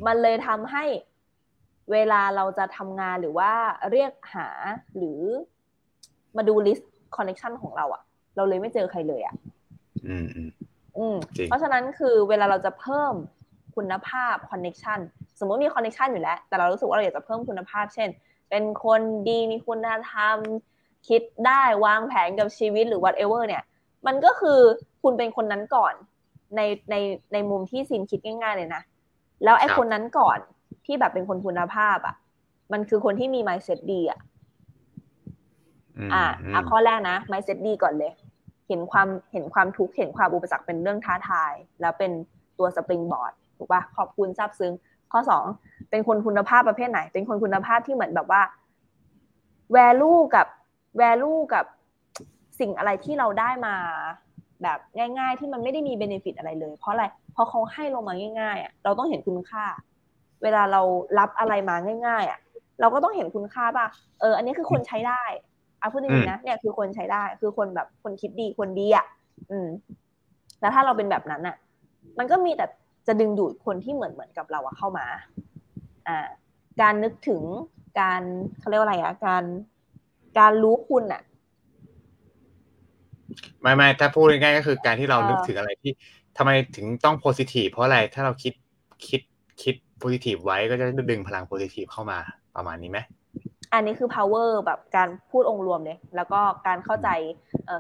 [0.07, 0.85] มันเลยทำให้
[1.93, 3.53] เวลาเราจะทำงานหรือว่า
[3.91, 4.49] เรียกหา
[4.97, 5.21] หรือ
[6.37, 8.03] มาดู list connection ของเราอะ
[8.37, 9.35] เราเลยไม่เจอใครเลยอะ
[10.07, 10.27] อืม
[10.99, 11.17] อืม
[11.47, 13.15] เพราะฉะนั้นคือเวลาเราจะเพิ่ม
[13.77, 14.99] คุณภาพ connection
[15.39, 18.09] สมมติมี connection อยู่แล้ว แต่เรารู้สึกว่าเราอยากจะเพิ่มคุณภาพ เช่น
[18.51, 20.37] เป็นคนดีมีคุณธรรม
[21.09, 23.63] คิดได้วางแผนกับชีวิตหรือ whatever เนี่ย
[24.07, 24.61] มันก็คือ
[25.03, 25.95] คุณเป็นคนนั้นก่อน
[26.57, 26.61] ใน
[26.91, 26.95] ใน
[27.33, 28.83] ในมุมที่ซิมคิดง่าย ๆ เลยนะ
[29.45, 30.39] แล้วไอ้คนนั้นก่อน
[30.87, 32.15] ที่แบบเป็นคนคุณภาพ อะ
[32.73, 34.21] มันคือคนที่มี mindset ดีอะ
[36.13, 36.25] อ่า
[36.55, 38.13] อะข้อแรกนะ mindset ดีก่อนเลย
[38.69, 42.11] เห็นความเห็นความทุกข์เห็นความอุปสรรคเป็นเรื่องท้าทาย แล้วเป็น
[42.59, 44.73] ตัวสปริงบอร์ดถูกปะขอบคุณซาบซึ้ง
[45.13, 45.45] ข้อสอง
[45.91, 48.43] เป็นคนคุณภาพประเภทไหน เป็นคนคุณภาพที่เหมือนแบบว่า
[49.77, 50.47] value กับ
[51.01, 51.65] value กับ
[52.61, 53.75] สิ่งอะไรที่เราได้มา
[54.63, 57.05] แบบง่าย ๆ ที่มันไม่ได้มีเบนฟิตอะไรเลย เพราะอะไร
[57.39, 59.65] เพราะเขาให้ลงมาง่ายๆอะเราต้องเห็นคุณค่า
[60.43, 60.81] เวลาเรา
[61.19, 61.77] รับอะไรมา
[62.07, 62.39] ง่าย ๆ อะ
[62.81, 63.87] เราก็ต้องเห็นคุณค่าป่ะ
[64.21, 65.23] เอออันนี้คือคนใช้ได้
[65.81, 69.07] อะพูดจริงๆนะเนี่ยคือคนใช้ได้คือคนแบบคนคิดดีคนดีอะ
[69.51, 69.69] อืม
[70.61, 71.57] แล้วถ้าเราเป็นแบบนั้นอะ
[72.19, 72.67] มันก็มีแต่
[73.07, 75.07] จะดึงดูดคนที่เหมือนเหมือนกับเราอะเข้ามา
[76.09, 76.29] อ่า
[76.81, 77.43] การนึกถึง
[78.01, 78.23] การ
[78.59, 79.45] เขาเรียกว่าอะไรอะการ
[80.39, 81.23] การรู้คุณอะ
[83.63, 85.93] ไม่ไม่ถ้าพูดง่ายๆก็คือการที่เรานึกถึงอะไรที่
[86.39, 88.53] ทำไมถึงต้องโพซิทีฟเพราะอะไรถ้าเราคิด
[89.09, 89.21] คิด
[89.63, 92.19] คิดโพซิทีฟไว้ก็จะดึงพลังโพซิทีฟเข้ามา
[92.57, 92.99] ประมาณนี้ไหม
[93.73, 97.09] อันนี้คือ power แบบการพูดองค์รวมเลยแล้วก็การเข้าใจ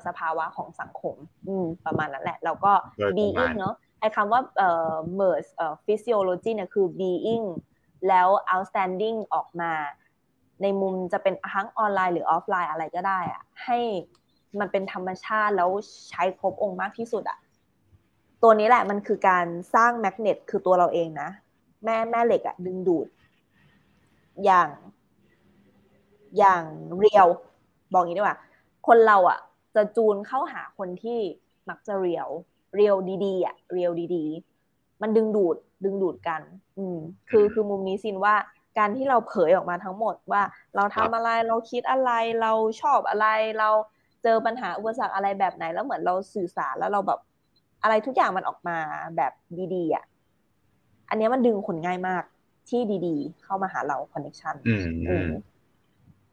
[0.07, 1.17] สภาวะของสังคม
[1.49, 2.73] อืมประมาณนั้นแหละ แล้วก็
[3.17, 7.47] being เนาะไอ้คำว่าเอ่อ merge เอ่อ physiology เนี่ยคือ being
[8.09, 9.73] แล้ว outstanding ออกมา
[10.63, 13.79] ในมุมจะเป็นทั้งออนไลน์หรือออฟไลน์อะไรก็ได้อะให้
[14.61, 15.71] มันเป็นธรรมชาติแล้ว
[16.11, 17.39] ใช้ครบองค์มากที่สุดอะ
[18.43, 21.29] ตัวนี้แหละมันคือการสร้างแมกเนตคือตัวเราเองนะ
[21.85, 23.09] แม่แม่เหล็กอะดึงดูด
[24.45, 24.69] อย่าง
[26.39, 26.63] อย่าง
[26.99, 27.27] เรียว
[27.93, 28.39] บอกงี้ดีกว่า
[28.87, 29.39] คนเราอะ
[29.75, 31.19] จะจูนเข้าหาคนที่
[31.69, 32.29] มักจะเรียว
[32.75, 36.41] เรียวดีๆอะเรียวดีๆ มันดึงดูดดึงดูดกัน
[36.79, 36.99] อืม
[37.31, 38.35] คือคือมุมนี้สินว่า
[38.79, 40.43] การที่เราเผยออกมาทั้งหมดว่า
[40.77, 42.11] เราทำอะไรเราคิดอะไร
[42.41, 43.27] เราชอบอะไร
[43.59, 43.71] เรา
[44.23, 47.21] เจอปัญหาอุปสรรคอะไรแบบไหนแล้วเหมือนเราสื่อสารแล้วเราแบบ
[47.83, 48.79] อะไรทุกอย่างมันออกมา
[49.17, 49.33] แบบ
[49.75, 50.05] ดีๆอะ
[51.09, 52.25] อันนี้มันดึงคนง่ายมาก
[52.69, 54.55] ที่ดีๆ เข้ามาหาเราคอนเนคชัน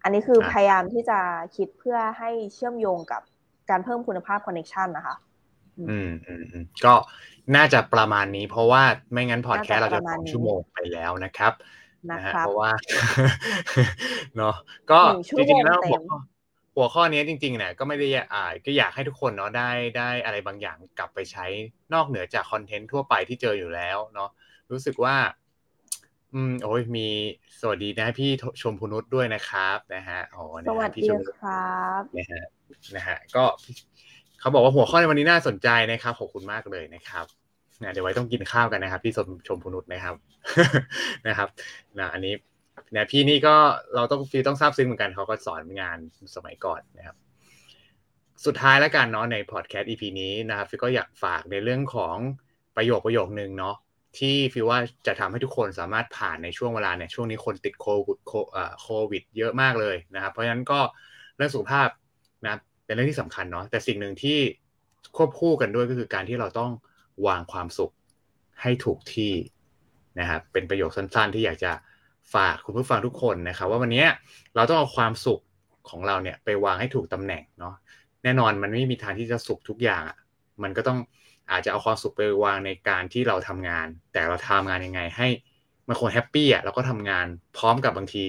[0.03, 1.19] อันนี้คือพยายามที่จะ
[1.55, 3.21] คิดเพื่อให้เชื่อมโยงกับ
[3.69, 5.15] การเพิ่มคุณภาพคอนเนคชันนะคะ
[5.79, 6.93] อืมอืมก็
[7.55, 11.53] น่าจะประมาณนี้ เพราะว่าไม่งั้นพอดแคสต์เราจะสองชั่วโมงไปแล้วนะครับ
[12.11, 12.71] นะฮะครับเพราะว่า
[14.37, 14.55] เนาะ
[14.91, 16.17] ก็หนึ่งชั่วจโมริงงๆแล้วเต็หัวมข้อ
[16.75, 21.45] หัวข้อนี้จริงๆเนี่ยก็ไม่ได้อ่าก็อยากให้ทุกคนเนาะได้ได้อะไรบางอย่างกลับไปใช้
[21.93, 24.29] นอกเหนือจากคอนเทนต์ทั่วไปที่เจออยู่แล้วเนาะ
[24.71, 25.15] รู้สึกว่า
[26.33, 27.07] อืมโอ้ยมี
[27.59, 28.29] สวัสดีนะพี่
[28.61, 32.43] ชมพูนุชด้วยนะครับนะฮะอ๋อสนะวัฮะสพี่ดีชมพูนุชครับนะฮะ
[32.95, 33.43] นะฮะก็
[34.39, 37.25] เขาบอกว่าหัวข้อในวันนี้น่าสนใจนะครับขอบคุณมากเลยนะครับ
[37.81, 40.15] นะเดี๋ยวไว้ต้องกินข้าวกันนะครับ พี่ชมชมพูนุชนะครับ
[41.27, 41.49] นะครับ
[41.99, 42.33] นะอันนี้
[42.93, 43.55] นะพี่นี่ก็
[43.95, 45.97] เราต้องฟีต้องทราบซึ้งเหมือนกันเขาก็สอนงาน
[46.35, 47.15] สมัยก่อนนะครับ
[48.45, 52.17] สุดท้ายแล้วกันเนาะในพอดแคสต์ EP นี้นะครับฟิวก็อยากฝากในเรื่องของ
[52.75, 53.75] ประโยคประโยคนึงเนาะ
[54.17, 60.79] ที่ฟิวว่าจะทำให้ทุกคนสามารถผ่านในช่วงเวลาเนี่ยช่วงนี้คนติดโควิดโคเอ่อโควิด เยอะมากเลยนะครับ เพราะฉะนั้นก็
[61.37, 61.89] เรื่องสุขภาพ
[62.43, 64.39] นะเป็นเรื่องที่สำคัญเนาะแต่สิ่งหนึ่งที่
[65.17, 66.71] ควบคู่กันด้วยก็คือการที่เราต้อง
[67.27, 67.91] วางความสุข
[68.61, 69.33] ให้ถูกที่
[70.19, 71.71] นะครับเป็นประโยคสั้นๆ ที่อยากจะ
[72.33, 74.05] ฝากคุณผู้ฟังทุกคนนะครับ ว่าวันนี้
[74.55, 75.41] เราต้องเอาความสุข
[75.89, 77.75] ของเราเนี่ยไปวางให้ถูกตำแหน่งเนาะ
[78.23, 80.17] แน่นอนมันไม่มีทางที่จะสุขทุกอย่างอะ
[80.63, 80.99] มันก็ต้อง
[81.51, 85.27] อาจจะเอาความสุขไปวางในการที่เราทำงาน แต่เราทำงานยังไงให้
[85.87, 87.25] มันคนแฮปปี้อะแล้วก็ทำงาน
[87.57, 88.25] พร้อมกับบางที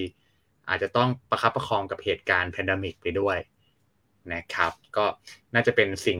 [0.69, 3.39] อาจจะต้องประคับประคองกับเหตุการณ์แพนดมิกไปด้วย
[4.33, 5.05] นะครับ ก็
[5.55, 6.19] น่าจะเป็นสิ่ง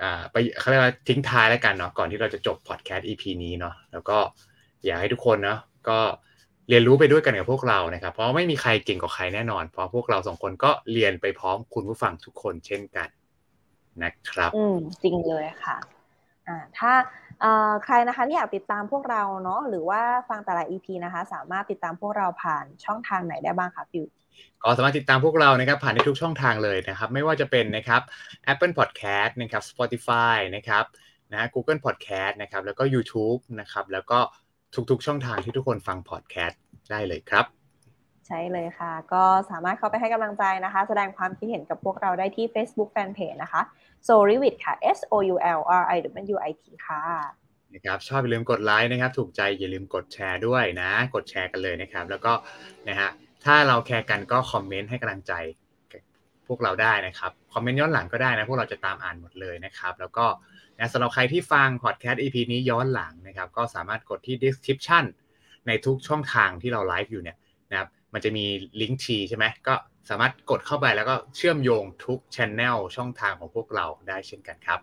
[0.00, 4.18] อ่าไปเขาเรียกว่าทิ้งท้ายแล้วกันเนาะก่อนที่เราจะจบพอดแคสต์ EP นี้เนาะแล้วก็
[4.84, 5.58] อยากให้ทุกคนเนาะ
[5.88, 5.98] ก็
[6.68, 13.08] เรียนรู้ไปด้วยกันกับพวกเรานะครับ เพราะไม่มีใครเก่งกว่าใครแน่นอน เพราะพวกเราสองคนก็เรียนไปพร้อมคุณผู้ฟังทุกคนเช่นกัน
[14.02, 15.78] นะครับ อืมจริงเลยค่ะ
[16.48, 16.92] อ่าถ้า
[17.40, 24.04] เอ่อใครนะคะที่อยากติดตามพวกเราเนาะหรือว่าฟังแต่ละ EP นะคะ สามารถติดตามพวกเราผ่านช่องทางไหนได้บ้างคะฟิว
[24.62, 28.02] ก็สามารถติดตามพวกเรานะครับผ่านในทุกช่องทางเลยนะครับ ไม่ว่าจะเป็นนะครับ
[28.52, 30.84] Apple Podcast นะครับ Spotify นะครับ
[31.32, 34.18] นะ Google Podcast นะครับแล้วก็ YouTube นะครับแล้วก็
[34.90, 36.56] ทุกๆ ช่องทางที่ทุกคนฟัง podcast
[36.90, 37.46] ได้เลยครับ
[38.26, 43.62] ใช่เลยค่ะ ก็สามารถเข้าไปให้กำลังใจนะคะ แสดงความคิดเห็นกับพวกเราได้ที่ Facebook Fanpage นะคะ
[44.08, 45.98] s o r i w i t ค่ะ S O U L R I
[46.34, 47.02] W I T ค่ะ
[47.74, 52.32] นะครับชอบอย่าลืมกดไลค์นะครับ ถูกใจอย่าลืมกดแชร์ด้วยนะ กดแชร์กันเลยนะครับ แล้วก็
[52.88, 53.10] นะฮะ
[53.44, 55.32] ถ้าเราแคร์กันก็คอมเมนต์ให้กำลังใจ
[55.92, 56.02] กับ
[56.46, 60.26] พวกเราได้นะครับ คอมเมนต์ย้อนหลังก็ได้นะ พวกเราจะตามอ่านหมดเลยนะครับ แล้วก็
[60.78, 65.04] นะสำหรับใครที่ฟังพอดแคสต์ EP นี้ย้อนหลังนะครับ ก็สามารถกดที่ description
[65.66, 67.36] ในทุกช่องทางที่เราไลฟ์อยู่เนี่ย
[67.70, 68.44] นะครับมันจะมี
[68.80, 69.74] ลิงก์ทีใช่ไหมก็
[70.10, 74.80] สามารถกดเข้าไปแล้วก็เชื่อมโยงทุกช anel ช่องทางของพวกเราได้เช่นกันครับ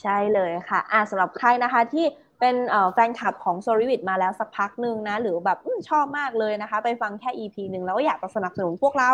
[0.00, 2.06] ใช่เลยค่ะอ่าสำหรับใครนะคะที่
[2.40, 2.56] เป็น
[2.92, 9.12] แฟนคลับของ s o r i w i t มาแล้วสักพักหนึ่งนะ หรือแบบอชอบมากเลยนะคะ ไปฟังแค่ EP หนึ่งแล้วก็อยากจะสนับสนุนพวกเรา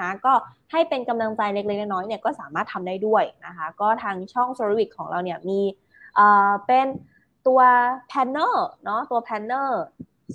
[0.00, 0.32] นะก็
[0.72, 5.60] ให้เป็นกำลังใจเล็กๆน้อยๆเนี่ยก็สามารถทำได้ด้วยนะคะก็ทางช่อง s o r i w i t ของเราเนี่ยมี
[6.14, 6.86] เอ่อเป็น
[7.46, 7.60] ตัว
[8.08, 9.80] planner เนาะตัว planner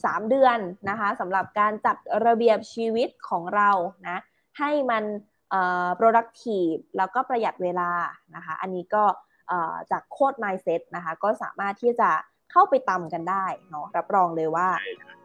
[0.05, 0.57] สามเดือน
[0.89, 3.69] นะคะสำหรับการจัดระเบียบชีวิตของเรา
[4.07, 4.17] นะ
[4.59, 5.03] ให้มัน
[5.49, 7.91] เอ่อ productive แล้วก็ประหยัดเวลา
[8.35, 9.03] นะคะ อันนี้ก็
[9.47, 12.09] เอ่อจากโคด mindset นะคะ ก็สามารถที่จะ
[12.51, 14.67] เข้าไปตำกันได้เนาะรับรองเลยว่า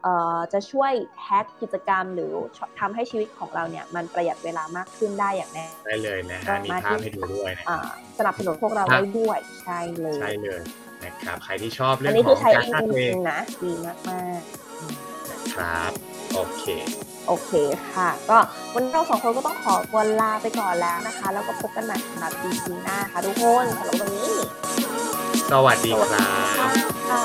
[0.03, 0.93] เอ่อจะช่วย
[1.23, 2.31] แฮ็กกิจกรรมหรือ
[2.79, 7.77] ทำให้ชีวิตของเราเนี่ยมันประหยัดเวลามากขึ้นได้อย่างแน่ได้เลยนะก็ฮะมีมาภาพที่ให้ดูด้วยนะอ่า
[8.17, 10.61] สนับสนุนพวกเราครับได้ด้วยใช่เลยใช่เลย
[11.03, 14.41] นะครับใครที่ชอบเรื่อัอนงนี้ขคือองใช้การเองสร้างจตัวเอริงงๆนะดีมาก
[15.53, 15.91] ครับ
[16.33, 17.51] โอเคๆ โอเค
[17.93, 18.37] ค่ะ ก็
[18.73, 24.33] วันนี้เราสองคนก็ต้องขอตัวลาไปก่อนแล้วนะคะ แล้วก็พบกันใหม่สำหรับ EP หน้าค่ะทุกคนสำหรับวันนี้
[25.51, 26.31] สวัสดีสวัสคดีรั
[26.73, 26.75] บ
[27.09, 27.23] ค่ะ